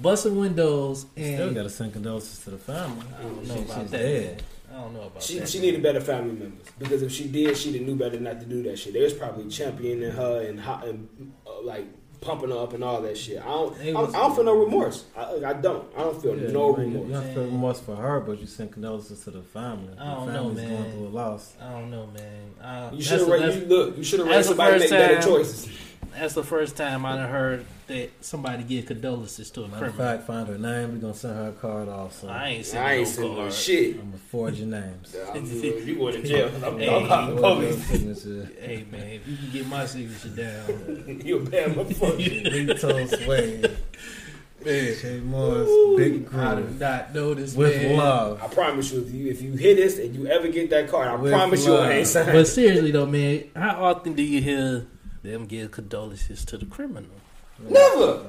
busting 0.00 0.36
windows, 0.36 1.06
and 1.16 1.34
Still 1.34 1.46
and 1.48 1.56
got 1.56 1.62
to 1.64 1.70
send 1.70 1.92
condolences 1.92 2.38
to 2.44 2.50
the 2.50 2.58
family. 2.58 3.06
I 3.18 3.22
don't 3.22 3.46
know 3.46 3.54
She- 3.56 3.60
about 3.62 3.80
she's 3.82 3.90
that. 3.90 3.98
dead. 3.98 4.42
I 4.70 4.74
don't 4.80 4.94
know 4.94 5.02
about 5.02 5.22
She 5.22 5.38
that. 5.38 5.48
she 5.50 5.60
needed 5.60 5.82
better 5.82 6.00
family 6.00 6.32
members 6.32 6.66
because 6.78 7.02
if 7.02 7.12
she 7.12 7.28
did, 7.28 7.56
she'd 7.58 7.74
have 7.74 7.82
knew 7.86 7.94
better 7.94 8.18
not 8.18 8.40
to 8.40 8.46
do 8.46 8.62
that 8.62 8.78
shit. 8.78 8.94
They 8.94 9.02
was 9.02 9.12
probably 9.12 9.48
championing 9.50 10.10
her 10.10 10.40
and, 10.48 10.58
hot, 10.58 10.86
and 10.86 11.08
uh, 11.46 11.60
like 11.62 11.84
pumping 12.22 12.48
her 12.50 12.56
up 12.56 12.72
and 12.72 12.82
all 12.82 13.02
that 13.02 13.18
shit. 13.18 13.38
I 13.42 13.44
don't 13.48 13.76
I, 13.78 13.82
It 13.82 13.92
don't- 13.92 14.06
was- 14.06 14.14
I 14.14 14.18
don't 14.20 14.34
feel 14.34 14.44
no 14.44 14.56
remorse. 14.64 15.04
I, 15.14 15.22
I 15.44 15.52
don't. 15.52 15.84
I 15.94 16.00
don't 16.04 16.22
feel 16.22 16.38
Yeah, 16.38 16.52
no 16.52 16.70
you, 16.78 16.84
you 16.84 16.88
remorse. 17.00 17.10
don't 17.12 17.34
feel 17.34 17.44
remorse 17.44 17.80
for 17.80 17.96
her, 17.96 18.20
but 18.20 18.40
you 18.40 18.46
send 18.46 18.72
condolences 18.72 19.22
to 19.24 19.30
the 19.30 19.42
family. 19.42 19.92
I 19.98 20.14
don't 20.14 20.26
the 20.28 20.32
know, 20.32 20.42
family's 20.54 20.68
going 20.70 20.92
through 20.92 21.06
a 21.06 21.08
loss. 21.08 21.52
I 21.60 21.70
don't 21.72 21.90
know, 21.90 22.06
man. 22.06 22.54
Uh, 22.62 22.90
You 22.94 23.02
should 23.02 23.18
have 23.18 23.28
the- 23.28 23.32
raised. 23.34 23.58
You, 23.60 23.66
look, 23.66 23.98
you 23.98 24.04
should 24.04 24.20
have 24.20 24.28
raised 24.28 24.48
somebody 24.48 24.72
to 24.74 24.78
make 24.80 24.88
first 24.88 24.90
better 25.08 25.20
choices. 25.22 25.68
That's 26.18 26.34
the 26.34 26.42
first 26.44 26.76
time 26.76 27.04
I 27.06 27.16
done 27.16 27.28
heard 27.28 27.64
that 27.88 28.10
somebody 28.20 28.62
give 28.62 28.86
condolences 28.86 29.50
to 29.50 29.64
a 29.64 29.68
Matter 29.68 29.86
of 29.86 29.94
criminal. 29.94 30.16
fact, 30.18 30.26
find 30.26 30.48
her 30.48 30.58
name. 30.58 30.92
We're 30.92 30.98
gonna 31.00 31.14
send 31.14 31.34
her 31.36 31.48
a 31.48 31.52
card 31.52 31.88
also. 31.88 32.28
I 32.28 32.48
ain't 32.48 32.66
seen 32.66 32.80
I 32.80 32.92
ain't 32.94 33.06
no 33.08 33.12
sending 33.12 33.32
no 33.34 33.40
card. 33.40 33.52
shit. 33.52 33.94
I'm 33.96 34.04
gonna 34.06 34.16
forge 34.30 34.58
your 34.58 34.68
names. 34.68 35.16
I'm- 35.34 35.44
You 35.86 35.94
going 35.96 36.14
to 36.14 36.22
jail? 36.22 36.48
'cause 36.50 36.62
I'm, 36.62 36.78
Hey, 36.78 36.88
I'm 36.94 37.06
calling 37.08 37.34
the 37.36 37.40
Forge 37.42 37.62
your 37.64 37.72
police. 37.72 37.86
signature. 38.22 38.50
Hey 38.60 38.84
man, 38.90 39.00
if 39.08 39.28
you 39.28 39.36
can 39.36 39.50
get 39.52 39.66
my 39.66 39.86
signature 39.86 40.28
down, 40.28 41.22
you 41.24 41.36
a 41.38 41.40
bad 41.40 41.70
motherfucker. 41.72 42.44
Lito 42.46 43.24
Sway. 43.24 43.62
Shay 44.64 45.18
Morris, 45.24 45.68
Big 45.96 46.12
I 46.12 46.54
do 46.54 46.60
Groove. 46.62 46.78
not 46.80 47.12
know 47.12 47.34
this 47.34 47.54
With 47.56 47.74
man. 47.82 47.96
love. 47.96 48.40
I 48.40 48.46
promise 48.46 48.92
you, 48.92 49.00
if 49.02 49.10
you 49.12 49.26
if 49.28 49.42
you 49.42 49.52
hit 49.54 49.74
this 49.76 49.98
and 49.98 50.14
you 50.14 50.28
ever 50.28 50.46
get 50.46 50.70
that 50.70 50.88
card, 50.88 51.08
I 51.08 51.16
With 51.16 51.32
promise 51.32 51.66
you 51.66 51.72
love. 51.72 51.86
I 51.88 51.92
ain't 51.94 52.06
signing. 52.06 52.32
But 52.32 52.46
seriously 52.46 52.92
though, 52.92 53.06
man, 53.06 53.44
how 53.56 53.82
often 53.84 54.12
do 54.14 54.22
you 54.22 54.40
hear 54.40 54.86
them 55.22 55.46
give 55.46 55.70
condolences 55.70 56.44
to 56.46 56.58
the 56.58 56.66
criminal? 56.66 57.10
Never. 57.68 58.26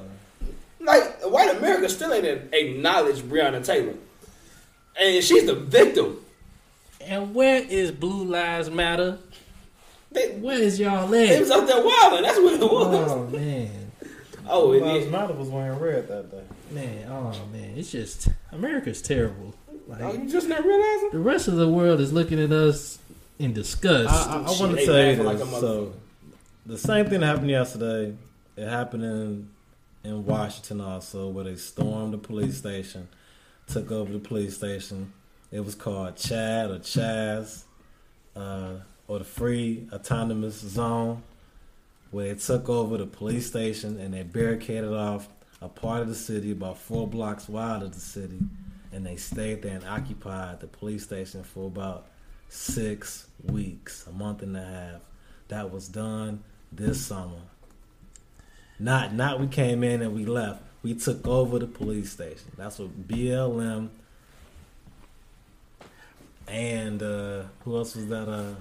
Like 0.80 1.22
white 1.22 1.56
America 1.56 1.88
still 1.88 2.12
ain't 2.12 2.26
acknowledged 2.52 3.22
Breonna 3.22 3.64
Taylor, 3.64 3.94
and 5.00 5.24
she's 5.24 5.46
the 5.46 5.54
victim. 5.54 6.18
And 7.00 7.34
where 7.34 7.62
is 7.62 7.90
Blue 7.90 8.24
Lives 8.24 8.70
Matter? 8.70 9.18
They, 10.12 10.30
Where 10.36 10.58
is 10.58 10.78
y'all 10.78 11.04
at? 11.06 11.10
they 11.10 11.40
was 11.40 11.50
out 11.50 11.66
there 11.66 11.82
wilding. 11.84 12.22
That's 12.22 12.38
what 12.38 12.54
it 12.54 12.60
oh, 12.62 12.88
was. 12.88 13.10
Oh 13.12 13.26
man, 13.26 13.92
Oh, 14.46 14.72
and 14.72 14.82
Lives 14.86 15.06
it, 15.06 15.10
Matter 15.10 15.32
was 15.34 15.48
wearing 15.48 15.78
red 15.80 16.06
that 16.08 16.30
day. 16.30 16.44
man, 16.70 17.08
oh 17.10 17.32
man, 17.52 17.72
it's 17.76 17.90
just 17.90 18.28
America's 18.52 19.02
terrible. 19.02 19.54
oh, 19.70 19.74
Like 19.88 20.14
you 20.18 20.28
just 20.30 20.48
not 20.48 20.64
realizing? 20.64 21.10
the 21.12 21.18
rest 21.18 21.48
of 21.48 21.56
the 21.56 21.68
world 21.68 21.98
is 22.00 22.12
looking 22.12 22.38
at 22.40 22.52
us 22.52 22.98
in 23.38 23.52
disgust. 23.54 24.14
I, 24.28 24.34
I, 24.34 24.36
I 24.38 24.40
want 24.60 24.70
to 24.70 24.76
they 24.76 24.86
tell 24.86 24.96
you 24.96 25.02
laughing 25.10 25.24
like 25.24 25.38
this. 25.38 25.48
a 25.48 25.60
so, 25.60 25.92
the 26.66 26.78
same 26.78 27.06
thing 27.06 27.20
that 27.20 27.26
happened 27.26 27.50
yesterday, 27.50 28.16
it 28.56 28.68
happened 28.68 29.04
in 29.04 29.48
in 30.04 30.26
Washington 30.26 30.82
also, 30.82 31.28
where 31.28 31.44
they 31.44 31.56
stormed 31.56 32.12
the 32.12 32.18
police 32.18 32.58
station, 32.58 33.08
took 33.66 33.90
over 33.90 34.12
the 34.12 34.18
police 34.18 34.54
station. 34.54 35.12
It 35.50 35.64
was 35.64 35.74
called 35.74 36.16
Chad 36.16 36.70
or 36.70 36.78
Chaz, 36.78 37.64
uh, 38.36 38.74
or 39.08 39.20
the 39.20 39.24
Free 39.24 39.88
Autonomous 39.92 40.60
Zone, 40.60 41.22
where 42.10 42.34
they 42.34 42.38
took 42.38 42.68
over 42.68 42.98
the 42.98 43.06
police 43.06 43.46
station 43.46 43.98
and 43.98 44.12
they 44.12 44.22
barricaded 44.22 44.92
off 44.92 45.28
a 45.62 45.68
part 45.68 46.02
of 46.02 46.08
the 46.08 46.14
city 46.14 46.50
about 46.50 46.76
four 46.76 47.08
blocks 47.08 47.48
wide 47.48 47.82
of 47.82 47.94
the 47.94 48.00
city, 48.00 48.40
and 48.92 49.06
they 49.06 49.16
stayed 49.16 49.62
there 49.62 49.76
and 49.76 49.86
occupied 49.86 50.60
the 50.60 50.66
police 50.66 51.04
station 51.04 51.42
for 51.42 51.66
about 51.66 52.08
six 52.50 53.26
weeks, 53.42 54.06
a 54.06 54.12
month 54.12 54.42
and 54.42 54.54
a 54.54 54.62
half. 54.62 55.00
That 55.48 55.72
was 55.72 55.88
done 55.88 56.44
this 56.76 57.04
summer. 57.06 57.40
Not 58.78 59.14
not 59.14 59.40
we 59.40 59.46
came 59.46 59.82
in 59.84 60.02
and 60.02 60.14
we 60.14 60.24
left. 60.26 60.62
We 60.82 60.94
took 60.94 61.26
over 61.26 61.58
the 61.58 61.66
police 61.66 62.10
station. 62.12 62.50
That's 62.56 62.78
what 62.78 63.08
BLM 63.08 63.88
and 66.46 67.02
uh 67.02 67.42
who 67.64 67.76
else 67.76 67.94
was 67.96 68.06
that 68.08 68.28
uh 68.28 68.54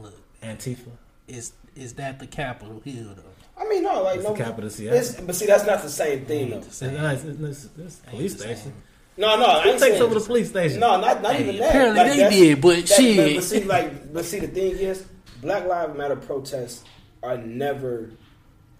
Look, 0.00 0.14
Antifa? 0.42 0.90
is 1.28 1.52
is 1.76 1.94
that 1.94 2.18
the 2.18 2.26
Capitol 2.26 2.80
Hill 2.84 3.14
though? 3.16 3.22
I 3.62 3.68
mean, 3.68 3.84
no, 3.84 4.02
like 4.02 4.16
It's 4.16 4.24
no. 4.24 4.32
the 4.34 4.42
capital 4.42 4.66
of 4.66 4.72
Seattle. 4.72 4.98
It's, 4.98 5.20
but 5.20 5.34
see, 5.36 5.46
that's 5.46 5.64
not 5.64 5.82
the 5.82 5.88
same 5.88 6.24
thing 6.26 6.50
though. 6.50 6.58
The 6.60 6.66
It's, 6.66 6.76
same. 6.76 6.94
it's, 6.96 7.24
it's, 7.24 7.68
it's 7.78 7.96
police 8.00 8.32
the 8.34 8.38
station. 8.40 8.56
same. 8.64 8.72
No, 9.16 9.36
no, 9.38 9.44
I 9.46 9.62
Who 9.62 9.68
ain't 9.70 9.78
takes 9.78 10.00
over 10.00 10.14
the 10.18 10.20
police 10.26 10.48
station? 10.50 10.80
No, 10.80 11.00
not 11.00 11.22
not 11.22 11.36
Hey, 11.36 11.42
even 11.44 11.60
that. 11.60 11.68
apparently 11.68 12.00
Like, 12.02 12.30
they 12.30 12.30
did, 12.30 12.60
but 12.60 12.76
that- 12.78 12.88
shit. 12.88 13.16
But, 13.16 13.34
but 13.36 13.44
see, 13.44 13.64
like, 13.64 14.12
but 14.12 14.24
see, 14.24 14.40
the 14.40 14.48
thing 14.48 14.72
is, 14.72 15.04
Black 15.44 15.66
Lives 15.66 15.94
Matter 15.94 16.16
protests 16.16 16.84
are 17.22 17.36
never 17.36 18.10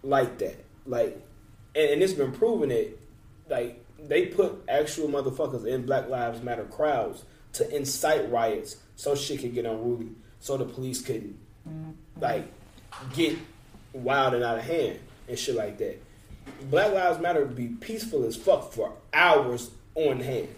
like 0.02 0.38
that. 0.38 0.64
Like, 0.86 1.22
and, 1.74 1.90
and 1.90 2.02
it's 2.02 2.14
been 2.14 2.32
proven 2.32 2.70
it. 2.70 2.98
Like, 3.50 3.84
they 4.02 4.26
put 4.26 4.64
actual 4.66 5.08
motherfuckers 5.08 5.66
in 5.66 5.84
Black 5.84 6.08
Lives 6.08 6.42
Matter 6.42 6.64
crowds 6.64 7.24
to 7.52 7.76
incite 7.76 8.30
riots, 8.32 8.78
so 8.96 9.14
shit 9.14 9.40
can 9.40 9.52
get 9.52 9.66
unruly, 9.66 10.08
so 10.40 10.56
the 10.56 10.64
police 10.64 11.02
can, 11.02 11.38
like, 12.18 12.50
get 13.14 13.36
wild 13.92 14.32
and 14.32 14.42
out 14.42 14.56
of 14.56 14.64
hand 14.64 14.98
and 15.28 15.38
shit 15.38 15.54
like 15.54 15.76
that. 15.78 16.02
Black 16.70 16.92
Lives 16.94 17.20
Matter 17.20 17.44
be 17.44 17.68
peaceful 17.68 18.24
as 18.24 18.36
fuck 18.36 18.72
for 18.72 18.94
hours 19.12 19.70
on 19.94 20.18
hand. 20.18 20.48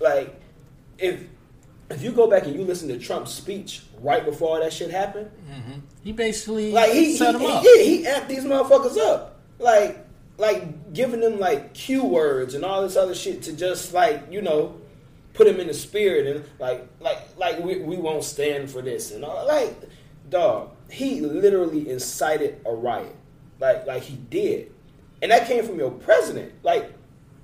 Like, 0.00 0.34
if 0.98 1.22
if 1.88 2.02
you 2.02 2.10
go 2.10 2.26
back 2.26 2.44
and 2.44 2.54
you 2.54 2.64
listen 2.64 2.88
to 2.88 2.98
Trump's 2.98 3.32
speech 3.32 3.82
right 4.02 4.24
before 4.24 4.56
all 4.56 4.60
that 4.60 4.72
shit 4.72 4.90
happened, 4.90 5.30
Mm-hmm. 5.50 5.80
He 6.02 6.12
basically 6.12 6.72
like 6.72 6.92
he, 6.92 7.16
set 7.16 7.34
he, 7.34 7.40
them 7.40 7.50
up. 7.50 7.64
yeah, 7.64 7.82
he 7.82 8.04
amped 8.04 8.28
these 8.28 8.44
motherfuckers 8.44 8.98
up, 8.98 9.40
like 9.58 10.04
like 10.38 10.92
giving 10.92 11.20
them 11.20 11.38
like 11.38 11.74
cue 11.74 12.04
words 12.04 12.54
and 12.54 12.64
all 12.64 12.82
this 12.82 12.96
other 12.96 13.14
shit 13.14 13.42
to 13.42 13.52
just 13.52 13.92
like 13.92 14.24
you 14.30 14.42
know 14.42 14.76
put 15.34 15.46
him 15.46 15.60
in 15.60 15.66
the 15.66 15.74
spirit 15.74 16.26
and 16.26 16.44
like 16.58 16.86
like 17.00 17.18
like 17.36 17.58
we, 17.60 17.78
we 17.80 17.96
won't 17.96 18.24
stand 18.24 18.70
for 18.70 18.82
this 18.82 19.12
and 19.12 19.24
all 19.24 19.46
like 19.46 19.74
dog 20.30 20.70
he 20.90 21.20
literally 21.20 21.88
incited 21.88 22.60
a 22.66 22.74
riot. 22.74 23.14
Like 23.60 23.86
like 23.86 24.02
he 24.02 24.16
did. 24.16 24.72
And 25.22 25.30
that 25.30 25.46
came 25.46 25.64
from 25.64 25.78
your 25.78 25.90
president. 25.90 26.52
Like 26.62 26.92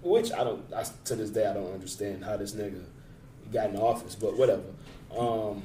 which 0.03 0.33
I 0.33 0.45
don't 0.45 0.65
I, 0.75 0.85
to 1.05 1.17
this 1.17 1.31
day 1.31 1.47
I 1.47 1.55
don't 1.55 1.73
understand 1.73 2.25
how 2.25 2.37
this 2.37 2.53
nigga 2.55 2.83
got 3.53 3.71
in 3.71 3.77
office 3.77 4.15
but 4.15 4.37
whatever. 4.37 4.65
Um 5.17 5.63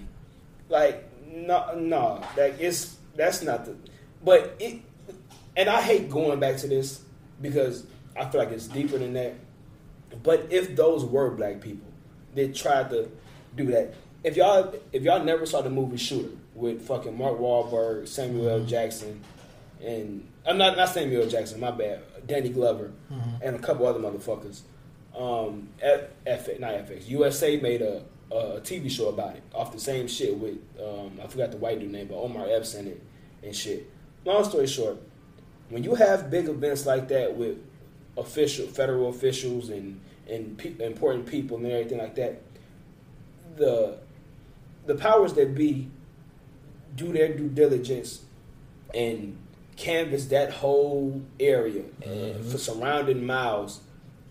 like 0.73 1.09
no 1.31 1.73
no. 1.77 2.21
Like 2.35 2.59
it's 2.59 2.97
that's 3.15 3.41
not 3.41 3.65
the 3.65 3.75
but 4.23 4.55
it 4.59 4.81
and 5.55 5.69
I 5.69 5.81
hate 5.81 6.09
going 6.09 6.39
back 6.39 6.57
to 6.57 6.67
this 6.67 7.01
because 7.41 7.85
I 8.19 8.25
feel 8.25 8.41
like 8.41 8.51
it's 8.51 8.67
deeper 8.67 8.97
than 8.97 9.13
that. 9.13 9.35
But 10.21 10.47
if 10.49 10.75
those 10.75 11.05
were 11.05 11.31
black 11.31 11.61
people 11.61 11.87
that 12.35 12.55
tried 12.55 12.89
to 12.89 13.09
do 13.55 13.67
that, 13.67 13.93
if 14.23 14.35
y'all 14.35 14.73
if 14.91 15.03
y'all 15.03 15.23
never 15.23 15.45
saw 15.45 15.61
the 15.61 15.69
movie 15.69 15.97
Shooter 15.97 16.35
with 16.55 16.85
fucking 16.87 17.17
Mark 17.17 17.39
Wahlberg, 17.39 18.07
Samuel 18.07 18.49
L. 18.49 18.65
Jackson, 18.65 19.21
and 19.83 20.27
I'm 20.45 20.57
not 20.57 20.75
not 20.77 20.89
Samuel 20.89 21.27
Jackson, 21.27 21.59
my 21.59 21.71
bad, 21.71 22.01
Danny 22.27 22.49
Glover, 22.49 22.91
and 23.41 23.55
a 23.55 23.59
couple 23.59 23.85
other 23.85 23.99
motherfuckers. 23.99 24.61
Um, 25.17 25.69
F, 25.81 26.01
F 26.25 26.59
not 26.59 26.71
FX 26.73 27.07
USA 27.07 27.57
made 27.57 27.81
a, 27.83 28.01
a 28.33 28.59
TV 28.61 28.89
show 28.89 29.09
about 29.09 29.35
it 29.35 29.43
off 29.53 29.71
the 29.71 29.79
same 29.79 30.07
shit 30.07 30.35
with 30.37 30.57
um, 30.81 31.19
I 31.23 31.27
forgot 31.27 31.51
the 31.51 31.57
white 31.57 31.79
dude 31.79 31.91
name, 31.91 32.07
but 32.07 32.15
Omar 32.15 32.47
Epps 32.49 32.73
in 32.75 32.87
it 32.87 33.01
and 33.43 33.55
shit. 33.55 33.89
Long 34.25 34.43
story 34.43 34.67
short, 34.67 34.97
when 35.69 35.83
you 35.83 35.95
have 35.95 36.29
big 36.31 36.47
events 36.47 36.85
like 36.85 37.07
that 37.09 37.35
with 37.35 37.57
official 38.17 38.67
federal 38.67 39.09
officials 39.09 39.69
and 39.69 39.99
and 40.27 40.57
pe- 40.57 40.83
important 40.83 41.25
people 41.25 41.57
and 41.57 41.65
everything 41.67 41.97
like 41.97 42.15
that, 42.15 42.41
the 43.55 43.97
the 44.85 44.95
powers 44.95 45.33
that 45.33 45.55
be 45.55 45.89
do 46.95 47.11
their 47.11 47.35
due 47.35 47.49
diligence 47.49 48.21
and 48.93 49.37
canvass 49.75 50.25
that 50.25 50.51
whole 50.51 51.21
area 51.39 51.83
and 52.05 52.45
for 52.45 52.57
surrounding 52.57 53.25
miles 53.25 53.81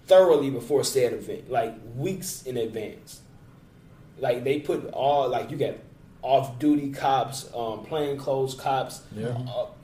thoroughly 0.06 0.50
before 0.50 0.84
said 0.84 1.12
event, 1.12 1.50
like 1.50 1.74
weeks 1.96 2.42
in 2.42 2.56
advance. 2.56 3.20
Like 4.22 4.44
they 4.44 4.60
put 4.60 4.88
all 4.92 5.28
like 5.28 5.50
you 5.50 5.56
got 5.58 5.74
off 6.22 6.58
duty 6.60 6.90
cops, 6.92 7.50
um, 7.54 7.84
plain 7.84 8.16
clothes 8.16 8.54
cops, 8.54 9.02
Yeah. 9.14 9.36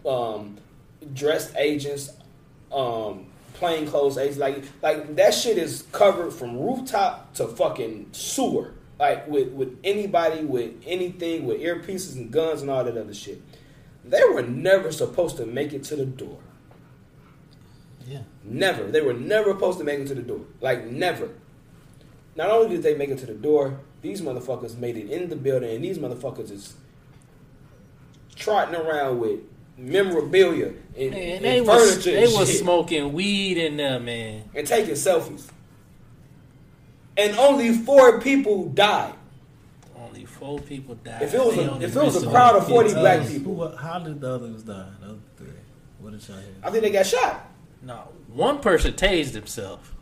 uh, 0.04 0.08
um, 0.36 0.56
dressed 1.12 1.54
agents, 1.56 2.10
um, 2.72 3.26
plain 3.54 3.88
clothes 3.88 4.16
agents. 4.16 4.38
Like 4.38 4.62
like 4.80 5.16
that 5.16 5.34
shit 5.34 5.58
is 5.58 5.82
covered 5.90 6.32
from 6.32 6.56
rooftop 6.58 7.34
to 7.34 7.48
fucking 7.48 8.10
sewer. 8.12 8.74
Like 9.00 9.26
with 9.26 9.48
with 9.52 9.76
anybody 9.82 10.44
with 10.44 10.70
anything 10.86 11.44
with 11.44 11.60
earpieces 11.60 12.14
and 12.14 12.30
guns 12.30 12.62
and 12.62 12.70
all 12.70 12.84
that 12.84 12.96
other 12.96 13.12
shit. 13.14 13.42
They 14.04 14.22
were 14.32 14.42
never 14.42 14.92
supposed 14.92 15.36
to 15.38 15.46
make 15.46 15.72
it 15.72 15.82
to 15.84 15.96
the 15.96 16.06
door. 16.06 16.38
Yeah. 18.06 18.22
Never. 18.44 18.84
They 18.84 19.00
were 19.00 19.12
never 19.12 19.50
supposed 19.52 19.78
to 19.78 19.84
make 19.84 19.98
it 19.98 20.06
to 20.08 20.14
the 20.14 20.22
door. 20.22 20.40
Like 20.60 20.86
never. 20.86 21.30
Not 22.36 22.50
only 22.50 22.68
did 22.76 22.82
they 22.84 22.94
make 22.94 23.10
it 23.10 23.18
to 23.18 23.26
the 23.26 23.34
door, 23.34 23.80
these 24.02 24.20
motherfuckers 24.20 24.76
made 24.78 24.96
it 24.96 25.10
in 25.10 25.28
the 25.28 25.36
building, 25.36 25.74
and 25.74 25.84
these 25.84 25.98
motherfuckers 25.98 26.50
is 26.50 26.74
trotting 28.36 28.74
around 28.74 29.18
with 29.18 29.40
memorabilia 29.76 30.72
and, 30.96 31.10
Man, 31.10 31.14
and 31.36 31.44
they 31.44 31.60
was 31.60 31.92
furniture 31.92 32.10
they 32.12 32.24
and 32.24 32.32
was 32.34 32.58
smoking 32.58 33.12
weed 33.12 33.56
in 33.58 33.76
there, 33.76 34.00
man. 34.00 34.44
and 34.54 34.66
taking 34.66 34.94
selfies. 34.94 35.48
And 37.16 37.36
only 37.36 37.72
four 37.72 38.20
people 38.20 38.66
died. 38.66 39.14
Only 39.96 40.24
four 40.24 40.60
people 40.60 40.94
died. 40.96 41.22
If 41.22 41.34
it 41.34 41.44
was 41.44 41.56
They 41.56 41.64
a- 41.64 41.74
if 41.80 41.96
it 41.96 42.02
was 42.02 42.22
a 42.22 42.28
crowd 42.28 42.56
of 42.56 42.68
40 42.68 42.88
Kids, 42.90 43.00
black 43.00 43.26
people. 43.28 43.68
Who, 43.68 43.76
how 43.76 43.98
did 43.98 44.20
the 44.20 44.34
others 44.34 44.62
die? 44.62 44.86
The 45.00 45.06
other 45.06 45.18
three. 45.36 45.48
What 46.00 46.12
did 46.12 46.28
y'all 46.28 46.38
hear? 46.38 46.46
I 46.62 46.70
think 46.70 46.82
they 46.84 46.90
got 46.90 47.06
shot. 47.06 47.44
No, 47.82 48.02
one 48.28 48.58
person 48.60 48.94
tased 48.94 49.34
himself 49.34 49.94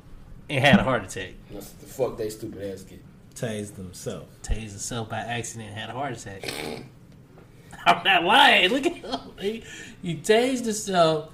and 0.48 0.62
had 0.64 0.78
a 0.78 0.82
heart 0.84 1.04
attack. 1.04 1.32
That's 1.50 1.70
the 1.70 1.86
fuck 1.86 2.16
they 2.18 2.28
stupid 2.30 2.70
ass 2.72 2.82
get. 2.82 3.02
Tased 3.36 3.76
themselves. 3.76 4.26
Tased 4.42 4.70
himself 4.70 5.10
by 5.10 5.18
accident 5.18 5.72
had 5.72 5.90
a 5.90 5.92
heart 5.92 6.12
attack. 6.12 6.50
I'm 7.86 8.02
not 8.02 8.24
lying. 8.24 8.70
Look 8.70 8.86
at 8.86 8.96
him. 8.96 9.20
He, 9.38 9.62
he 10.02 10.16
tased 10.16 10.64
himself, 10.64 11.30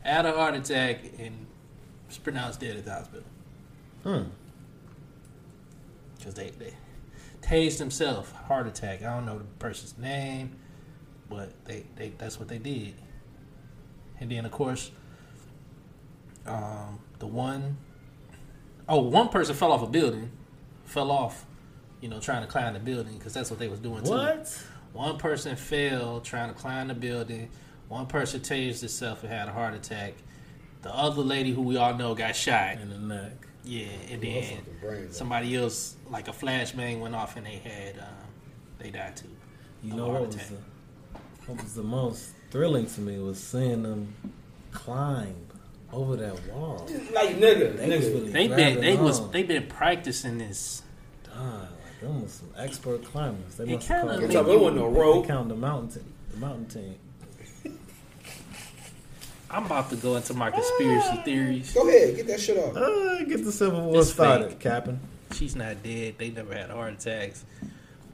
had 0.00 0.26
a 0.26 0.32
heart 0.32 0.54
attack, 0.54 1.04
and 1.18 1.46
was 2.08 2.18
pronounced 2.18 2.60
dead 2.60 2.76
at 2.76 2.84
the 2.84 2.92
hospital. 2.92 3.26
Hmm. 4.02 4.22
Because 6.16 6.34
they, 6.34 6.50
they 6.50 6.74
tased 7.42 7.78
himself, 7.78 8.32
heart 8.32 8.66
attack. 8.66 9.02
I 9.02 9.14
don't 9.14 9.26
know 9.26 9.38
the 9.38 9.44
person's 9.58 9.96
name, 9.98 10.56
but 11.28 11.52
they, 11.64 11.84
they 11.96 12.12
that's 12.16 12.38
what 12.38 12.48
they 12.48 12.58
did. 12.58 12.94
And 14.18 14.30
then 14.30 14.44
of 14.44 14.50
course, 14.50 14.90
um, 16.46 17.00
the 17.18 17.26
one 17.26 17.76
oh 18.88 19.00
one 19.00 19.28
person 19.28 19.54
fell 19.54 19.72
off 19.72 19.82
a 19.82 19.86
building, 19.86 20.30
fell 20.86 21.10
off, 21.10 21.44
you 22.00 22.08
know, 22.08 22.20
trying 22.20 22.42
to 22.42 22.48
climb 22.48 22.74
the 22.74 22.80
building 22.80 23.18
because 23.18 23.34
that's 23.34 23.50
what 23.50 23.58
they 23.58 23.68
was 23.68 23.80
doing 23.80 24.02
too. 24.04 24.10
What? 24.10 24.62
One 24.92 25.18
person 25.18 25.56
fell 25.56 26.20
trying 26.20 26.48
to 26.48 26.54
climb 26.54 26.88
the 26.88 26.94
building. 26.94 27.50
One 27.88 28.06
person 28.06 28.40
tased 28.40 28.80
himself 28.80 29.22
and 29.22 29.32
had 29.32 29.48
a 29.48 29.52
heart 29.52 29.74
attack. 29.74 30.14
The 30.82 30.94
other 30.94 31.22
lady, 31.22 31.52
who 31.52 31.62
we 31.62 31.76
all 31.76 31.94
know, 31.94 32.14
got 32.14 32.34
shot. 32.34 32.78
In 32.80 32.88
the 32.88 32.98
neck. 32.98 33.32
Yeah, 33.64 33.86
and 34.10 34.22
My 34.22 34.28
then 34.28 34.42
fucking 34.44 34.76
brains 34.80 35.06
out. 35.10 35.14
somebody 35.14 35.56
else, 35.56 35.96
like 36.08 36.28
a 36.28 36.32
flashbang, 36.32 37.00
went 37.00 37.14
off 37.14 37.36
and 37.36 37.44
they 37.44 37.56
had, 37.56 37.98
um, 37.98 38.06
they 38.78 38.90
died 38.90 39.16
too. 39.16 39.28
You 39.82 39.94
know 39.94 40.08
what 40.08 40.26
was 40.28 40.36
the 40.36 40.56
what 41.46 41.62
was 41.62 41.74
the 41.74 41.82
most 41.82 42.30
thrilling 42.50 42.86
to 42.86 43.00
me 43.00 43.18
was 43.18 43.38
seeing 43.42 43.82
them 43.82 44.14
climb 44.72 45.34
over 45.92 46.16
that 46.16 46.46
wall. 46.52 46.86
Like 47.12 47.36
nigga, 47.36 47.76
They 47.76 47.96
was 47.96 48.06
nigga. 48.06 48.14
really 48.14 48.30
They 48.32 48.48
been, 48.48 48.56
grabbing 48.56 48.80
they 48.80 48.96
was, 48.96 49.20
on. 49.20 49.30
they 49.32 49.42
been 49.42 49.66
practicing 49.66 50.38
this. 50.38 50.82
God, 51.34 51.68
like 51.84 52.00
them 52.00 52.22
was 52.22 52.32
some 52.32 52.50
expert 52.56 53.04
climbers. 53.04 53.54
They 53.56 53.64
It 53.64 53.70
must 53.74 53.88
have 53.88 53.98
kinda 54.00 54.12
called 54.12 54.20
Good 54.20 54.28
make 54.28 54.32
job. 54.34 54.46
you- 54.46 54.52
It 54.52 54.60
wasn't 54.60 54.76
no 54.80 54.92
they 54.92 55.00
rope. 55.00 55.26
count 55.26 55.48
the 55.48 55.54
mountain 55.56 55.88
team. 56.02 56.12
The 56.32 56.36
mountain 56.38 56.66
team. 56.66 56.94
I'm 59.50 59.64
about 59.66 59.90
to 59.90 59.96
go 59.96 60.16
into 60.16 60.34
my 60.34 60.50
conspiracy 60.50 61.16
theories. 61.24 61.72
Go 61.72 61.88
ahead, 61.88 62.16
get 62.16 62.26
that 62.26 62.40
shit 62.40 62.58
off. 62.58 62.76
Uh, 62.76 63.22
get 63.24 63.44
the 63.44 63.52
Civil 63.52 63.80
War 63.82 64.00
It's 64.00 64.12
started, 64.12 64.50
fake. 64.50 64.60
Captain. 64.60 65.00
She's 65.32 65.54
not 65.56 65.82
dead. 65.82 66.16
They 66.18 66.30
never 66.30 66.52
had 66.54 66.70
heart 66.70 66.94
attacks. 66.94 67.44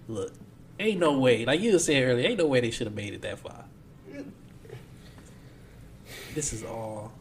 Look, 0.09 0.33
ain't 0.79 1.01
no 1.01 1.19
way. 1.19 1.45
Like 1.47 1.61
you 1.61 1.79
said 1.79 2.03
earlier, 2.03 2.29
ain't 2.29 2.39
no 2.39 2.47
way 2.47 2.61
they 2.61 2.71
should 2.71 2.87
have 2.87 2.95
made 2.97 3.15
it 3.15 3.23
that 3.23 3.39
far. 3.39 3.65
This 6.35 6.53
is 6.53 6.65
all, 6.65 7.13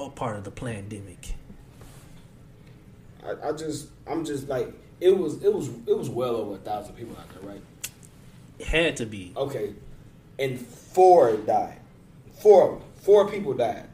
all 0.00 0.10
part 0.10 0.36
of 0.36 0.44
the 0.44 0.50
pandemic. 0.50 1.34
I, 3.24 3.48
I 3.48 3.52
just, 3.52 3.88
I'm 4.06 4.24
just 4.24 4.48
like, 4.48 4.72
it 5.00 5.16
was, 5.16 5.42
it 5.44 5.52
was, 5.52 5.68
it 5.86 5.96
was 5.96 6.08
well 6.08 6.36
over 6.36 6.54
a 6.54 6.58
thousand 6.58 6.94
people 6.94 7.16
out 7.18 7.28
there, 7.38 7.50
right? 7.50 7.60
It 8.58 8.66
had 8.66 8.96
to 8.96 9.06
be. 9.06 9.32
Okay, 9.36 9.74
and 10.38 10.58
four 10.58 11.36
died. 11.36 11.78
Four, 12.40 12.72
of 12.72 12.78
them. 12.80 12.88
four 13.02 13.28
people 13.30 13.52
died. 13.52 13.86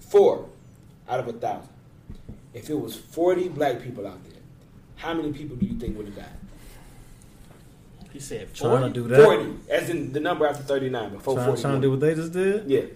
Four 0.00 0.48
out 1.08 1.20
of 1.20 1.28
a 1.28 1.32
thousand. 1.32 1.70
If 2.52 2.68
it 2.68 2.74
was 2.78 2.94
forty 2.94 3.48
black 3.48 3.80
people 3.80 4.06
out 4.06 4.22
there, 4.24 4.40
how 4.96 5.14
many 5.14 5.32
people 5.32 5.56
do 5.56 5.64
you 5.64 5.78
think 5.78 5.96
would 5.96 6.06
have 6.06 6.16
died? 6.16 6.26
He 8.12 8.20
said 8.20 8.52
Trying 8.54 8.80
40? 8.80 8.88
to 8.88 8.92
do 8.92 9.08
that. 9.08 9.24
Forty, 9.24 9.54
as 9.70 9.88
in 9.88 10.12
the 10.12 10.20
number 10.20 10.46
after 10.46 10.62
thirty-nine, 10.62 11.12
before 11.14 11.34
Trying, 11.34 11.46
forty. 11.46 11.62
trying 11.62 11.74
to 11.76 11.80
do 11.80 11.90
what 11.92 12.00
they 12.00 12.14
just 12.14 12.32
did. 12.32 12.68
Yeah, 12.70 12.80
It 12.80 12.92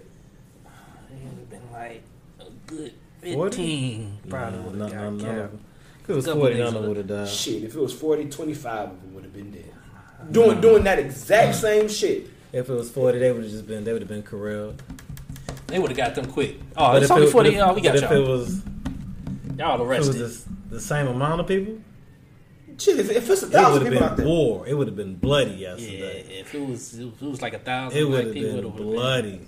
would 1.09 1.19
have 1.39 1.49
been 1.49 1.71
like 1.73 2.03
a 2.67 2.71
good 2.71 2.93
40? 3.33 3.57
15. 3.57 4.17
Probably 4.29 4.57
Nah, 4.59 4.63
would 4.63 4.65
have 4.65 4.75
none- 4.79 4.89
got 4.91 4.97
none 4.97 5.13
of 5.13 5.21
killed. 5.21 5.35
them. 5.37 5.59
If 6.03 6.09
it 6.09 6.15
was 6.15 6.25
40, 6.27 6.53
days 6.53 6.57
none 6.59 6.67
of 6.67 6.73
them 6.81 6.89
would've- 6.89 7.07
died. 7.07 7.27
shit. 7.29 7.63
If 7.63 7.75
it 7.75 7.79
was 7.81 7.93
40, 7.93 8.25
25 8.25 8.89
of 8.91 9.01
them 9.01 9.13
would 9.13 9.23
have 9.23 9.33
been 9.33 9.51
dead. 9.51 9.63
Uh-huh. 9.69 10.23
Doing, 10.31 10.61
doing 10.61 10.83
that 10.83 10.99
exact 10.99 11.49
uh-huh. 11.49 11.53
same 11.53 11.87
shit. 11.89 12.27
If 12.53 12.69
it 12.69 12.73
was 12.73 12.89
40, 12.89 13.19
they 13.19 13.31
would 13.31 13.43
have 13.43 13.51
just 13.51 13.67
been, 13.67 13.83
they 13.83 13.91
would 13.93 14.01
have 14.01 14.09
been 14.09 14.23
corralled. 14.23 14.81
They 15.67 15.79
would 15.79 15.89
have 15.89 15.97
got 15.97 16.15
them 16.15 16.25
quick. 16.27 16.55
Oh, 16.77 16.93
But 16.93 17.01
it's 17.03 17.05
if 17.05 17.11
only 17.11 17.27
it- 17.27 17.31
40. 17.31 17.49
but 17.49 17.53
if- 17.53 17.59
y'all. 17.59 17.75
We 17.75 17.81
got 17.81 17.93
but 17.95 18.03
if 18.03 18.11
it 18.11 18.15
y'all. 18.15 18.27
was, 18.37 18.61
Y'all 19.57 19.75
if 19.75 19.81
it 19.81 19.83
was 19.83 20.07
arrested. 20.09 20.13
this, 20.15 20.45
the 20.69 20.79
same 20.79 21.07
amount 21.07 21.41
of 21.41 21.47
people, 21.47 21.73
Shit, 22.79 22.99
if, 22.99 23.09
if 23.09 23.27
it's 23.29 23.41
a 23.41 23.47
it 23.47 23.49
thousand 23.49 23.73
would 23.73 23.81
have 23.81 23.91
people 23.93 24.05
out 24.07 24.15
been 24.17 24.25
there, 24.25 24.33
war. 24.33 24.67
It 24.67 24.75
would 24.75 24.85
have 24.87 24.95
been 24.95 25.15
bloody 25.15 25.51
yesterday. 25.55 25.97
Yeah, 25.97 26.05
yesterday. 26.13 26.39
if 26.39 26.53
it 26.55 26.61
was, 26.67 26.93
if 26.99 27.21
it 27.23 27.27
was 27.27 27.41
like 27.41 27.53
a 27.55 27.59
thousand 27.59 27.97
It 27.99 28.03
would 28.07 28.25
have 28.25 28.33
people, 28.35 28.49
been 28.49 28.59
it 28.59 28.63
would've 28.65 28.77
been- 28.77 28.91
bloody. 28.91 29.41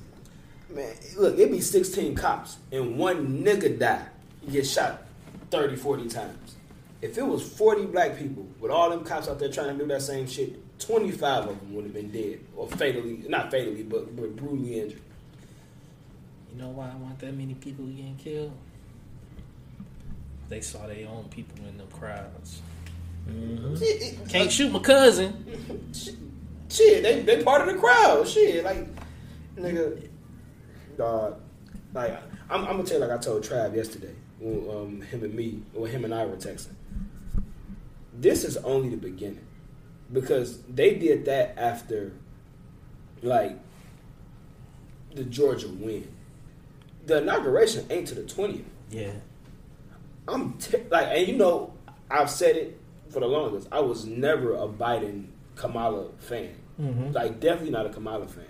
Man, 0.69 0.93
look, 1.17 1.37
it 1.37 1.51
be 1.51 1.61
16 1.61 2.15
cops 2.15 2.57
and 2.71 2.97
one 2.97 3.43
nigga 3.43 3.77
die. 3.79 4.05
He 4.45 4.51
get 4.51 4.65
shot 4.67 5.03
30, 5.51 5.75
40 5.75 6.07
times. 6.09 6.55
If 7.01 7.17
it 7.17 7.25
was 7.25 7.47
40 7.47 7.85
black 7.87 8.17
people 8.17 8.45
with 8.59 8.71
all 8.71 8.89
them 8.89 9.03
cops 9.03 9.27
out 9.27 9.39
there 9.39 9.49
trying 9.49 9.77
to 9.77 9.83
do 9.83 9.87
that 9.89 10.01
same 10.01 10.27
shit, 10.27 10.53
25 10.79 11.43
of 11.45 11.59
them 11.59 11.73
would 11.73 11.85
have 11.85 11.93
been 11.93 12.11
dead 12.11 12.39
or 12.55 12.67
fatally, 12.67 13.23
not 13.27 13.51
fatally, 13.51 13.83
but, 13.83 14.15
but 14.15 14.35
brutally 14.35 14.79
injured. 14.81 15.01
You 16.53 16.61
know 16.61 16.69
why 16.69 16.89
I 16.91 16.95
want 16.97 17.19
that 17.19 17.33
many 17.33 17.53
people 17.53 17.85
getting 17.85 18.17
killed? 18.17 18.51
They 20.49 20.61
saw 20.61 20.87
their 20.87 21.07
own 21.07 21.25
people 21.29 21.63
in 21.67 21.77
them 21.77 21.87
crowds. 21.93 22.61
Mhm. 23.29 23.79
It- 23.81 24.01
it- 24.23 24.29
Can't 24.29 24.51
shoot 24.51 24.71
my 24.71 24.79
cousin. 24.79 25.45
Shit, 26.69 27.03
they 27.03 27.21
they 27.21 27.43
part 27.43 27.61
of 27.61 27.67
the 27.73 27.79
crowd. 27.79 28.27
Shit, 28.27 28.63
like 28.63 28.87
nigga, 29.55 30.07
dog. 30.99 31.39
Like 31.93 32.11
I'm, 32.49 32.61
I'm 32.65 32.77
gonna 32.77 32.83
tell 32.83 32.99
you, 32.99 33.05
like 33.05 33.17
I 33.17 33.21
told 33.21 33.43
Trav 33.43 33.75
yesterday 33.75 34.13
when 34.39 34.69
um, 34.69 35.01
him 35.01 35.23
and 35.23 35.33
me, 35.33 35.61
or 35.73 35.87
him 35.87 36.05
and 36.05 36.13
I 36.13 36.25
were 36.25 36.35
texting. 36.35 36.75
This 38.13 38.43
is 38.43 38.57
only 38.57 38.89
the 38.89 38.97
beginning 38.97 39.45
because 40.11 40.61
they 40.63 40.95
did 40.95 41.25
that 41.25 41.57
after, 41.57 42.11
like, 43.21 43.57
the 45.15 45.23
Georgia 45.23 45.69
win. 45.69 46.07
The 47.05 47.21
inauguration 47.21 47.85
ain't 47.89 48.07
to 48.09 48.15
the 48.15 48.23
twentieth. 48.23 48.65
Yeah. 48.91 49.13
I'm 50.27 50.53
t- 50.59 50.77
like, 50.91 51.07
and 51.17 51.27
you 51.27 51.37
know, 51.37 51.73
I've 52.11 52.29
said 52.29 52.55
it 52.55 52.79
for 53.09 53.19
the 53.19 53.25
longest. 53.27 53.67
I 53.71 53.79
was 53.79 54.05
never 54.05 54.53
a 54.53 54.67
Biden 54.67 55.27
Kamala 55.55 56.09
fan. 56.19 56.55
Mhm. 56.79 57.13
Like, 57.13 57.39
definitely 57.39 57.71
not 57.71 57.85
a 57.87 57.89
Kamala 57.89 58.27
fan. 58.27 58.45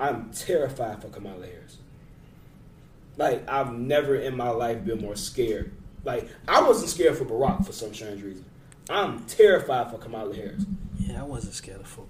I'm 0.00 0.30
terrified 0.30 1.02
for 1.02 1.08
Kamala 1.08 1.46
Harris. 1.46 1.76
Like, 3.18 3.48
I've 3.48 3.72
never 3.72 4.16
in 4.16 4.34
my 4.36 4.48
life 4.48 4.84
been 4.84 5.02
more 5.02 5.14
scared. 5.14 5.72
Like, 6.04 6.28
I 6.48 6.62
wasn't 6.62 6.88
scared 6.88 7.18
for 7.18 7.26
Barack 7.26 7.66
for 7.66 7.72
some 7.72 7.92
strange 7.92 8.22
reason. 8.22 8.46
I'm 8.88 9.24
terrified 9.26 9.90
for 9.90 9.98
Kamala 9.98 10.34
Harris. 10.34 10.64
Yeah, 10.98 11.20
I 11.20 11.24
wasn't 11.24 11.54
scared 11.54 11.86
for 11.86 12.06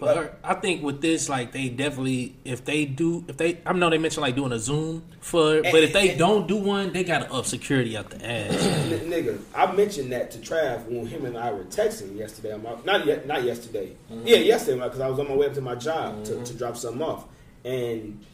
Her, 0.00 0.36
I 0.44 0.54
think 0.54 0.82
with 0.82 1.00
this, 1.00 1.28
like 1.28 1.52
they 1.52 1.68
definitely, 1.68 2.36
if 2.44 2.64
they 2.64 2.84
do, 2.84 3.24
if 3.26 3.36
they, 3.36 3.58
I 3.66 3.72
know 3.72 3.90
they 3.90 3.98
mentioned 3.98 4.22
like 4.22 4.36
doing 4.36 4.52
a 4.52 4.58
Zoom 4.58 5.04
for, 5.20 5.60
but 5.62 5.82
if 5.82 5.92
they 5.92 6.14
don't 6.16 6.46
do 6.46 6.56
one, 6.56 6.92
they 6.92 7.02
got 7.04 7.20
to 7.20 7.32
up 7.32 7.46
security 7.46 7.96
out 7.96 8.10
the 8.10 8.16
ass. 8.24 8.52
N- 8.52 9.10
nigga, 9.10 9.40
I 9.54 9.72
mentioned 9.72 10.12
that 10.12 10.30
to 10.32 10.38
Trav 10.38 10.86
when 10.86 11.06
him 11.06 11.24
and 11.24 11.36
I 11.36 11.50
were 11.52 11.64
texting 11.64 12.16
yesterday. 12.16 12.52
On 12.52 12.62
my, 12.62 12.76
not 12.84 13.06
yet, 13.06 13.26
not 13.26 13.42
yesterday. 13.42 13.96
Yeah, 14.24 14.36
yesterday 14.38 14.80
because 14.82 15.00
I 15.00 15.08
was 15.08 15.18
on 15.18 15.28
my 15.28 15.34
way 15.34 15.46
up 15.46 15.54
to 15.54 15.60
my 15.60 15.74
job 15.74 16.24
to, 16.26 16.44
to 16.44 16.54
drop 16.54 16.76
something 16.76 17.02
off, 17.02 17.24
and 17.64 18.24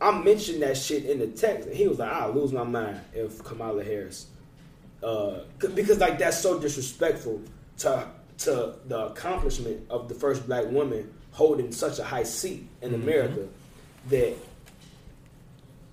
I 0.00 0.12
mentioned 0.22 0.62
that 0.62 0.76
shit 0.76 1.04
in 1.04 1.18
the 1.18 1.26
text, 1.26 1.68
and 1.68 1.76
he 1.76 1.86
was 1.88 1.98
like, 1.98 2.10
"I'll 2.10 2.32
lose 2.32 2.52
my 2.52 2.64
mind 2.64 3.00
if 3.12 3.42
Kamala 3.44 3.84
Harris," 3.84 4.26
uh, 5.02 5.40
because 5.58 5.98
like 5.98 6.18
that's 6.18 6.38
so 6.40 6.58
disrespectful 6.58 7.42
to 7.78 8.08
to 8.38 8.76
the 8.86 9.06
accomplishment 9.06 9.86
of 9.90 10.08
the 10.08 10.14
first 10.14 10.46
black 10.46 10.66
woman 10.70 11.12
holding 11.32 11.72
such 11.72 11.98
a 11.98 12.04
high 12.04 12.22
seat 12.22 12.68
in 12.82 12.90
mm-hmm. 12.90 13.02
America 13.02 13.48
that 14.08 14.34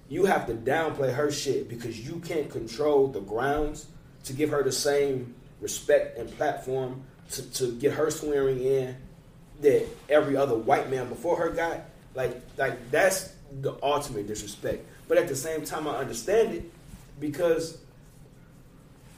you 0.10 0.26
have 0.26 0.46
to 0.48 0.54
downplay 0.54 1.14
her 1.14 1.32
shit 1.32 1.68
because 1.68 2.00
you 2.00 2.20
can't 2.20 2.50
control 2.50 3.08
the 3.08 3.20
grounds 3.22 3.88
to 4.24 4.34
give 4.34 4.50
her 4.52 4.64
the 4.64 4.72
same 4.72 5.34
respect 5.62 6.18
and 6.18 6.30
platform 6.38 7.04
to, 7.32 7.42
to 7.54 7.72
get 7.74 7.94
her 7.94 8.12
swearing 8.12 8.62
in 8.62 8.96
that 9.62 9.88
every 10.10 10.38
other 10.38 10.56
white 10.56 10.90
man 10.90 11.10
before 11.10 11.38
her 11.38 11.50
got. 11.50 11.82
Like 12.14 12.40
like 12.58 12.92
that's 12.92 13.34
the 13.62 13.76
ultimate 13.82 14.28
disrespect. 14.28 14.86
But 15.08 15.18
at 15.18 15.28
the 15.28 15.36
same 15.36 15.66
time 15.66 15.88
I 15.88 15.98
understand 15.98 16.54
it 16.54 16.72
because 17.20 17.78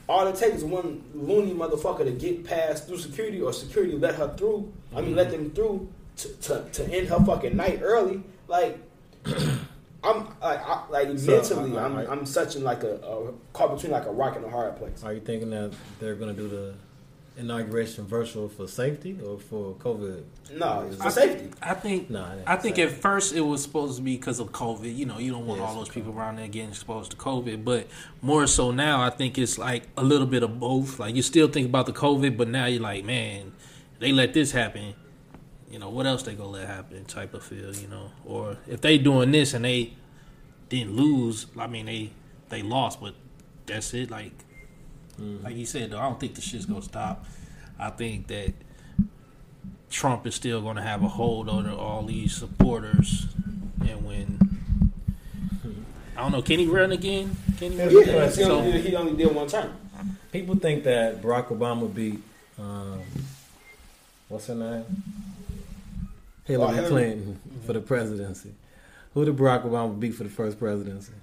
all 0.10 0.28
it 0.28 0.36
takes 0.36 0.58
is 0.58 0.64
one 0.64 1.04
loony 1.14 1.54
motherfucker 1.54 2.06
to 2.06 2.12
get 2.12 2.44
past 2.46 2.88
through 2.88 2.98
security 2.98 3.42
or 3.42 3.52
security 3.54 3.98
let 3.98 4.16
her 4.16 4.34
through. 4.38 4.72
I 4.96 5.02
mean 5.02 5.16
let 5.16 5.28
mm-hmm. 5.28 5.44
them 5.44 5.52
through 5.52 5.90
to, 6.18 6.28
to, 6.30 6.70
to 6.72 6.86
end 6.92 7.08
her 7.10 7.20
fucking 7.26 7.56
night 7.56 7.82
early. 7.84 8.24
Like 8.48 8.80
I'm 10.04 10.28
like 10.42 10.62
I, 10.66 10.84
like 10.90 11.20
So, 11.20 11.32
mentally, 11.32 11.78
I- 11.78 11.82
I- 11.82 11.86
I'm 11.86 11.98
I- 11.98 12.08
I'm 12.08 12.26
such 12.26 12.56
in 12.56 12.64
like 12.64 12.84
a, 12.84 12.96
a 12.96 13.34
caught 13.54 13.76
between 13.76 13.92
like 13.92 14.06
a 14.06 14.12
rock 14.12 14.36
and 14.36 14.46
a 14.46 14.50
hard 14.50 14.78
place. 14.78 15.04
Are 15.04 15.14
you 15.14 15.20
thinking 15.20 15.50
that 15.50 15.74
they're 16.00 16.16
going 16.16 16.34
to 16.34 16.42
do 16.42 16.48
the 16.48 16.74
inauguration 17.38 18.06
virtual 18.06 18.50
for 18.50 18.68
safety 18.68 19.18
or 19.26 19.38
for 19.40 19.76
COVID? 19.76 20.24
No, 20.56 20.82
it's 20.88 20.98
for 20.98 21.08
I- 21.08 21.10
safety. 21.10 21.50
I 21.62 21.74
think, 21.74 22.10
No, 22.10 22.26
I 22.46 22.56
think 22.56 22.78
say 22.78 22.84
at 22.84 22.92
first 22.92 23.34
it 23.34 23.42
was 23.42 23.62
supposed 23.62 23.98
to 23.98 24.02
be 24.04 24.18
because 24.18 24.40
of 24.40 24.52
COVID. 24.52 24.96
You 24.96 25.06
know, 25.06 25.18
you 25.20 25.32
don't 25.32 25.46
want 25.46 25.62
Yeah, 25.62 25.68
all 25.68 25.76
those 25.76 25.90
people 25.90 26.14
around 26.18 26.38
there 26.38 26.48
getting 26.48 26.70
exposed 26.70 27.12
to 27.12 27.18
COVID. 27.18 27.64
But 27.64 27.88
more 28.22 28.48
so 28.48 28.72
now, 28.72 29.02
I 29.02 29.10
think 29.10 29.38
it's 29.38 29.58
like 29.58 29.84
a 29.98 30.04
little 30.04 30.28
bit 30.28 30.44
of 30.44 30.60
both. 30.60 31.00
Like 31.00 31.16
you 31.16 31.22
still 31.22 31.48
think 31.48 31.68
about 31.68 31.86
the 31.86 31.94
COVID, 31.94 32.38
but 32.38 32.48
now 32.48 32.66
you're 32.66 32.82
like, 32.82 33.06
man, 33.06 33.54
they 34.00 34.12
let 34.12 34.34
this 34.34 34.52
happen. 34.52 34.94
You 35.70 35.80
know, 35.80 35.90
what 35.90 36.06
else 36.06 36.24
they 36.24 36.34
gonna 36.34 36.50
let 36.50 36.68
happen? 36.68 37.06
Type 37.06 37.34
of 37.34 37.44
feel, 37.44 37.76
you 37.76 37.88
know. 37.88 38.12
Or 38.26 38.58
if 38.68 38.82
they 38.82 38.98
doing 38.98 39.32
this 39.32 39.54
and 39.54 39.66
they 39.66 39.94
didn't 40.70 40.96
lose, 40.96 41.46
I 41.58 41.68
mean 41.68 41.86
they 41.86 42.12
they 42.50 42.62
lost, 42.62 43.02
but 43.02 43.14
that's 43.66 43.94
it. 43.94 44.10
Like 44.10 44.32
like 45.20 45.56
you 45.56 45.66
said, 45.66 45.92
though, 45.92 46.00
I 46.00 46.04
don't 46.04 46.20
think 46.20 46.36
the 46.36 46.42
shit's 46.42 46.66
gonna 46.66 46.82
stop. 46.82 47.26
I 47.80 47.90
think 47.90 48.28
that 48.28 48.54
Trump 49.90 50.28
is 50.28 50.36
still 50.36 50.62
gonna 50.62 50.82
have 50.84 51.04
a 51.04 51.08
hold 51.08 51.50
over 51.50 51.70
all 51.72 52.04
these 52.04 52.36
supporters, 52.36 53.28
and 53.82 54.06
when 54.06 54.40
I 56.16 56.22
don't 56.22 56.32
know, 56.32 56.42
can 56.42 56.60
he 56.60 56.66
run 56.68 56.92
again? 56.92 57.36
Can 57.58 57.72
he 57.74 57.78
Yeah, 57.78 57.90
Yeah, 57.90 58.00
again? 58.02 58.06
he, 58.06 58.14
only 58.20 58.32
So, 58.32 58.62
did, 58.72 58.86
he 58.86 58.96
only 58.96 59.14
did 59.16 59.36
one 59.36 59.48
term. 59.48 59.72
People 60.32 60.56
think 60.56 60.84
that 60.84 61.22
Barack 61.22 61.48
Obama 61.48 61.94
beat, 61.94 62.20
um, 62.60 63.02
what's 64.28 64.48
her 64.48 64.56
name? 64.56 64.84
Hillary 66.46 66.68
Oh, 66.70 66.74
Hillary. 66.74 66.90
Clinton 66.90 67.40
for 67.66 67.74
the 67.74 67.80
presidency. 67.82 68.52
Who 69.14 69.26
did 69.26 69.36
Barack 69.38 69.64
Obama 69.64 70.00
beat 70.00 70.16
for 70.16 70.24
the 70.24 70.30
first 70.30 70.60
presidency? 70.60 71.14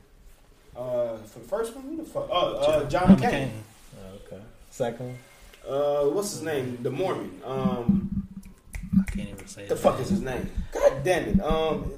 Uh, 0.76 1.16
for 1.18 1.38
the 1.38 1.44
first 1.46 1.74
one, 1.76 1.84
who 1.84 1.96
the 1.98 2.04
fuck? 2.04 2.28
Oh, 2.30 2.56
uh, 2.56 2.88
John 2.88 3.16
McCain. 3.16 3.50
Okay. 4.80 4.90
Second 4.92 5.06
one? 5.06 5.18
Uh, 5.68 6.04
what's 6.10 6.32
his 6.32 6.42
name? 6.42 6.78
The 6.82 6.90
Mormon. 6.90 7.40
Um, 7.44 8.26
I 9.00 9.10
can't 9.10 9.28
even 9.30 9.46
say 9.46 9.66
the 9.66 9.74
it. 9.74 9.78
fuck 9.78 9.98
is 10.00 10.10
his 10.10 10.20
name? 10.20 10.50
God 10.72 11.02
damn 11.04 11.24
it. 11.28 11.40
Um, 11.40 11.92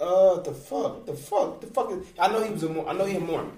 uh, 0.00 0.40
the 0.40 0.52
fuck, 0.52 1.06
the 1.06 1.14
fuck, 1.14 1.60
the 1.60 1.66
fuck. 1.68 1.90
Is, 1.92 2.06
I 2.18 2.28
know 2.28 2.42
he 2.42 2.50
was 2.52 2.62
a. 2.64 2.68
Mor- 2.68 2.88
I 2.88 2.92
know 2.94 3.04
he 3.04 3.16
a 3.16 3.20
Mormon. 3.20 3.52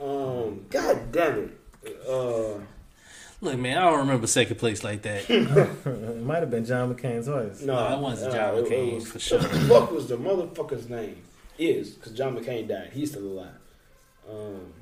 Um, 0.00 0.64
God 0.70 1.10
damn 1.12 1.50
it. 1.84 2.00
Uh, 2.08 2.60
Look, 3.40 3.56
man, 3.58 3.78
I 3.78 3.88
don't 3.90 4.00
remember 4.00 4.26
second 4.26 4.56
place 4.56 4.82
like 4.82 5.02
that. 5.02 5.28
it 5.30 6.22
might 6.22 6.38
have 6.40 6.50
been 6.50 6.64
John 6.64 6.92
McCain's 6.92 7.28
voice. 7.28 7.62
no, 7.62 7.74
No, 7.74 7.88
that 7.88 8.00
wasn't 8.00 8.32
John 8.34 8.54
it- 8.54 8.58
it 8.58 8.68
McCain, 8.70 8.94
was- 8.96 9.08
for 9.08 9.18
sure. 9.18 9.38
What 9.40 9.50
the 9.52 9.58
fuck 9.60 9.90
was 9.92 10.08
the 10.08 10.16
motherfucker's 10.18 10.88
name? 10.88 11.16
Is 11.58 11.90
because 11.90 12.12
John 12.12 12.36
McCain 12.36 12.68
died. 12.68 12.90
He's 12.92 13.10
still 13.10 13.22
alive. 13.24 13.48
Um, 14.30 14.72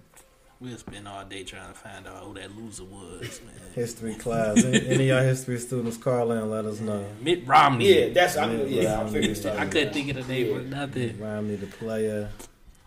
We'll 0.59 0.79
spend 0.79 1.07
all 1.07 1.23
day 1.27 1.45
trying 1.45 1.69
to 1.69 1.75
find 1.75 2.07
out 2.07 2.25
who 2.25 2.35
that 2.35 2.57
loser 2.57 2.85
was, 2.85 3.41
man. 3.45 3.55
History 3.75 4.15
class. 4.15 4.65
Any, 4.65 4.87
any 4.87 4.95
of 5.11 5.17
y'all 5.19 5.23
history 5.23 5.59
students, 5.59 5.99
call 5.99 6.33
in, 6.33 6.49
let 6.51 6.65
us 6.65 6.81
know. 6.81 7.05
Mitt 7.21 7.47
Romney. 7.47 7.93
yeah, 7.95 8.09
that's 8.09 8.39
I 8.39 8.47
mean, 8.47 8.61
Yeah, 8.61 8.83
yeah. 8.83 9.01
I 9.01 9.03
yeah, 9.05 9.09
figured. 9.09 9.37
yeah. 9.45 9.61
I 9.63 9.67
couldn't 9.67 9.93
think 9.93 10.17
of 10.17 10.27
the 10.27 10.33
name 10.33 10.47
Yeah. 10.47 10.55
for 10.57 10.63
nothing. 10.63 11.21
Romney, 11.21 11.57
the 11.57 11.67
player. 11.67 12.31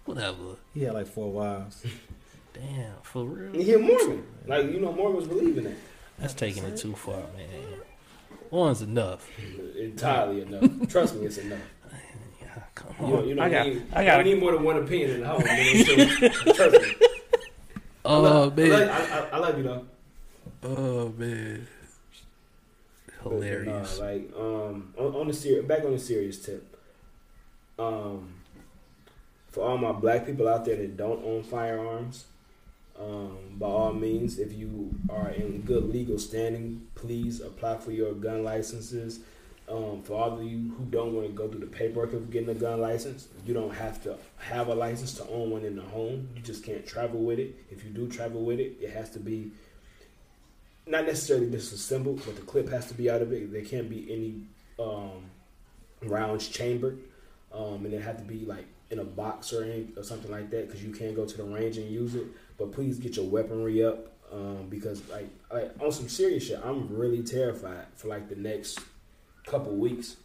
Whatever. 0.05 0.55
He 0.73 0.81
had 0.83 0.93
like 0.95 1.05
four 1.05 1.31
wives. 1.31 1.85
Damn, 2.53 2.93
for 3.03 3.23
real. 3.25 3.51
He 3.53 3.71
a 3.73 3.77
Mormon. 3.77 4.23
Like 4.47 4.65
you 4.65 4.79
know, 4.79 4.91
Mormons 4.91 5.27
believe 5.27 5.57
in 5.59 5.65
that. 5.65 5.77
That's 6.17 6.33
taking 6.33 6.63
it 6.63 6.75
too 6.75 6.93
far, 6.95 7.17
man. 7.37 7.47
One's 8.49 8.81
enough. 8.81 9.29
Entirely 9.77 10.41
enough. 10.41 10.89
Trust 10.89 11.15
me, 11.15 11.27
it's 11.27 11.37
enough. 11.37 11.59
Yeah, 12.41 12.47
come 12.73 12.95
on. 12.99 13.11
don't, 13.11 13.27
you 13.27 13.35
don't 13.35 13.45
I 13.45 13.49
got, 13.49 13.67
need, 13.67 13.83
I 13.93 14.03
got. 14.03 14.15
don't 14.17 14.25
need 14.25 14.39
more 14.39 14.53
than 14.53 14.63
one 14.63 14.77
opinion 14.77 15.11
in 15.11 15.19
the 15.21 15.27
home. 15.27 15.43
man. 15.45 15.85
So, 15.85 16.53
Trust 16.53 16.81
me. 16.81 16.95
I 18.05 18.09
oh 18.09 18.21
love, 18.21 18.53
I, 18.53 18.55
man. 18.55 18.69
love, 18.69 18.89
I, 18.89 19.17
I, 19.17 19.29
I 19.29 19.37
love 19.37 19.57
you 19.57 19.63
though. 19.63 19.85
Oh 20.63 21.13
man. 21.17 21.67
But, 23.23 23.31
Hilarious. 23.31 23.99
like 23.99 24.31
um, 24.37 24.93
on, 24.97 25.15
on 25.15 25.27
the 25.27 25.33
serious, 25.33 25.65
back 25.65 25.83
on 25.83 25.91
the 25.91 25.99
serious 25.99 26.43
tip. 26.43 26.77
Um, 27.77 28.33
for 29.51 29.63
all 29.67 29.77
my 29.77 29.91
black 29.91 30.25
people 30.25 30.47
out 30.47 30.63
there 30.65 30.77
that 30.77 30.95
don't 30.95 31.23
own 31.25 31.43
firearms, 31.43 32.25
um, 32.99 33.37
by 33.57 33.67
all 33.67 33.93
means, 33.93 34.39
if 34.39 34.53
you 34.53 34.93
are 35.09 35.29
in 35.29 35.61
good 35.61 35.89
legal 35.89 36.19
standing, 36.19 36.87
please 36.95 37.39
apply 37.41 37.77
for 37.77 37.91
your 37.91 38.13
gun 38.13 38.43
licenses. 38.43 39.21
Um, 39.69 40.01
for 40.01 40.13
all 40.13 40.33
of 40.33 40.43
you 40.43 40.73
who 40.75 40.85
don't 40.85 41.13
want 41.13 41.27
to 41.27 41.33
go 41.33 41.47
through 41.47 41.59
the 41.59 41.67
paperwork 41.67 42.13
of 42.13 42.31
getting 42.31 42.49
a 42.49 42.55
gun 42.55 42.81
license, 42.81 43.27
you 43.45 43.53
don't 43.53 43.73
have 43.73 44.01
to 44.03 44.17
have 44.37 44.67
a 44.67 44.73
license 44.73 45.13
to 45.15 45.27
own 45.27 45.51
one 45.51 45.63
in 45.63 45.75
the 45.75 45.83
home. 45.83 46.27
You 46.35 46.41
just 46.41 46.63
can't 46.63 46.85
travel 46.87 47.19
with 47.19 47.37
it. 47.37 47.55
If 47.69 47.83
you 47.83 47.91
do 47.91 48.07
travel 48.07 48.43
with 48.43 48.59
it, 48.59 48.77
it 48.81 48.89
has 48.89 49.11
to 49.11 49.19
be 49.19 49.51
not 50.87 51.05
necessarily 51.05 51.49
disassembled, 51.51 52.23
but 52.25 52.35
the 52.35 52.41
clip 52.41 52.67
has 52.69 52.87
to 52.87 52.95
be 52.95 53.11
out 53.11 53.21
of 53.21 53.31
it. 53.31 53.51
There 53.51 53.61
can't 53.61 53.89
be 53.89 54.07
any 54.11 54.83
um, 54.83 55.29
rounds 56.01 56.47
chambered, 56.47 56.99
um, 57.53 57.85
and 57.85 57.93
it 57.93 58.01
had 58.01 58.17
to 58.17 58.23
be 58.23 58.45
like 58.45 58.65
in 58.89 58.97
a 58.97 59.03
box 59.03 59.53
or, 59.53 59.63
any, 59.63 59.87
or 59.95 60.03
something 60.03 60.31
like 60.31 60.49
that 60.49 60.67
because 60.67 60.83
you 60.83 60.91
can't 60.91 61.15
go 61.15 61.25
to 61.25 61.37
the 61.37 61.43
range 61.43 61.77
and 61.77 61.91
use 61.91 62.15
it. 62.15 62.25
But 62.57 62.71
please 62.71 62.97
get 62.97 63.17
your 63.17 63.25
weaponry 63.25 63.83
up 63.83 64.11
um, 64.31 64.67
because 64.67 65.07
like, 65.09 65.29
like 65.53 65.71
on 65.79 65.91
some 65.91 66.09
serious 66.09 66.47
shit, 66.47 66.59
I'm 66.63 66.95
really 66.95 67.21
terrified 67.21 67.85
for 67.95 68.07
like 68.07 68.29
the 68.29 68.35
next 68.35 68.79
couple 69.49 69.73
weeks. 69.73 70.15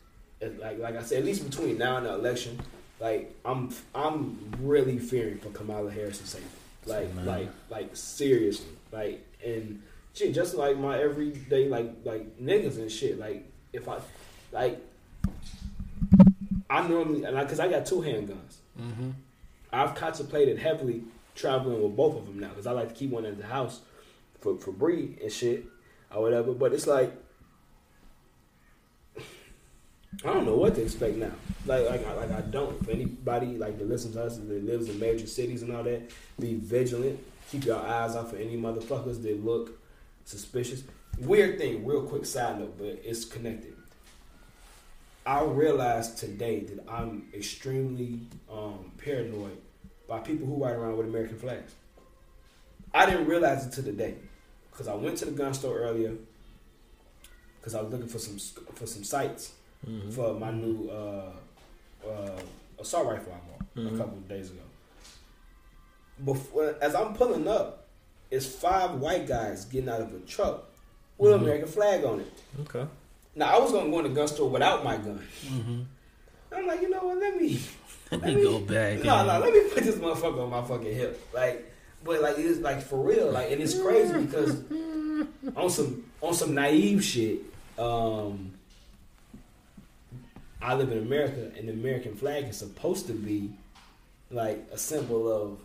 Like 0.40 0.78
like 0.78 0.96
I 0.96 1.02
said, 1.02 1.18
at 1.18 1.24
least 1.24 1.48
between 1.48 1.78
now 1.78 1.96
and 1.96 2.06
the 2.06 2.14
election, 2.14 2.60
like 3.00 3.34
I'm 3.44 3.74
I'm 3.94 4.38
really 4.60 4.98
fearing 4.98 5.38
for 5.38 5.48
Kamala 5.50 5.90
Harris's 5.90 6.30
safety. 6.30 6.48
Like 6.86 7.14
Man. 7.14 7.26
like 7.26 7.48
like 7.70 7.96
seriously. 7.96 8.68
Like 8.92 9.24
and 9.44 9.82
shit, 10.12 10.34
just 10.34 10.54
like 10.54 10.76
my 10.76 10.98
everyday 10.98 11.68
like 11.68 11.92
like 12.04 12.38
niggas 12.38 12.76
and 12.76 12.90
shit. 12.90 13.18
Like 13.18 13.50
if 13.72 13.88
I 13.88 13.98
like 14.52 14.80
I 16.68 16.86
normally 16.86 17.24
and 17.24 17.36
because 17.38 17.60
I 17.60 17.68
got 17.68 17.86
two 17.86 17.96
handguns. 17.96 18.56
Mm-hmm. 18.80 19.10
I've 19.72 19.94
contemplated 19.94 20.58
heavily 20.58 21.02
traveling 21.34 21.82
with 21.82 21.96
both 21.96 22.16
of 22.16 22.26
them 22.26 22.38
now 22.38 22.48
because 22.48 22.66
I 22.66 22.72
like 22.72 22.88
to 22.88 22.94
keep 22.94 23.10
one 23.10 23.24
in 23.24 23.38
the 23.38 23.46
house 23.46 23.80
for 24.40 24.58
for 24.58 24.72
Bree 24.72 25.16
and 25.22 25.32
shit 25.32 25.64
or 26.14 26.22
whatever. 26.22 26.52
But 26.52 26.72
it's 26.74 26.86
like 26.86 27.12
I 30.22 30.32
don't 30.32 30.44
know 30.46 30.56
what 30.56 30.74
to 30.76 30.82
expect 30.82 31.16
now. 31.16 31.32
Like 31.66 31.88
like 31.88 32.06
I- 32.06 32.14
like 32.14 32.30
I 32.30 32.40
don't. 32.42 32.80
If 32.82 32.88
anybody 32.88 33.56
like 33.58 33.78
that 33.78 33.88
listens 33.88 34.14
to 34.14 34.24
us 34.24 34.36
that 34.36 34.64
lives 34.64 34.88
in 34.88 34.98
major 35.00 35.26
cities 35.26 35.62
and 35.62 35.74
all 35.74 35.82
that, 35.82 36.10
be 36.38 36.54
vigilant. 36.54 37.18
Keep 37.50 37.64
your 37.66 37.78
eyes 37.78 38.16
out 38.16 38.30
for 38.30 38.36
any 38.36 38.56
motherfuckers 38.56 39.22
that 39.22 39.44
look 39.44 39.78
suspicious. 40.24 40.82
Weird 41.20 41.58
thing, 41.58 41.84
real 41.84 42.02
quick 42.02 42.24
side 42.26 42.58
note, 42.58 42.76
but 42.78 43.00
it's 43.04 43.24
connected. 43.24 43.74
I 45.26 45.42
realized 45.42 46.18
today 46.18 46.60
that 46.60 46.84
I'm 46.90 47.28
extremely 47.32 48.20
um, 48.50 48.92
paranoid 48.98 49.56
by 50.08 50.18
people 50.20 50.46
who 50.46 50.62
ride 50.62 50.74
around 50.74 50.96
with 50.98 51.06
American 51.06 51.38
flags. 51.38 51.72
I 52.92 53.06
didn't 53.06 53.26
realize 53.26 53.66
it 53.66 53.72
to 53.74 53.82
the 53.82 53.92
day 53.92 54.16
because 54.70 54.86
I 54.88 54.94
went 54.94 55.16
to 55.18 55.24
the 55.26 55.30
gun 55.30 55.54
store 55.54 55.78
earlier. 55.78 56.12
because 57.58 57.74
I 57.74 57.80
was 57.82 57.90
looking 57.92 58.08
for 58.08 58.18
some 58.18 58.38
for 58.74 58.86
some 58.86 59.04
sights 59.04 59.53
Mhm. 59.86 60.12
for 60.12 60.34
my 60.34 60.50
new 60.50 60.88
uh, 60.90 61.30
uh, 62.08 62.40
assault 62.78 63.06
rifle 63.06 63.32
I 63.32 63.48
bought 63.50 63.74
Mhm. 63.76 63.94
a 63.94 63.98
couple 63.98 64.18
of 64.18 64.28
days 64.28 64.50
ago. 64.50 64.60
Before, 66.24 66.76
as 66.80 66.94
I'm 66.94 67.14
pulling 67.14 67.48
up, 67.48 67.86
it's 68.30 68.46
five 68.46 68.92
white 69.00 69.26
guys 69.26 69.64
getting 69.64 69.88
out 69.88 70.00
of 70.00 70.14
a 70.14 70.20
truck 70.20 70.64
with 71.18 71.32
an 71.32 71.40
Mhm. 71.40 71.42
American 71.42 71.68
flag 71.68 72.04
on 72.04 72.20
it. 72.20 72.32
Okay. 72.62 72.86
Now 73.34 73.56
I 73.56 73.58
was 73.60 73.72
gonna 73.72 73.90
go 73.90 73.98
in 73.98 74.04
the 74.04 74.10
gun 74.10 74.28
store 74.28 74.48
without 74.48 74.84
my 74.84 74.96
gun. 74.96 75.20
Mm-hmm. 75.46 75.82
I'm 76.52 76.66
like, 76.68 76.82
you 76.82 76.88
know 76.90 77.00
what? 77.04 77.18
Let 77.18 77.40
me 77.40 77.60
Let 78.12 78.20
Let 78.22 78.34
me 78.34 78.42
go 78.44 78.60
back. 78.60 79.02
No, 79.02 79.16
and- 79.16 79.26
no, 79.28 79.38
let 79.40 79.52
me 79.52 79.70
put 79.70 79.82
this 79.82 79.96
motherfucker 79.96 80.42
on 80.44 80.50
my 80.50 80.62
fucking 80.62 80.94
hip. 80.94 81.20
Like, 81.34 81.72
but 82.04 82.20
like 82.22 82.38
it's 82.38 82.60
like 82.60 82.80
for 82.82 82.98
real. 83.00 83.32
Like, 83.32 83.50
and 83.50 83.60
it's 83.60 83.76
crazy 83.80 84.12
because 84.24 84.56
on 85.56 85.68
some 85.70 86.04
on 86.22 86.32
some 86.34 86.54
naive 86.54 87.02
shit. 87.02 87.40
Um, 87.76 88.52
I 90.64 90.74
live 90.74 90.90
in 90.90 90.98
America, 90.98 91.50
and 91.56 91.68
the 91.68 91.72
American 91.72 92.14
flag 92.14 92.44
is 92.44 92.56
supposed 92.56 93.06
to 93.08 93.12
be 93.12 93.50
like 94.30 94.66
a 94.72 94.78
symbol 94.78 95.30
of 95.30 95.58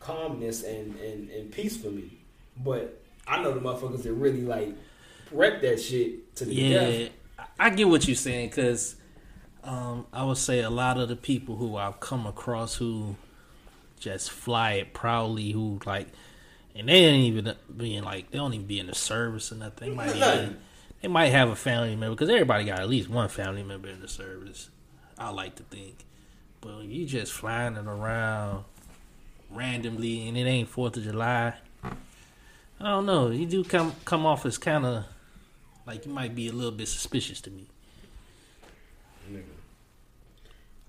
calmness 0.00 0.62
and 0.62 0.94
and, 1.00 1.28
and 1.30 1.52
peace 1.52 1.76
for 1.76 1.88
me. 1.88 2.18
But 2.56 3.00
I 3.26 3.42
know 3.42 3.52
the 3.52 3.60
motherfuckers 3.60 4.04
that 4.04 4.12
really 4.12 4.42
like 4.42 4.74
rep 5.32 5.60
that 5.62 5.80
shit 5.80 6.34
to 6.36 6.44
the 6.44 6.54
Yeah, 6.54 6.80
death. 6.80 7.10
I 7.58 7.66
I 7.66 7.70
get 7.70 7.88
what 7.88 8.06
you're 8.06 8.14
saying 8.14 8.50
because 8.50 8.96
um, 9.64 10.06
I 10.12 10.24
would 10.24 10.38
say 10.38 10.60
a 10.60 10.70
lot 10.70 10.98
of 10.98 11.08
the 11.08 11.16
people 11.16 11.56
who 11.56 11.76
I've 11.76 11.98
come 11.98 12.26
across 12.26 12.76
who 12.76 13.16
just 13.98 14.30
fly 14.30 14.74
it 14.74 14.94
proudly, 14.94 15.50
who 15.50 15.80
like, 15.84 16.08
and 16.76 16.88
they 16.88 17.04
ain't 17.04 17.24
even 17.24 17.54
being 17.76 18.04
like 18.04 18.30
they 18.30 18.38
don't 18.38 18.54
even 18.54 18.66
be 18.66 18.78
in 18.78 18.86
the 18.86 18.94
service 18.94 19.50
or 19.50 19.56
nothing. 19.56 19.90
They 19.90 19.96
might 19.96 20.14
even, 20.14 20.58
they 21.02 21.08
might 21.08 21.28
have 21.28 21.48
a 21.48 21.56
family 21.56 21.96
member 21.96 22.14
because 22.14 22.30
everybody 22.30 22.64
got 22.64 22.80
at 22.80 22.88
least 22.88 23.08
one 23.08 23.28
family 23.28 23.62
member 23.62 23.88
in 23.88 24.00
the 24.00 24.08
service. 24.08 24.70
I 25.16 25.30
like 25.30 25.56
to 25.56 25.62
think, 25.64 26.04
but 26.60 26.82
you 26.84 27.06
just 27.06 27.32
flying 27.32 27.76
it 27.76 27.86
around 27.86 28.64
randomly 29.50 30.28
and 30.28 30.36
it 30.36 30.42
ain't 30.42 30.68
Fourth 30.68 30.96
of 30.96 31.04
July. 31.04 31.54
I 32.80 32.84
don't 32.84 33.06
know. 33.06 33.30
You 33.30 33.46
do 33.46 33.64
come 33.64 33.92
come 34.04 34.24
off 34.24 34.46
as 34.46 34.58
kind 34.58 34.86
of 34.86 35.04
like 35.86 36.06
you 36.06 36.12
might 36.12 36.34
be 36.34 36.48
a 36.48 36.52
little 36.52 36.70
bit 36.70 36.86
suspicious 36.86 37.40
to 37.42 37.50
me. 37.50 37.66
Nigga. 39.30 39.42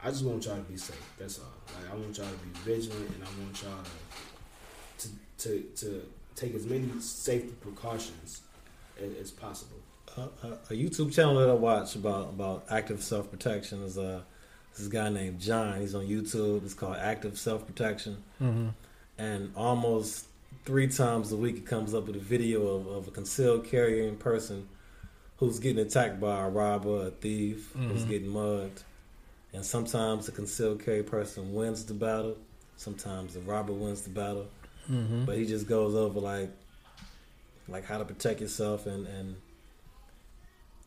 I 0.01 0.11
just 0.11 0.23
want 0.23 0.45
y'all 0.45 0.57
to 0.57 0.61
be 0.61 0.77
safe. 0.77 1.01
That's 1.17 1.39
all. 1.39 1.45
Like 1.75 1.91
I 1.91 1.95
want 1.95 2.17
y'all 2.17 2.27
to 2.27 2.37
be 2.37 2.59
vigilant, 2.59 3.09
and 3.15 3.23
I 3.23 3.43
want 3.43 3.61
y'all 3.63 3.83
to 4.97 5.07
to 5.07 5.13
to, 5.49 5.61
to 5.77 6.01
take 6.35 6.53
as 6.53 6.65
many 6.65 6.87
safety 6.99 7.53
precautions 7.59 8.41
as, 9.01 9.13
as 9.15 9.31
possible. 9.31 9.78
A 10.17 10.21
a 10.47 10.73
YouTube 10.73 11.13
channel 11.13 11.35
that 11.39 11.49
I 11.49 11.53
watch 11.53 11.95
about 11.95 12.29
about 12.29 12.65
active 12.69 13.01
self 13.03 13.29
protection 13.31 13.83
is 13.83 13.97
uh 13.97 14.21
this 14.77 14.87
guy 14.87 15.09
named 15.09 15.39
John. 15.39 15.79
He's 15.79 15.95
on 15.95 16.05
YouTube. 16.05 16.63
It's 16.63 16.73
called 16.73 16.97
Active 16.97 17.37
Self 17.37 17.65
Protection, 17.65 18.23
Mm-hmm. 18.41 18.69
and 19.17 19.51
almost 19.55 20.25
three 20.65 20.87
times 20.87 21.31
a 21.31 21.37
week 21.37 21.57
it 21.57 21.65
comes 21.65 21.93
up 21.93 22.07
with 22.07 22.15
a 22.15 22.19
video 22.19 22.67
of, 22.67 22.87
of 22.87 23.07
a 23.07 23.11
concealed 23.11 23.65
carrying 23.65 24.15
person 24.17 24.67
who's 25.37 25.59
getting 25.59 25.79
attacked 25.85 26.19
by 26.19 26.43
a 26.45 26.49
robber, 26.49 27.07
a 27.07 27.11
thief, 27.11 27.71
who's 27.73 28.03
Mhm. 28.03 28.09
getting 28.09 28.27
mugged, 28.27 28.83
and 29.53 29.65
sometimes 29.65 30.25
the 30.25 30.31
concealed 30.33 30.83
carry 30.83 31.01
person 31.03 31.53
wins 31.53 31.85
the 31.85 31.93
battle. 31.93 32.35
Sometimes 32.75 33.33
the 33.35 33.41
robber 33.41 33.73
wins 33.73 34.01
the 34.01 34.09
battle. 34.09 34.47
Mm-hmm. 34.89 35.25
but 35.25 35.37
he 35.37 35.45
just 35.45 35.67
goes 35.67 35.93
over 35.93 36.19
like 36.19 36.49
like 37.67 37.85
how 37.85 37.99
to 37.99 38.05
protect 38.05 38.41
yourself 38.41 38.87
and 38.87 39.05
and 39.05 39.35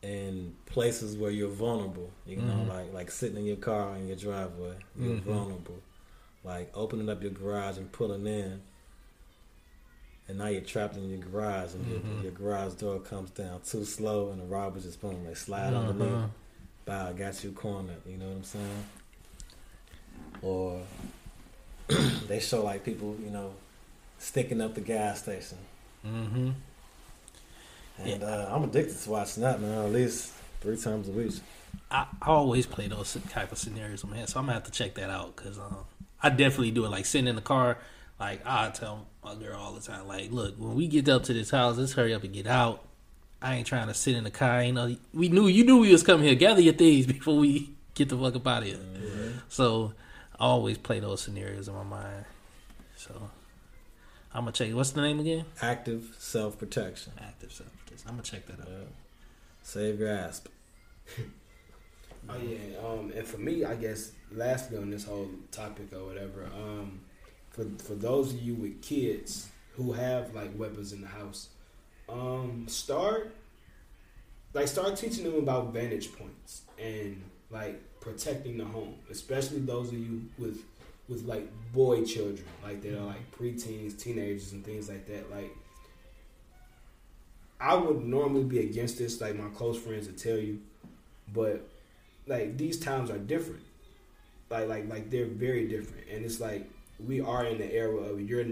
in 0.03 0.55
places 0.67 1.17
where 1.17 1.31
you're 1.31 1.49
vulnerable 1.49 2.11
you 2.27 2.37
know 2.43 2.65
Mhm. 2.65 2.69
like 2.69 2.93
like 2.93 3.11
sitting 3.11 3.37
in 3.39 3.45
your 3.45 3.57
car 3.57 3.95
in 3.97 4.07
your 4.09 4.17
driveway 4.17 4.75
you're 4.99 5.15
Mhm. 5.15 5.23
vulnerable 5.23 5.81
like 6.45 6.71
opening 6.75 7.09
up 7.09 7.23
your 7.23 7.31
garage 7.31 7.77
and 7.79 7.91
pulling 7.93 8.27
in 8.27 8.61
and 10.29 10.39
now 10.39 10.47
you're 10.47 10.61
trapped 10.61 10.97
in 10.97 11.09
your 11.09 11.19
garage 11.21 11.75
and 11.75 11.85
Mhm. 11.87 12.15
your, 12.15 12.23
your 12.25 12.33
garage 12.33 12.75
door 12.75 12.99
comes 13.01 13.31
down 13.31 13.61
too 13.63 13.85
slow 13.85 14.31
and 14.31 14.41
the 14.41 14.45
robbers 14.47 14.83
just 14.85 15.01
boom 15.01 15.25
they 15.25 15.35
slide 15.35 15.73
Uh-huh. 15.73 15.91
underneath 15.91 16.31
bow 16.85 17.09
I 17.09 17.13
got 17.13 17.45
you 17.45 17.53
cornered 17.53 18.03
you 18.05 18.17
know 18.17 18.27
what 18.29 18.37
i'm 18.37 18.45
saying 18.45 18.85
or 20.43 20.83
they 22.27 22.41
show 22.41 22.65
like 22.65 22.83
people 22.85 23.17
you 23.23 23.31
know 23.31 23.55
sticking 24.19 24.61
up 24.61 24.75
the 24.75 24.81
gas 24.81 25.23
station 25.23 25.59
Mm-hmm. 28.03 28.11
and 28.11 28.23
uh, 28.25 28.51
i'm 28.53 28.65
addicted 28.65 28.99
to 28.99 29.11
watching 29.11 29.43
that 29.43 29.61
man 29.61 29.85
at 29.85 29.93
least 29.93 30.33
three 30.61 30.77
times 30.77 31.09
a 31.09 31.13
week 31.13 31.33
I, 31.91 32.07
I 32.23 32.29
always 32.29 32.67
play 32.67 32.89
those 32.89 33.17
type 33.31 33.53
of 33.53 33.59
scenarios, 33.59 34.05
man. 34.05 34.27
So 34.27 34.39
I'm 34.41 34.47
gonna 34.47 34.55
have 34.55 34.65
to 34.65 34.71
check 34.71 34.95
that 34.95 35.11
out 35.11 35.37
because 35.37 35.59
um, 35.59 35.77
I 36.23 36.31
definitely 36.31 36.71
do 36.71 36.85
it. 36.85 36.91
Like 36.91 37.07
sitting 37.07 37.29
in 37.29 37.37
the 37.37 37.43
car, 37.43 37.79
like 38.19 38.41
I 38.47 38.71
tell 38.71 39.07
my 39.23 39.35
girl 39.35 39.59
all 39.59 39.73
the 39.73 39.81
time, 39.81 40.09
like, 40.09 40.31
look, 40.31 40.55
when 40.57 40.75
we 40.75 40.87
get 40.87 41.09
up 41.09 41.25
to 41.25 41.35
this 41.35 41.51
house, 41.51 41.77
let's 41.77 41.93
hurry 41.93 42.15
up 42.15 42.25
and 42.25 42.33
get 42.33 42.47
out. 42.47 42.85
I 43.41 43.57
ain't 43.57 43.67
trying 43.67 43.89
to 43.89 43.95
sit 43.95 44.17
in 44.17 44.25
the 44.25 44.31
car. 44.31 44.63
You 44.63 44.73
know, 44.73 44.97
we 45.13 45.29
knew 45.29 45.49
you 45.49 45.65
knew 45.65 45.81
we 45.81 45.93
was 45.93 46.03
coming 46.03 46.27
here. 46.27 46.35
Gather 46.35 46.61
your 46.61 46.75
things 46.75 47.07
before 47.15 47.37
we 47.37 47.71
get 47.95 48.09
the 48.09 48.17
fuck 48.17 48.37
up 48.37 48.47
out 48.47 48.63
of 48.63 48.69
here. 48.69 48.79
So 49.49 49.93
I 50.39 50.45
always 50.45 50.79
play 50.79 51.01
those 51.01 51.21
scenarios 51.21 51.69
in 51.69 51.75
my 51.75 51.83
mind. 51.83 52.25
So 52.97 53.31
I'm 54.35 54.43
gonna 54.43 54.53
check. 54.53 54.69
it. 54.69 54.75
What's 54.75 54.91
the 54.93 55.03
name 55.03 55.21
again? 55.21 55.45
active 55.61 56.15
self-protection 56.19 57.13
Active 57.21 57.53
self. 57.53 57.71
protection. 57.85 58.09
I'm 58.09 58.15
gonna 58.15 58.23
check 58.23 58.47
that 58.47 58.61
out. 58.61 58.89
Save 59.63 60.01
your 60.01 60.09
ass 60.11 60.43
Oh 62.29 62.37
yeah, 62.39 62.79
um, 62.87 63.13
and 63.15 63.27
for 63.27 63.39
me, 63.39 63.65
I 63.65 63.75
guess 63.75 64.13
lastly 64.31 64.79
on 64.79 64.91
this 64.91 65.05
whole 65.05 65.29
topic 65.51 65.93
or 65.93 66.05
whatever, 66.05 66.47
um, 66.55 67.01
for 67.51 67.65
for 67.83 67.95
those 67.95 68.33
of 68.33 68.41
you 68.41 68.55
with 68.55 68.81
kids 68.81 69.49
who 69.73 69.93
have 69.93 70.33
like 70.35 70.57
weapons 70.57 70.93
in 70.93 71.01
the 71.01 71.09
house, 71.09 71.49
um, 72.09 72.67
start 72.69 73.35
like 74.55 74.69
start 74.69 74.95
teaching 74.97 75.25
them 75.25 75.35
about 75.35 75.73
vantage 75.73 76.13
points 76.17 76.63
and 76.79 77.21
like 77.51 77.83
protecting 78.01 78.57
the 78.57 78.65
home, 78.67 78.95
especially 79.11 79.59
those 79.59 79.89
of 79.89 79.95
you 79.99 80.23
with 80.39 80.63
with 81.09 81.25
like 81.25 81.49
boy 81.73 82.05
children, 82.05 82.45
like 82.63 82.83
that 82.83 82.99
are 82.99 83.07
like 83.07 83.31
preteens, 83.37 83.99
teenagers, 83.99 84.53
and 84.53 84.65
things 84.65 84.89
like 84.89 85.07
that. 85.07 85.31
Like, 85.31 85.55
I 87.61 87.75
would 87.75 88.05
normally 88.05 88.45
be 88.45 88.61
against 88.61 88.99
this, 88.99 89.21
like 89.21 89.37
my 89.37 89.49
close 89.51 89.79
friends 89.79 90.07
would 90.07 90.19
tell 90.19 90.39
you, 90.39 90.61
but 91.33 91.69
like 92.27 92.57
these 92.57 92.79
times 92.79 93.11
are 93.11 93.19
different. 93.19 93.63
Like 94.51 94.69
like 94.69 94.89
like 94.89 95.11
they're 95.11 95.27
very 95.27 95.69
different, 95.69 96.09
and 96.11 96.25
it's 96.25 96.41
like 96.41 96.69
we 97.05 97.21
are 97.21 97.47
in 97.47 97.59
the 97.59 97.73
era 97.73 97.97
of 97.97 98.21
you're 98.21 98.45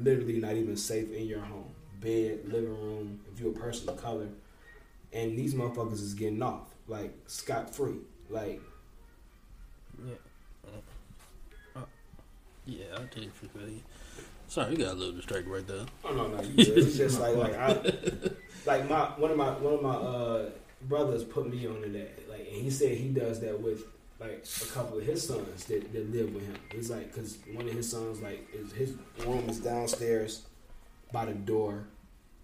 literally 0.00 0.38
not 0.38 0.54
even 0.54 0.76
safe 0.76 1.12
in 1.12 1.26
your 1.26 1.40
home, 1.40 1.70
bed, 2.00 2.40
living 2.46 2.80
room. 2.80 3.20
If 3.32 3.40
you're 3.40 3.52
a 3.52 3.54
person 3.54 3.88
of 3.88 4.02
color, 4.02 4.28
and 5.12 5.36
these 5.36 5.54
motherfuckers 5.54 5.94
is 5.94 6.14
getting 6.14 6.42
off 6.42 6.68
like 6.88 7.12
scot 7.26 7.74
free. 7.74 7.96
Like 8.30 8.60
Yeah, 12.66 12.84
I 12.96 13.00
did 13.14 13.32
feel 13.32 13.68
you. 13.68 13.80
Sorry, 14.48 14.70
we 14.70 14.76
got 14.76 14.92
a 14.92 14.94
little 14.94 15.14
distracted 15.14 15.48
right 15.48 15.66
there. 15.66 15.84
oh 16.04 16.12
no 16.14 16.28
no, 16.28 16.42
you 16.42 16.54
good. 16.64 16.78
it's 16.78 16.96
just 16.96 17.20
like 17.20 17.34
like 17.36 17.54
I 17.56 17.72
like 18.66 18.88
my 18.88 19.06
one 19.18 19.30
of 19.30 19.36
my 19.36 19.50
one 19.52 19.74
of 19.74 19.82
my 19.82 19.94
uh 19.94 20.50
brothers 20.82 21.24
put 21.24 21.50
me 21.50 21.66
on 21.66 21.80
to 21.82 21.88
that. 21.88 22.28
Like 22.30 22.46
and 22.52 22.62
he 22.62 22.70
said 22.70 22.96
he 22.96 23.08
does 23.08 23.40
that 23.40 23.60
with 23.60 23.82
like 24.20 24.44
a 24.62 24.66
couple 24.66 24.98
of 24.98 25.04
his 25.04 25.26
sons 25.26 25.64
that, 25.64 25.92
that 25.92 26.12
live 26.12 26.32
with 26.34 26.44
him. 26.46 26.56
It's 26.70 26.90
like 26.90 27.12
because 27.12 27.38
one 27.52 27.66
of 27.66 27.72
his 27.74 27.90
sons 27.90 28.20
like 28.20 28.46
is 28.52 28.72
his 28.72 28.94
room 29.26 29.48
is 29.48 29.58
downstairs 29.58 30.42
by 31.12 31.24
the 31.24 31.34
door, 31.34 31.84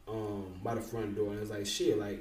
um, 0.08 0.46
by 0.64 0.74
the 0.74 0.80
front 0.80 1.14
door, 1.14 1.30
and 1.32 1.40
it's 1.40 1.50
like 1.50 1.66
shit. 1.66 1.98
Like 1.98 2.20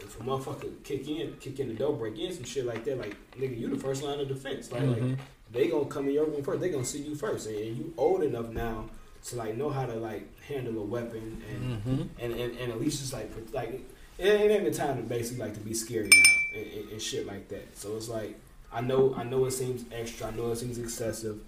if 0.00 0.20
a 0.20 0.22
motherfucker 0.24 0.82
kick 0.84 1.08
in, 1.08 1.34
kick 1.40 1.58
in 1.60 1.68
the 1.68 1.74
door, 1.74 1.94
break 1.94 2.18
in, 2.18 2.32
some 2.34 2.44
shit 2.44 2.66
like 2.66 2.84
that. 2.84 2.98
Like 2.98 3.16
nigga, 3.38 3.58
you 3.58 3.68
the 3.68 3.78
first 3.78 4.02
line 4.02 4.20
of 4.20 4.28
defense. 4.28 4.70
Like, 4.70 4.82
like 4.82 5.00
Mhm. 5.00 5.18
They 5.56 5.68
gonna 5.68 5.86
come 5.86 6.06
in 6.08 6.14
your 6.14 6.26
room 6.26 6.42
first. 6.42 6.60
They 6.60 6.68
gonna 6.70 6.84
see 6.84 7.02
you 7.02 7.14
first, 7.14 7.46
and, 7.48 7.56
and 7.56 7.76
you 7.76 7.94
old 7.96 8.22
enough 8.22 8.48
now 8.50 8.86
to 9.26 9.36
like 9.36 9.56
know 9.56 9.70
how 9.70 9.86
to 9.86 9.94
like 9.94 10.24
handle 10.42 10.78
a 10.78 10.84
weapon 10.84 11.42
and 11.50 11.82
Mhm. 11.84 12.08
and, 12.20 12.32
and, 12.34 12.56
and 12.58 12.72
at 12.72 12.80
least 12.80 13.00
just 13.00 13.12
like 13.12 13.30
like 13.52 13.70
it, 14.18 14.26
it 14.26 14.50
ain't 14.50 14.64
the 14.64 14.70
time 14.70 14.96
to 14.96 15.02
basically 15.02 15.44
like 15.44 15.54
to 15.54 15.60
be 15.60 15.74
scary 15.74 16.08
now 16.14 16.60
and, 16.60 16.72
and, 16.72 16.90
and 16.92 17.02
shit 17.02 17.26
like 17.26 17.48
that. 17.48 17.76
So 17.76 17.96
it's 17.96 18.08
like 18.08 18.38
I 18.72 18.80
know 18.80 19.14
I 19.16 19.24
know 19.24 19.44
it 19.46 19.50
seems 19.52 19.84
extra. 19.92 20.28
I 20.28 20.30
know 20.30 20.50
it 20.52 20.56
seems 20.56 20.78
excessive. 20.78 21.40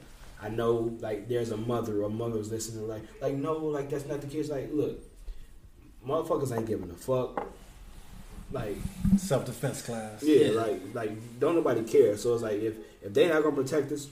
I 0.42 0.48
know 0.48 0.96
like 1.00 1.28
there's 1.28 1.50
a 1.50 1.56
mother 1.56 2.02
or 2.02 2.10
mother's 2.10 2.50
listening 2.50 2.86
like 2.88 3.02
like 3.22 3.34
no 3.34 3.52
like 3.58 3.90
that's 3.90 4.06
not 4.06 4.20
the 4.20 4.26
case. 4.28 4.48
Like 4.48 4.70
look, 4.72 4.98
motherfuckers 6.06 6.56
ain't 6.56 6.66
giving 6.66 6.90
a 6.90 6.94
fuck. 6.94 7.46
Like 8.50 8.76
self-defense 9.18 9.82
class 9.82 10.22
yeah, 10.22 10.46
Yeah. 10.46 10.60
like 10.60 10.80
like 10.94 11.38
don't 11.40 11.54
nobody 11.54 11.82
care. 11.84 12.16
So 12.16 12.32
it's 12.34 12.42
like 12.42 12.60
if 12.60 12.74
if 13.02 13.14
they're 13.14 13.32
not 13.32 13.42
gonna 13.42 13.56
protect 13.56 13.92
us, 13.92 14.08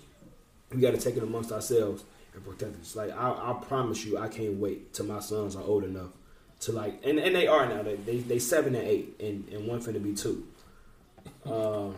we 0.72 0.80
got 0.80 0.92
to 0.92 0.98
take 0.98 1.16
it 1.16 1.22
amongst 1.22 1.52
ourselves 1.52 2.04
and 2.34 2.44
protect 2.44 2.80
us. 2.80 2.96
Like 2.96 3.10
I, 3.10 3.30
I 3.30 3.56
promise 3.66 4.04
you, 4.04 4.18
I 4.18 4.28
can't 4.28 4.54
wait 4.54 4.92
till 4.92 5.06
my 5.06 5.20
sons 5.20 5.56
are 5.56 5.62
old 5.62 5.84
enough 5.84 6.10
to 6.60 6.72
like, 6.72 7.04
and, 7.04 7.18
and 7.18 7.34
they 7.34 7.46
are 7.46 7.68
now. 7.68 7.82
They 7.82 7.96
they, 7.96 8.18
they 8.18 8.38
seven 8.38 8.74
and 8.74 8.86
eight, 8.86 9.16
and, 9.20 9.48
and 9.48 9.66
one 9.66 9.80
finna 9.80 10.02
be 10.02 10.14
two. 10.14 10.46
Um, 11.44 11.96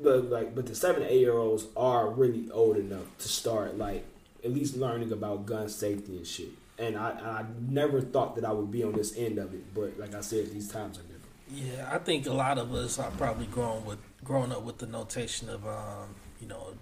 but 0.00 0.30
like, 0.30 0.54
but 0.54 0.66
the 0.66 0.74
seven 0.74 1.02
eight 1.04 1.20
year 1.20 1.36
olds 1.36 1.66
are 1.76 2.08
really 2.10 2.50
old 2.50 2.76
enough 2.76 3.06
to 3.18 3.28
start 3.28 3.78
like 3.78 4.04
at 4.44 4.52
least 4.52 4.76
learning 4.76 5.12
about 5.12 5.46
gun 5.46 5.68
safety 5.68 6.16
and 6.16 6.26
shit. 6.26 6.48
And 6.78 6.96
I 6.96 7.10
I 7.10 7.44
never 7.68 8.00
thought 8.00 8.34
that 8.36 8.44
I 8.44 8.52
would 8.52 8.70
be 8.70 8.82
on 8.82 8.92
this 8.92 9.16
end 9.16 9.38
of 9.38 9.54
it, 9.54 9.74
but 9.74 9.98
like 9.98 10.14
I 10.14 10.20
said, 10.20 10.50
these 10.50 10.68
times 10.68 10.98
are 10.98 11.02
different. 11.02 11.22
Yeah, 11.50 11.88
I 11.92 11.98
think 11.98 12.26
a 12.26 12.32
lot 12.32 12.58
of 12.58 12.72
us 12.72 12.98
are 12.98 13.10
probably 13.12 13.46
grown 13.46 13.84
with 13.84 13.98
growing 14.24 14.52
up 14.52 14.62
with 14.62 14.78
the 14.78 14.86
notation 14.86 15.48
of 15.48 15.66
um, 15.66 16.14
you 16.40 16.48
know, 16.48 16.74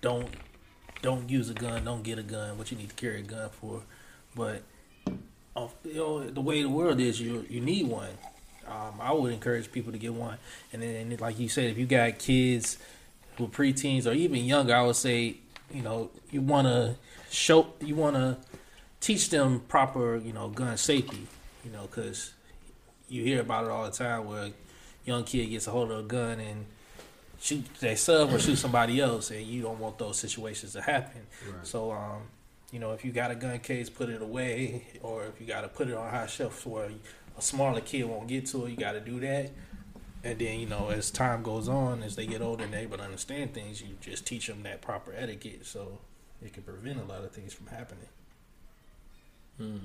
don't 0.00 0.28
don't 1.02 1.28
use 1.28 1.50
a 1.50 1.54
gun, 1.54 1.84
don't 1.84 2.02
get 2.02 2.18
a 2.18 2.22
gun, 2.22 2.58
what 2.58 2.70
you 2.70 2.76
need 2.76 2.88
to 2.88 2.94
carry 2.94 3.20
a 3.20 3.22
gun 3.22 3.50
for. 3.50 3.82
But 4.34 4.62
you 5.84 5.94
know, 5.94 6.28
the 6.28 6.40
way 6.40 6.62
the 6.62 6.68
world 6.68 7.00
is, 7.00 7.20
you 7.20 7.44
you 7.48 7.60
need 7.60 7.86
one. 7.86 8.10
Um, 8.66 9.00
I 9.00 9.12
would 9.12 9.32
encourage 9.32 9.70
people 9.70 9.92
to 9.92 9.98
get 9.98 10.12
one, 10.12 10.38
and 10.72 10.82
then 10.82 11.16
like 11.20 11.38
you 11.38 11.48
said, 11.48 11.70
if 11.70 11.78
you 11.78 11.86
got 11.86 12.18
kids 12.18 12.78
who 13.36 13.44
are 13.44 13.48
preteens 13.48 14.10
or 14.10 14.12
even 14.12 14.44
younger, 14.44 14.74
I 14.74 14.82
would 14.82 14.96
say 14.96 15.36
you 15.72 15.82
know 15.82 16.10
you 16.30 16.40
want 16.40 16.66
to 16.66 16.96
show 17.30 17.68
you 17.80 17.94
want 17.94 18.16
to 18.16 18.36
teach 19.00 19.30
them 19.30 19.60
proper 19.68 20.16
you 20.16 20.32
know 20.32 20.48
gun 20.48 20.76
safety, 20.76 21.26
you 21.64 21.70
know, 21.70 21.82
because 21.82 22.32
you 23.08 23.22
hear 23.22 23.40
about 23.40 23.64
it 23.64 23.70
all 23.70 23.84
the 23.84 23.92
time 23.92 24.26
where 24.26 24.50
young 25.06 25.24
kid 25.24 25.46
gets 25.46 25.66
a 25.66 25.70
hold 25.70 25.90
of 25.90 26.00
a 26.00 26.02
gun 26.02 26.40
and 26.40 26.66
shoot 27.40 27.64
their 27.80 27.96
sub 27.96 28.32
or 28.32 28.38
shoot 28.38 28.56
somebody 28.56 29.00
else, 29.00 29.30
and 29.30 29.46
you 29.46 29.62
don't 29.62 29.78
want 29.78 29.98
those 29.98 30.18
situations 30.18 30.72
to 30.72 30.82
happen. 30.82 31.22
Right. 31.46 31.66
So, 31.66 31.92
um, 31.92 32.22
you 32.72 32.78
know, 32.78 32.92
if 32.92 33.04
you 33.04 33.12
got 33.12 33.30
a 33.30 33.34
gun 33.34 33.60
case, 33.60 33.88
put 33.88 34.10
it 34.10 34.20
away, 34.20 34.86
or 35.00 35.24
if 35.24 35.40
you 35.40 35.46
got 35.46 35.62
to 35.62 35.68
put 35.68 35.88
it 35.88 35.94
on 35.94 36.10
high 36.10 36.26
shelf 36.26 36.66
where 36.66 36.90
a 37.38 37.42
smaller 37.42 37.80
kid 37.80 38.04
won't 38.04 38.28
get 38.28 38.46
to 38.46 38.66
it, 38.66 38.70
you 38.70 38.76
got 38.76 38.92
to 38.92 39.00
do 39.00 39.20
that. 39.20 39.52
And 40.24 40.38
then, 40.38 40.58
you 40.58 40.66
know, 40.66 40.88
as 40.88 41.10
time 41.10 41.42
goes 41.42 41.68
on, 41.68 42.02
as 42.02 42.16
they 42.16 42.26
get 42.26 42.42
older 42.42 42.64
and 42.64 42.72
they're 42.72 42.80
able 42.80 42.96
to 42.96 43.04
understand 43.04 43.54
things, 43.54 43.80
you 43.80 43.88
just 44.00 44.26
teach 44.26 44.48
them 44.48 44.64
that 44.64 44.82
proper 44.82 45.14
etiquette 45.16 45.64
so 45.64 45.98
it 46.42 46.52
can 46.52 46.64
prevent 46.64 46.98
a 46.98 47.04
lot 47.04 47.22
of 47.22 47.30
things 47.30 47.52
from 47.52 47.68
happening. 47.68 48.08
Hmm. 49.56 49.76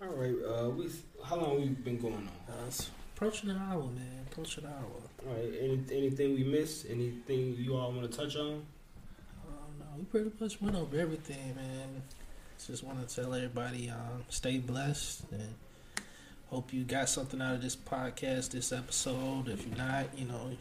All 0.00 0.08
right, 0.08 0.34
uh, 0.46 0.68
we 0.70 0.88
how 1.24 1.36
long 1.36 1.60
we 1.60 1.68
been 1.68 1.98
going 1.98 2.14
on? 2.14 2.28
Uh, 2.48 2.70
approaching 3.16 3.50
an 3.50 3.56
hour, 3.56 3.82
man. 3.82 4.26
Approaching 4.30 4.64
an 4.64 4.70
hour. 4.70 5.26
All 5.26 5.34
right, 5.34 5.52
any, 5.60 5.80
anything 5.92 6.34
we 6.34 6.44
missed? 6.44 6.86
Anything 6.88 7.56
you 7.58 7.76
all 7.76 7.92
want 7.92 8.10
to 8.10 8.16
touch 8.16 8.36
on? 8.36 8.64
Oh, 9.46 9.50
no, 9.78 9.86
we 9.96 10.04
pretty 10.04 10.30
much 10.38 10.60
went 10.60 10.76
over 10.76 10.98
everything, 10.98 11.54
man. 11.56 12.02
Just 12.66 12.82
want 12.84 13.06
to 13.06 13.14
tell 13.14 13.34
everybody, 13.34 13.90
um, 13.90 14.24
stay 14.28 14.58
blessed 14.58 15.24
and 15.32 15.54
hope 16.48 16.72
you 16.72 16.84
got 16.84 17.08
something 17.08 17.42
out 17.42 17.54
of 17.54 17.62
this 17.62 17.76
podcast, 17.76 18.50
this 18.50 18.72
episode. 18.72 19.48
If 19.48 19.66
you're 19.66 19.76
not, 19.76 20.06
you 20.16 20.26
know, 20.26 20.56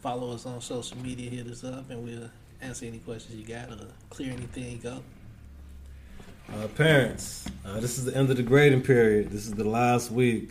follow 0.00 0.32
us 0.32 0.46
on 0.46 0.60
social 0.60 0.98
media, 0.98 1.30
hit 1.30 1.46
us 1.48 1.64
up, 1.64 1.90
and 1.90 2.02
we'll 2.02 2.30
answer 2.60 2.86
any 2.86 2.98
questions 2.98 3.34
you 3.34 3.46
got 3.46 3.70
or 3.70 3.86
clear 4.08 4.32
anything 4.32 4.86
up. 4.86 5.02
Uh, 6.50 6.66
parents, 6.68 7.46
uh, 7.64 7.80
this 7.80 7.98
is 7.98 8.04
the 8.04 8.16
end 8.16 8.30
of 8.30 8.36
the 8.36 8.42
grading 8.42 8.82
period. 8.82 9.30
This 9.30 9.46
is 9.46 9.52
the 9.52 9.64
last 9.64 10.10
week. 10.10 10.50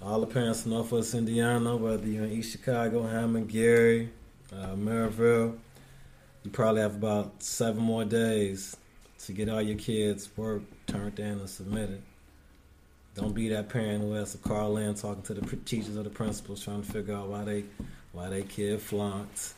All 0.00 0.20
the 0.20 0.26
parents 0.26 0.64
in 0.64 0.72
Northwest 0.72 1.14
Indiana, 1.14 1.76
whether 1.76 2.06
you're 2.06 2.24
in 2.24 2.32
East 2.32 2.52
Chicago, 2.52 3.02
Hammond, 3.02 3.48
Gary, 3.48 4.10
uh, 4.52 4.74
Merrillville, 4.74 5.56
you 6.44 6.50
probably 6.50 6.82
have 6.82 6.94
about 6.94 7.42
seven 7.42 7.82
more 7.82 8.04
days 8.04 8.76
to 9.24 9.32
get 9.32 9.48
all 9.48 9.60
your 9.60 9.78
kids' 9.78 10.28
work 10.36 10.62
turned 10.86 11.18
in 11.18 11.38
and 11.38 11.48
submitted. 11.48 12.02
Don't 13.16 13.34
be 13.34 13.48
that 13.48 13.68
parent 13.68 14.02
who 14.02 14.12
has 14.12 14.32
to 14.32 14.38
call 14.38 14.76
in 14.76 14.94
talking 14.94 15.22
to 15.22 15.34
the 15.34 15.56
teachers 15.56 15.96
or 15.96 16.02
the 16.02 16.10
principals 16.10 16.62
trying 16.62 16.82
to 16.82 16.92
figure 16.92 17.14
out 17.14 17.28
why 17.28 17.44
they 17.44 17.64
why 18.12 18.28
they 18.28 18.42
kid 18.42 18.80
flunked, 18.80 19.54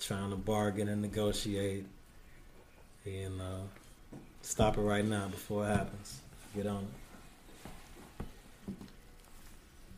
trying 0.00 0.30
to 0.30 0.36
bargain 0.36 0.88
and 0.88 1.00
negotiate. 1.02 1.86
And 3.04 3.40
uh, 3.40 3.60
stop 4.42 4.76
it 4.76 4.82
right 4.82 5.04
now 5.04 5.28
before 5.28 5.64
it 5.64 5.68
happens. 5.68 6.20
Get 6.54 6.66
on 6.66 6.82
it. 6.82 6.88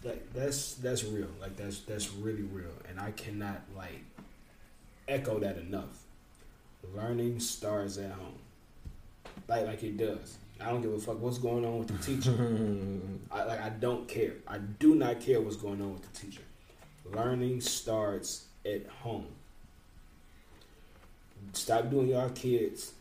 Like 0.05 0.33
that's 0.33 0.75
that's 0.75 1.03
real. 1.05 1.29
Like 1.41 1.57
that's 1.57 1.81
that's 1.81 2.13
really 2.13 2.43
real, 2.43 2.75
and 2.89 3.01
I 3.01 3.11
cannot 3.13 3.63
like 3.75 4.05
echo 5.09 5.39
that 5.41 5.57
enough. 5.57 6.05
Learning 6.95 7.41
starts 7.41 7.97
at 7.97 8.11
home. 8.11 8.39
Like 9.49 9.67
like 9.67 9.83
it 9.83 9.97
does. 9.97 10.37
I 10.61 10.67
don't 10.67 10.83
give 10.83 10.93
a 10.93 10.99
fuck 10.99 11.21
what's 11.21 11.39
going 11.39 11.65
on 11.65 11.79
with 11.79 11.89
the 11.89 11.99
teacher. 11.99 12.33
I 13.33 13.45
like 13.45 13.61
I 13.61 13.71
don't 13.71 14.07
care. 14.07 14.35
I 14.47 14.59
do 14.59 14.95
not 14.95 15.21
care 15.21 15.41
what's 15.41 15.57
going 15.57 15.81
on 15.81 15.95
with 15.95 16.13
the 16.13 16.21
teacher. 16.21 16.43
Learning 17.07 17.61
starts 17.61 18.47
at 18.65 18.87
home. 18.87 19.27
Stop 21.53 21.91
doing 21.91 22.09
y'all 22.09 22.31
kids 22.31 22.93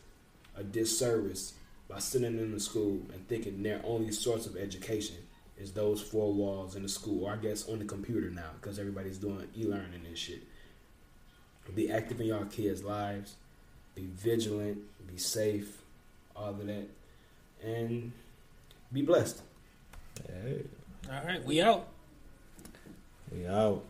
a 0.56 0.62
disservice 0.62 1.54
by 1.88 1.98
sending 1.98 2.36
them 2.36 2.52
to 2.52 2.60
school 2.60 3.00
and 3.12 3.26
thinking 3.28 3.62
their 3.62 3.80
only 3.84 4.12
source 4.12 4.46
of 4.46 4.56
education 4.56 5.16
is 5.58 5.72
those 5.72 6.02
four 6.02 6.32
walls 6.32 6.74
in 6.74 6.82
the 6.82 6.88
school, 6.88 7.24
or 7.26 7.32
I 7.32 7.36
guess 7.36 7.68
on 7.68 7.78
the 7.78 7.84
computer 7.84 8.30
now, 8.30 8.50
because 8.60 8.78
everybody's 8.78 9.18
doing 9.18 9.46
e-learning 9.56 10.04
and 10.06 10.18
shit. 10.18 10.42
Be 11.74 11.90
active 11.90 12.20
in 12.20 12.26
y'all 12.26 12.44
kids' 12.44 12.82
lives. 12.82 13.36
Be 13.94 14.06
vigilant. 14.06 14.78
Be 15.06 15.16
safe. 15.16 15.78
All 16.36 16.50
of 16.50 16.66
that, 16.66 16.88
and 17.64 18.10
be 18.92 19.02
blessed. 19.02 19.40
Hey, 20.26 20.62
All 21.08 21.24
right, 21.24 21.44
we 21.44 21.62
out. 21.62 21.86
we 23.32 23.46
out. 23.46 23.84